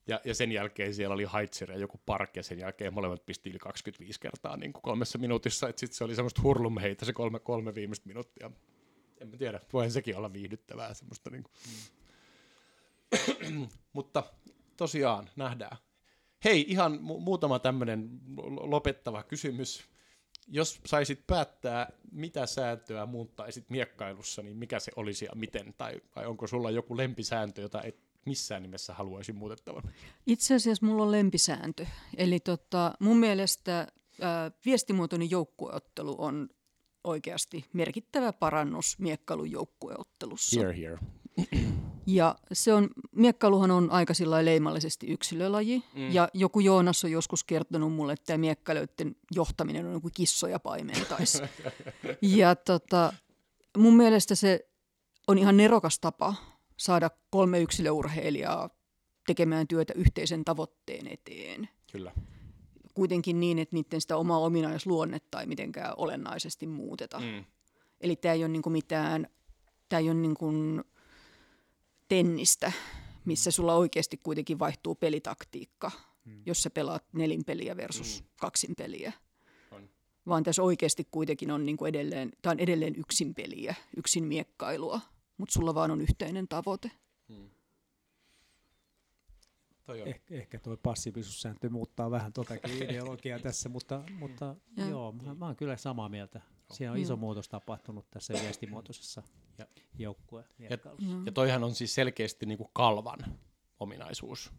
[0.08, 3.50] ja, ja sen jälkeen siellä oli Heitzer ja joku Park, ja sen jälkeen molemmat pisti
[3.50, 7.76] yli 25 kertaa niin kuin kolmessa minuutissa, sitten se oli semmoista hurlumheitä se kolme, kolme
[7.76, 8.52] viimeistä minuuttia.
[9.22, 11.30] En mä tiedä, voihan sekin olla viihdyttävää semmoista.
[11.30, 11.54] Niin kuin.
[13.50, 13.68] Mm.
[13.94, 14.24] Mutta
[14.78, 15.78] tosiaan nähdään.
[16.44, 18.10] Hei, ihan mu- muutama tämmöinen
[18.62, 19.84] lopettava kysymys.
[20.48, 25.74] Jos saisit päättää, mitä sääntöä muuttaisit miekkailussa, niin mikä se olisi ja miten?
[25.78, 29.84] Tai, vai onko sulla joku lempisääntö, jota et missään nimessä haluaisin muutettavan?
[30.28, 31.86] Itse asiassa mulla on lempisääntö.
[32.18, 33.88] Eli tota, mun mielestä
[34.22, 36.50] ää, viestimuotoinen joukkueottelu on
[37.08, 40.60] oikeasti merkittävä parannus miekkailun joukkueottelussa.
[40.60, 40.98] Here, here.
[42.08, 45.84] Ja se on, miekkailuhan on aika leimallisesti yksilölaji.
[45.94, 46.12] Mm.
[46.12, 51.42] Ja joku Joonas on joskus kertonut mulle, että tämä miekkailijoiden johtaminen on kuin kissoja paimentais.
[52.22, 53.14] ja tota,
[53.78, 54.70] mun mielestä se
[55.28, 56.36] on ihan nerokas tapa
[56.78, 58.70] saada kolme yksilöurheilijaa
[59.28, 61.70] tekemään työtä yhteisen tavoitteen eteen.
[61.92, 62.12] Kyllä.
[62.98, 67.20] Kuitenkin niin, että niiden sitä omaa ominaisluonnetta ei mitenkään olennaisesti muuteta.
[67.20, 67.46] Mm.
[68.02, 69.28] Eli tämä ei ole niinku mitään,
[69.90, 70.52] tämä ei ole niinku
[72.08, 72.72] tennistä,
[73.26, 75.92] missä sulla oikeasti kuitenkin vaihtuu pelitaktiikka,
[76.26, 76.42] mm.
[76.46, 78.28] jos sä pelaat nelinpeliä versus mm.
[78.40, 79.14] kaksin peliä.
[79.72, 79.90] On.
[80.28, 85.02] Vaan tässä oikeasti kuitenkin on niinku edelleen, tämä on edelleen yksin peliä, yksin miekkailua
[85.38, 86.92] mutta sulla vaan on yhteinen tavoite.
[89.88, 90.08] Hmm.
[90.08, 94.90] Eh, ehkä tuo passiivisuussääntö muuttaa vähän tuotakin ideologiaa tässä, mutta, mutta ja.
[94.90, 96.42] joo, mä, mä oon kyllä samaa mieltä.
[96.72, 99.24] Siinä on iso muutos tapahtunut tässä viestimuotoisessa
[99.98, 100.46] joukkue.
[100.60, 100.70] Ja,
[101.26, 103.20] ja toihan on siis selkeästi niin kuin kalvan
[103.80, 104.52] ominaisuus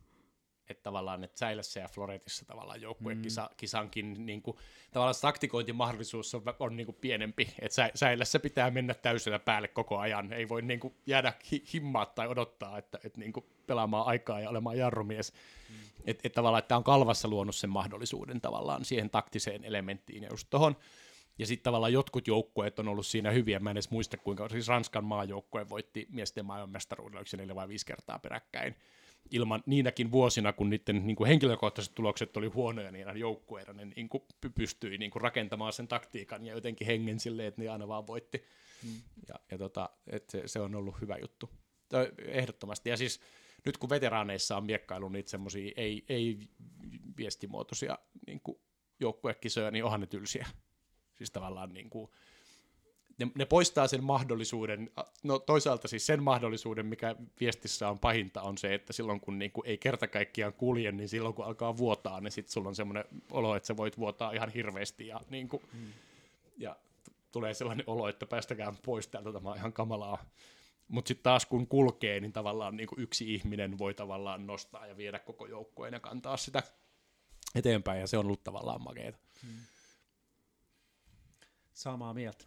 [0.68, 4.26] että tavallaan että Säilässä ja Floretissa tavallaan joukkuekisankin mm.
[4.26, 4.56] niin kuin,
[4.90, 9.98] tavallaan taktikointimahdollisuus on, on niin kuin pienempi, että sä, Säilässä pitää mennä täysillä päälle koko
[9.98, 14.06] ajan, ei voi niin kuin, jäädä hi- himmaa tai odottaa, että, että niin kuin, pelaamaan
[14.06, 15.74] aikaa ja olemaan jarrumies, mm.
[16.06, 20.46] että et, tavallaan että on kalvassa luonut sen mahdollisuuden tavallaan siihen taktiseen elementtiin ja just
[20.50, 20.76] tohon,
[21.38, 24.68] ja sitten tavallaan jotkut joukkueet on ollut siinä hyviä, mä en edes muista kuinka, siis
[24.68, 28.76] Ranskan maajoukkue voitti miesten maailmanmestaruuden, oliko se neljä vai viisi kertaa peräkkäin,
[29.30, 34.08] ilman niinäkin vuosina, kun niiden niin kuin henkilökohtaiset tulokset oli huonoja, niin joukkueena ne niin
[34.08, 34.22] kuin
[34.54, 38.44] pystyi niin kuin rakentamaan sen taktiikan ja jotenkin hengen silleen, että ne aina vaan voitti.
[38.82, 39.00] Hmm.
[39.28, 41.50] Ja, ja tota, et se, se, on ollut hyvä juttu.
[42.18, 42.90] Ehdottomasti.
[42.90, 43.20] Ja siis
[43.66, 46.38] nyt kun veteraaneissa on miekkailu niitä semmoisia ei, ei
[47.16, 48.40] viestimuotoisia niin
[49.00, 50.46] joukkuekisoja, niin onhan ne tylsiä.
[51.14, 52.10] Siis tavallaan niin kuin,
[53.18, 54.90] ne, ne poistaa sen mahdollisuuden,
[55.22, 59.62] no toisaalta siis sen mahdollisuuden, mikä viestissä on pahinta, on se, että silloin kun niinku
[59.66, 63.56] ei kerta kaikkiaan kulje, niin silloin kun alkaa vuotaa, niin sitten sulla on semmoinen olo,
[63.56, 65.92] että sä voit vuotaa ihan hirveästi ja, niinku, hmm.
[66.58, 66.76] ja
[67.32, 70.24] tulee sellainen olo, että päästäkään pois täältä, tämä on ihan kamalaa.
[70.88, 75.18] Mutta sitten taas kun kulkee, niin tavallaan niinku yksi ihminen voi tavallaan nostaa ja viedä
[75.18, 76.62] koko joukkueen ja kantaa sitä
[77.54, 79.18] eteenpäin, ja se on ollut tavallaan makeeta.
[79.42, 79.58] Hmm.
[81.72, 82.44] Samaa mieltä.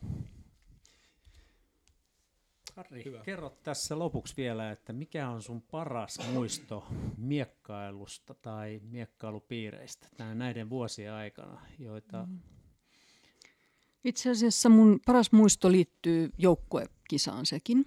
[2.76, 3.20] Harri, Hyvä.
[3.24, 6.86] kerro tässä lopuksi vielä, että mikä on sun paras muisto
[7.18, 12.26] miekkailusta tai miekkailupiireistä näiden vuosien aikana, joita...
[12.30, 12.40] Mm.
[14.04, 17.86] Itse asiassa mun paras muisto liittyy joukkuekisaan sekin.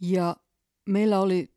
[0.00, 0.36] Ja
[0.86, 1.52] meillä oli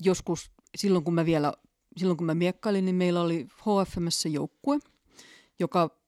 [0.00, 1.52] joskus, silloin kun mä vielä,
[1.96, 4.78] silloin kun mä miekkailin, niin meillä oli HFMssä joukkue,
[5.58, 6.00] joka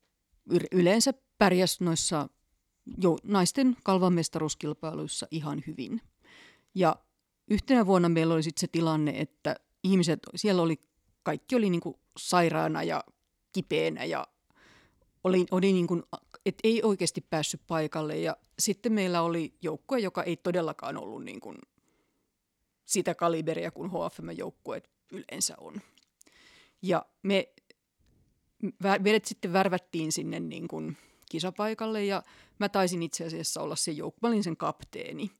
[0.72, 2.28] yleensä pärjäsi noissa
[2.98, 6.00] jo, naisten kalvanmestaruuskilpailuissa ihan hyvin.
[6.74, 6.96] Ja
[7.50, 10.80] yhtenä vuonna meillä oli sitten se tilanne, että ihmiset, siellä oli,
[11.22, 13.04] kaikki oli niin kuin sairaana ja
[13.52, 14.26] kipeänä ja
[15.24, 16.02] oli, oli niin kuin,
[16.46, 18.18] et ei oikeasti päässyt paikalle.
[18.18, 21.56] Ja sitten meillä oli joukkue, joka ei todellakaan ollut niin kuin
[22.84, 25.74] sitä kaliberia kuin HFM-joukkueet yleensä on.
[26.82, 27.48] Ja me
[29.04, 30.96] vedet sitten värvättiin sinne niin kuin
[31.32, 32.22] kisapaikalle ja
[32.58, 35.30] mä taisin itse asiassa olla se joukkueen sen kapteeni.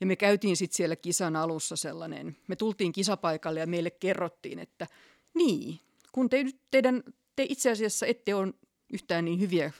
[0.00, 4.86] Ja me käytiin sitten siellä kisan alussa sellainen, me tultiin kisapaikalle ja meille kerrottiin, että
[5.34, 5.80] niin,
[6.12, 7.02] kun te, teidän,
[7.36, 8.52] te itse asiassa ette ole
[8.92, 9.72] yhtään niin hyviä,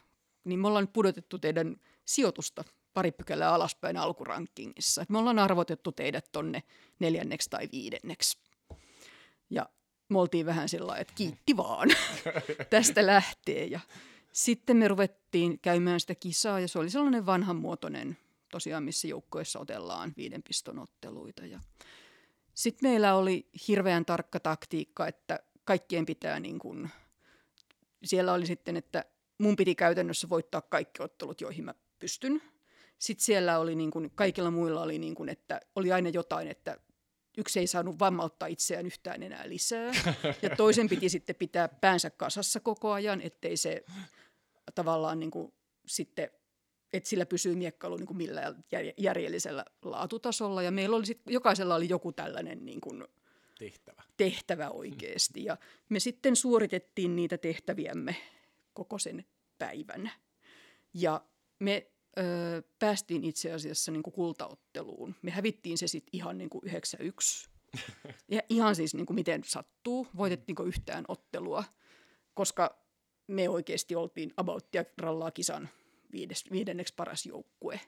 [0.45, 2.65] niin me ollaan pudotettu teidän sijoitusta
[2.95, 5.07] pari pykälää alaspäin alkurankingissa.
[5.09, 6.63] me ollaan arvotettu teidät tonne
[6.99, 8.39] neljänneksi tai viidenneksi.
[9.51, 9.69] Ja
[10.09, 11.89] me oltiin vähän sillä että kiitti vaan,
[12.71, 13.65] tästä lähtee.
[13.65, 13.81] Ja
[14.33, 18.17] sitten me ruvettiin käymään sitä kisaa ja se oli sellainen vanhanmuotoinen
[18.51, 21.47] tosiaan, missä joukkoissa otellaan viiden piston otteluita.
[21.47, 21.61] Ja
[22.55, 26.91] sitten meillä oli hirveän tarkka taktiikka, että kaikkien pitää niin kuin,
[28.05, 29.05] siellä oli sitten, että
[29.39, 32.43] mun piti käytännössä voittaa kaikki ottelut, joihin mä pystyn.
[32.99, 36.77] Sitten siellä oli niin kuin, kaikilla muilla oli niin kuin, että oli aina jotain, että
[37.39, 39.93] yksi ei saanut vammauttaa itseään yhtään enää lisää.
[40.43, 43.85] Ja toisen piti sitten pitää päänsä kasassa koko ajan, ettei se
[44.75, 45.53] tavallaan niin kuin,
[45.87, 46.31] sitten
[46.93, 48.65] että sillä pysyy miekkailu niin kuin millään
[48.99, 50.63] järjellisellä laatutasolla.
[50.63, 53.05] Ja meillä oli sit, jokaisella oli joku tällainen niin kuin,
[53.59, 54.03] tehtävä.
[54.17, 55.45] tehtävä oikeasti.
[55.45, 55.57] Ja
[55.89, 58.17] me sitten suoritettiin niitä tehtäviämme
[58.73, 59.25] koko sen
[59.59, 60.11] päivän.
[60.95, 61.25] Ja
[61.59, 62.23] me ö,
[62.79, 65.15] päästiin itse asiassa niin kuin kultaotteluun.
[65.23, 67.51] Me hävittiin se sitten ihan niin kuin 9-1.
[68.29, 70.07] Ja ihan siis niin kuin miten sattuu.
[70.17, 71.65] Voitettiinko yhtään ottelua,
[72.35, 72.79] koska
[73.31, 75.69] me oikeasti oltiin about ja rallaa kisan
[76.13, 77.81] viides, viidenneksi paras joukkue.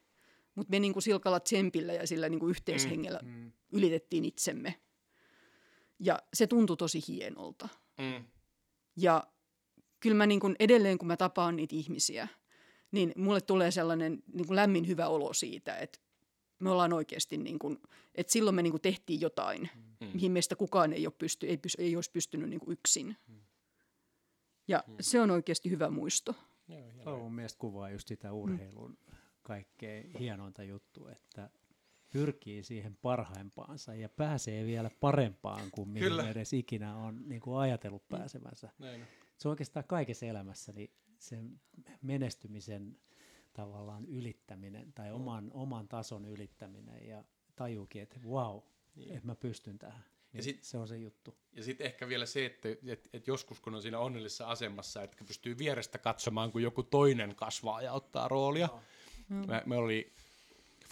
[0.54, 3.52] Mutta me niin kuin silkalla tsempillä ja sillä niin kuin yhteishengellä mm, mm.
[3.72, 4.74] ylitettiin itsemme.
[5.98, 7.68] Ja se tuntui tosi hienolta.
[7.98, 8.24] Mm.
[8.96, 9.26] Ja
[10.00, 12.28] kyllä mä niin kuin edelleen, kun mä tapaan niitä ihmisiä,
[12.90, 15.98] niin mulle tulee sellainen niin kuin lämmin hyvä olo siitä, että
[16.58, 17.78] me ollaan oikeasti, niin kuin,
[18.14, 19.70] että silloin me niin kuin tehtiin jotain,
[20.00, 20.06] mm.
[20.12, 23.16] mihin meistä kukaan ei, ole pysty, ei, pysty, ei olisi pystynyt niin kuin yksin.
[23.28, 23.40] Mm.
[24.68, 24.96] Ja mm.
[25.00, 26.34] se on oikeasti hyvä muisto.
[26.68, 29.16] Joo, on mun mielestä kuvaa just sitä urheilun mm.
[29.42, 31.50] kaikkein hienointa juttua, että
[32.10, 36.30] pyrkii siihen parhaimpaansa ja pääsee vielä parempaan kuin mihin Kyllä.
[36.30, 38.18] edes ikinä on niin kuin ajatellut mm.
[38.18, 38.70] pääsemänsä.
[38.78, 39.04] Näin.
[39.38, 41.60] Se on oikeastaan kaikessa elämässä niin sen
[42.02, 42.98] menestymisen
[43.52, 47.24] tavallaan ylittäminen tai oman, oman tason ylittäminen ja
[47.56, 48.60] tajuukin, että wow,
[48.96, 49.14] niin.
[49.14, 50.04] että mä pystyn tähän.
[50.32, 51.34] Niin ja sit, se on se juttu.
[51.52, 55.24] Ja sitten ehkä vielä se, että et, et joskus kun on siinä onnellisessa asemassa, että
[55.26, 58.66] pystyy vierestä katsomaan, kun joku toinen kasvaa ja ottaa roolia.
[58.66, 58.82] No.
[59.28, 59.46] Mm.
[59.46, 60.12] Me, me oli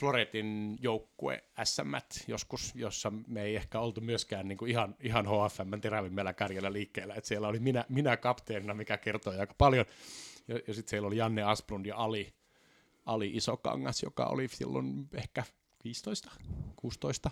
[0.01, 1.95] Floretin joukkue SM
[2.27, 7.15] joskus, jossa me ei ehkä oltu myöskään niin kuin ihan, ihan HFM terävimmällä kärjellä liikkeellä.
[7.15, 9.87] Et siellä oli minä, minä kapteenina, mikä kertoi aika paljon.
[10.49, 12.35] Ja, ja sitten siellä oli Janne Asplund ja Ali,
[13.07, 15.45] Ali Isokangas, joka oli silloin ehkä
[15.85, 16.31] 15,
[16.77, 17.31] 16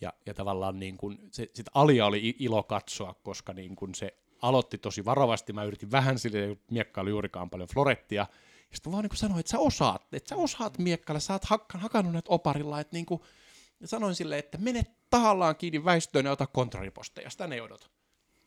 [0.00, 4.14] ja, ja tavallaan niin kuin, se, sit Alia oli ilo katsoa, koska niin kuin se
[4.42, 5.52] aloitti tosi varovasti.
[5.52, 8.26] Mä yritin vähän sille, miekkailla juurikaan paljon florettia.
[8.70, 11.80] Ja sitten vaan niin sanoin, että sä osaat, että sä osaat miekkailla, sä oot hakkan,
[11.80, 12.80] hakannut näitä oparilla.
[12.80, 13.20] Että niin kuin,
[13.80, 17.86] ja sanoin sille, että mene tahallaan kiinni väistöön ja ota kontrariposteja, sitä ne odota.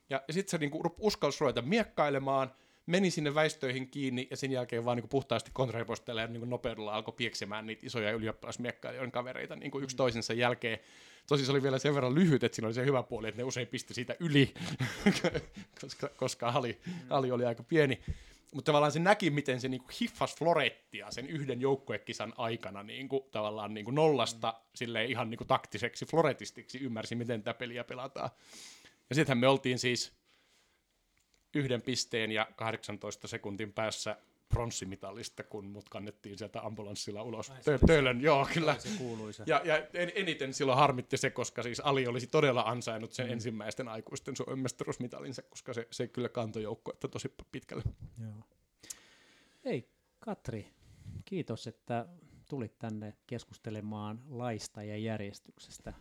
[0.09, 2.51] Ja, ja sitten se niin uskalsi ruveta miekkailemaan–
[2.87, 7.13] meni sinne väistöihin kiinni ja sen jälkeen vaan niin puhtaasti kontrariposteella ja niin nopeudella alkoi
[7.17, 9.97] pieksemään niitä isoja ylioppilasmiekkailijoiden kavereita niin kuin yksi mm.
[9.97, 10.79] toisensa jälkeen.
[11.27, 13.43] Tosi se oli vielä sen verran lyhyt, että siinä oli se hyvä puoli, että ne
[13.43, 14.53] usein pisti siitä yli,
[15.81, 16.93] koska, koska Ali, mm.
[17.09, 17.99] Ali oli aika pieni.
[18.53, 23.73] Mutta tavallaan se näki, miten se niinku hiffas Florettia sen yhden joukkuekisan aikana niinku, tavallaan
[23.73, 24.63] niinku nollasta mm.
[24.75, 28.29] silleen ihan niinku taktiseksi floretistiksi ymmärsi, miten tätä peliä pelataan.
[29.09, 30.11] Ja sittenhän me oltiin siis
[31.53, 34.17] yhden pisteen ja 18 sekuntin päässä
[34.49, 37.51] pronssimitalista, kun mut kannettiin sieltä ambulanssilla ulos
[37.87, 38.21] Töölön.
[38.21, 38.75] Joo, kyllä.
[38.79, 38.89] Se
[39.45, 43.33] Ja, ja eniten silloin harmitti se, koska siis Ali olisi todella ansainnut sen mm.
[43.33, 47.83] ensimmäisten aikuisten Suomen mestaruusmitalinsa, koska se, se kyllä kantoi joukkuetta tosi pitkälle.
[48.21, 48.43] Joo.
[49.65, 50.67] Hei, Katri,
[51.25, 52.05] kiitos, että
[52.49, 55.93] tulit tänne keskustelemaan laista ja järjestyksestä.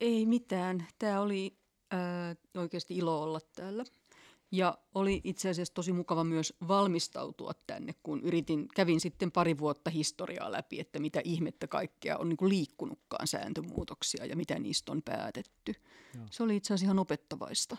[0.00, 0.86] Ei mitään.
[0.98, 1.56] Tämä oli
[1.90, 3.84] ää, oikeasti ilo olla täällä.
[4.52, 9.90] Ja oli itse asiassa tosi mukava myös valmistautua tänne, kun yritin, kävin sitten pari vuotta
[9.90, 15.02] historiaa läpi, että mitä ihmettä kaikkea on niin kuin liikkunutkaan sääntömuutoksia ja mitä niistä on
[15.02, 15.74] päätetty.
[16.14, 16.24] Joo.
[16.30, 17.76] Se oli itse asiassa ihan opettavaista.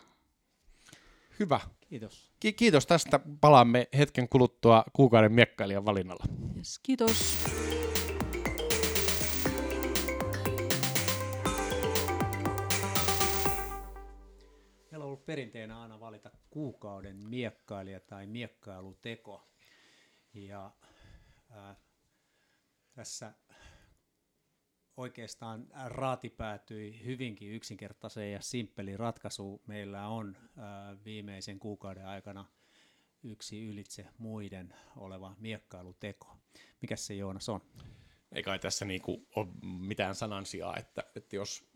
[1.39, 1.59] Hyvä.
[1.89, 2.31] Kiitos.
[2.39, 3.19] Ki- kiitos tästä.
[3.41, 6.23] Palaamme hetken kuluttua kuukauden miekkailijan valinnalla.
[6.57, 7.37] Yes, kiitos.
[15.27, 19.49] Perinteenä aina valita kuukauden miekkailija tai miekkailuteko.
[20.33, 20.71] Ja
[21.49, 21.75] ää,
[22.93, 23.33] tässä
[24.97, 29.61] oikeastaan raati päätyi hyvinkin yksinkertaiseen ja simppeli ratkaisu.
[29.67, 32.45] Meillä on ää, viimeisen kuukauden aikana
[33.23, 36.37] yksi ylitse muiden oleva miekkailuteko.
[36.81, 37.61] Mikä se Joonas on?
[38.31, 41.69] Ei kai tässä niinku ole mitään sanansijaa, että, että jos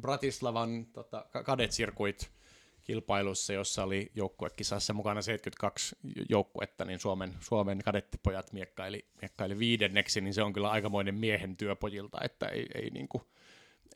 [0.00, 2.39] Bratislavan tota, kadetsirkuit
[2.84, 5.96] kilpailussa, jossa oli joukkuekisassa mukana 72
[6.28, 11.76] joukkuetta, niin Suomen, Suomen kadettipojat miekkaili, miekkaili viidenneksi, niin se on kyllä aikamoinen miehen työ
[11.76, 13.24] pojilta, että ei, ei, niin kuin,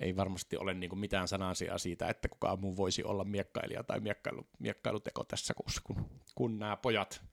[0.00, 4.00] ei varmasti ole niin kuin mitään sanansia siitä, että kukaan muu voisi olla miekkailija tai
[4.00, 7.24] miekkailu, miekkailuteko tässä kuussa, kun, kun nämä pojat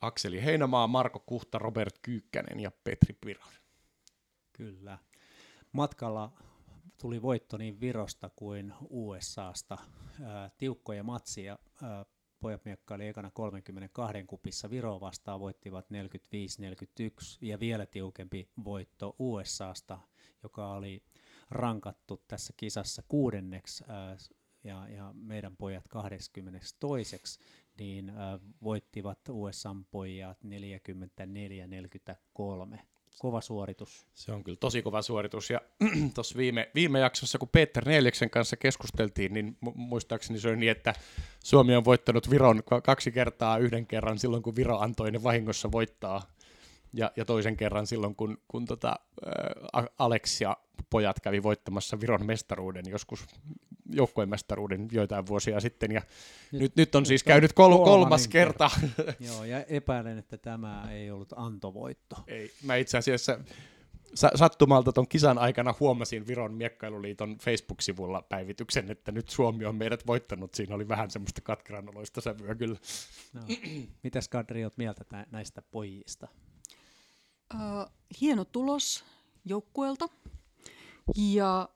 [0.00, 3.62] Akseli Heinamaa, Marko Kuhta, Robert Kyykkänen ja Petri Pironen.
[4.52, 4.98] Kyllä.
[5.72, 6.32] Matkalla
[7.02, 9.78] tuli voitto niin Virosta kuin USAsta.
[10.24, 11.58] Ää, tiukkoja matsia.
[11.82, 12.04] Ää,
[12.40, 15.94] pojat miekkaili ekana 32 kupissa Viroa vastaan, voittivat 45-41
[17.40, 19.98] ja vielä tiukempi voitto USAsta,
[20.42, 21.02] joka oli
[21.50, 24.16] rankattu tässä kisassa kuudenneksi ää,
[24.64, 27.40] ja, ja meidän pojat 22
[27.78, 30.38] niin ää, voittivat USAn pojat
[32.74, 32.78] 44-43
[33.18, 34.06] kova suoritus.
[34.14, 35.50] Se on kyllä tosi kova suoritus.
[35.50, 35.60] Ja
[36.14, 40.72] tuossa viime, viime jaksossa, kun Peter Neljäksen kanssa keskusteltiin, niin mu- muistaakseni se oli niin,
[40.72, 40.94] että
[41.44, 46.22] Suomi on voittanut Viron kaksi kertaa yhden kerran silloin, kun Viro antoi ne vahingossa voittaa.
[46.94, 48.96] Ja, ja toisen kerran silloin, kun, kun tota,
[49.76, 49.82] ä,
[50.90, 53.26] pojat kävi voittamassa Viron mestaruuden joskus
[53.90, 56.02] joukkueen mestaruuden joitain vuosia sitten, ja
[56.52, 58.70] nyt, nyt, nyt on siis käynyt kol- kolmas kerta.
[58.80, 59.12] kerta.
[59.26, 62.16] Joo, ja epäilen, että tämä ei ollut antovoitto.
[62.26, 63.38] Ei, mä itse asiassa
[64.14, 70.54] sattumalta tuon kisan aikana huomasin Viron miekkailuliiton Facebook-sivulla päivityksen, että nyt Suomi on meidät voittanut.
[70.54, 72.78] Siinä oli vähän semmoista katkerannoloista sävyä kyllä.
[73.32, 73.40] No.
[74.02, 76.28] Mitäs Kadri olet mieltä näistä pojista?
[77.54, 79.04] Uh, hieno tulos
[79.44, 80.08] joukkueelta.
[81.16, 81.68] Ja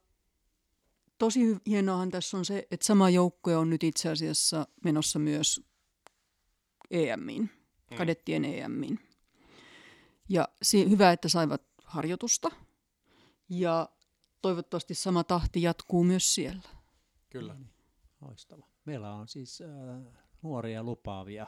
[1.18, 5.60] tosi hienoahan tässä on se, että sama joukkue on nyt itse asiassa menossa myös
[6.90, 7.51] EMiin,
[7.90, 7.97] mm.
[7.97, 9.01] kadettien EMiin.
[10.28, 12.51] Ja si- hyvä, että saivat harjoitusta
[13.48, 13.88] ja
[14.43, 16.68] toivottavasti sama tahti jatkuu myös siellä.
[17.30, 17.52] Kyllä.
[17.52, 17.70] No niin,
[18.20, 18.66] loistava.
[18.84, 20.12] Meillä on siis äh,
[20.43, 21.47] nuoria lupaavia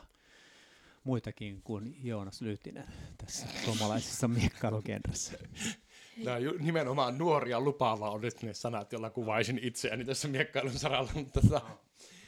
[1.05, 2.87] muitakin kuin Joonas Lyhtinen
[3.19, 5.33] tässä suomalaisessa miekkailukentässä.
[6.25, 11.11] Nämä nimenomaan nuoria lupaava on nyt ne sanat, joilla kuvaisin itseäni tässä miekkailun saralla.
[11.15, 11.61] Mutta tota,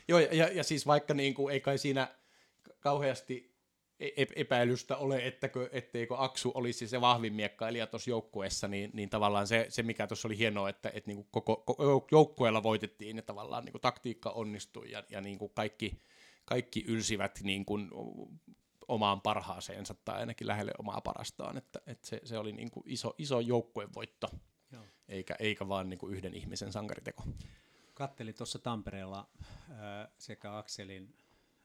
[0.09, 2.09] joo, ja, ja, siis vaikka niin kuin, ei kai siinä
[2.81, 3.55] kauheasti
[4.01, 9.47] e-, epäilystä ole, ettäkö, etteikö Aksu olisi se vahvin miekkailija tuossa joukkueessa, niin, niin tavallaan
[9.47, 13.23] se, se mikä tuossa oli hienoa, että, että niin kuin koko, koko joukkueella voitettiin ja
[13.23, 16.03] tavallaan niin kuin taktiikka onnistui ja, ja niin kuin kaikki,
[16.45, 17.91] kaikki ylsivät niin kuin
[18.91, 23.15] omaan parhaaseensa tai ainakin lähelle omaa parastaan, että, että se, se oli niin kuin iso,
[23.19, 24.31] iso joukkuevoitto,
[24.73, 24.85] Joo.
[25.09, 27.25] Eikä, eikä vaan niin kuin yhden ihmisen sankariteko.
[27.95, 29.29] Kattelin tuossa Tampereella
[29.71, 31.15] äh, sekä Akselin,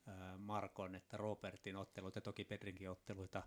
[0.08, 3.44] äh, Markon että Robertin otteluita, toki Petrinkin otteluita,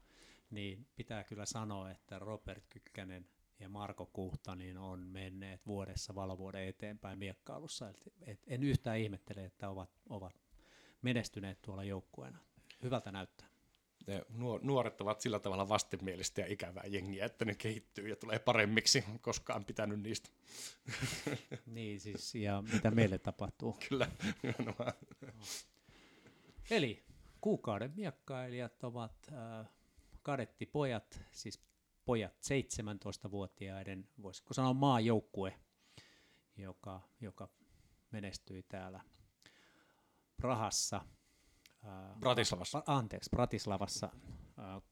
[0.51, 3.29] niin pitää kyllä sanoa, että Robert Kykkänen
[3.61, 7.89] ja Marko Kuhta niin on menneet vuodessa valovuoden eteenpäin miekkailussa.
[7.89, 10.35] Et, et en yhtään ihmettele, että ovat, ovat
[11.03, 12.39] menestyneet tuolla joukkueena.
[12.83, 13.48] Hyvältä näyttää
[14.09, 14.25] ne
[14.63, 19.65] nuoret ovat sillä tavalla vastenmielistä ja ikävää jengiä, että ne kehittyy ja tulee paremmiksi, koskaan
[19.65, 20.29] pitänyt niistä.
[21.67, 23.77] niin siis, ja mitä meille tapahtuu.
[23.89, 24.09] Kyllä,
[24.65, 24.75] no.
[26.71, 27.05] Eli
[27.41, 29.69] kuukauden miekkailijat ovat äh,
[30.23, 31.61] kadettipojat, siis
[32.05, 35.55] pojat 17-vuotiaiden, voisiko sanoa maajoukkue,
[36.57, 37.49] joka, joka
[38.11, 39.01] menestyi täällä
[40.37, 41.05] Prahassa–
[42.21, 42.83] Bratislavassa.
[42.87, 44.09] Anteeksi, Bratislavassa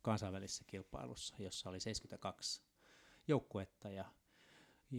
[0.02, 2.62] kansainvälisessä kilpailussa, jossa oli 72
[3.28, 4.04] joukkuetta ja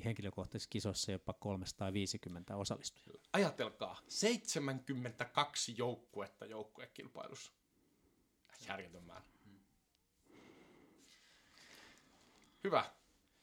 [0.05, 3.17] henkilökohtaisissa kisoissa jopa 350 osallistujaa.
[3.33, 7.51] Ajatelkaa, 72 joukkuetta joukkuekilpailussa.
[8.67, 9.25] Järjetön määrä.
[12.63, 12.91] Hyvä.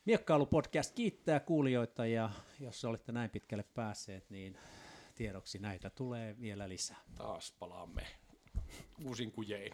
[0.04, 2.30] Miekkailupodcast kiittää kuulijoita ja
[2.60, 4.58] jos olette näin pitkälle päässeet, niin
[5.14, 7.00] tiedoksi näitä tulee vielä lisää.
[7.14, 8.06] Taas palaamme
[9.04, 9.72] uusin kujein.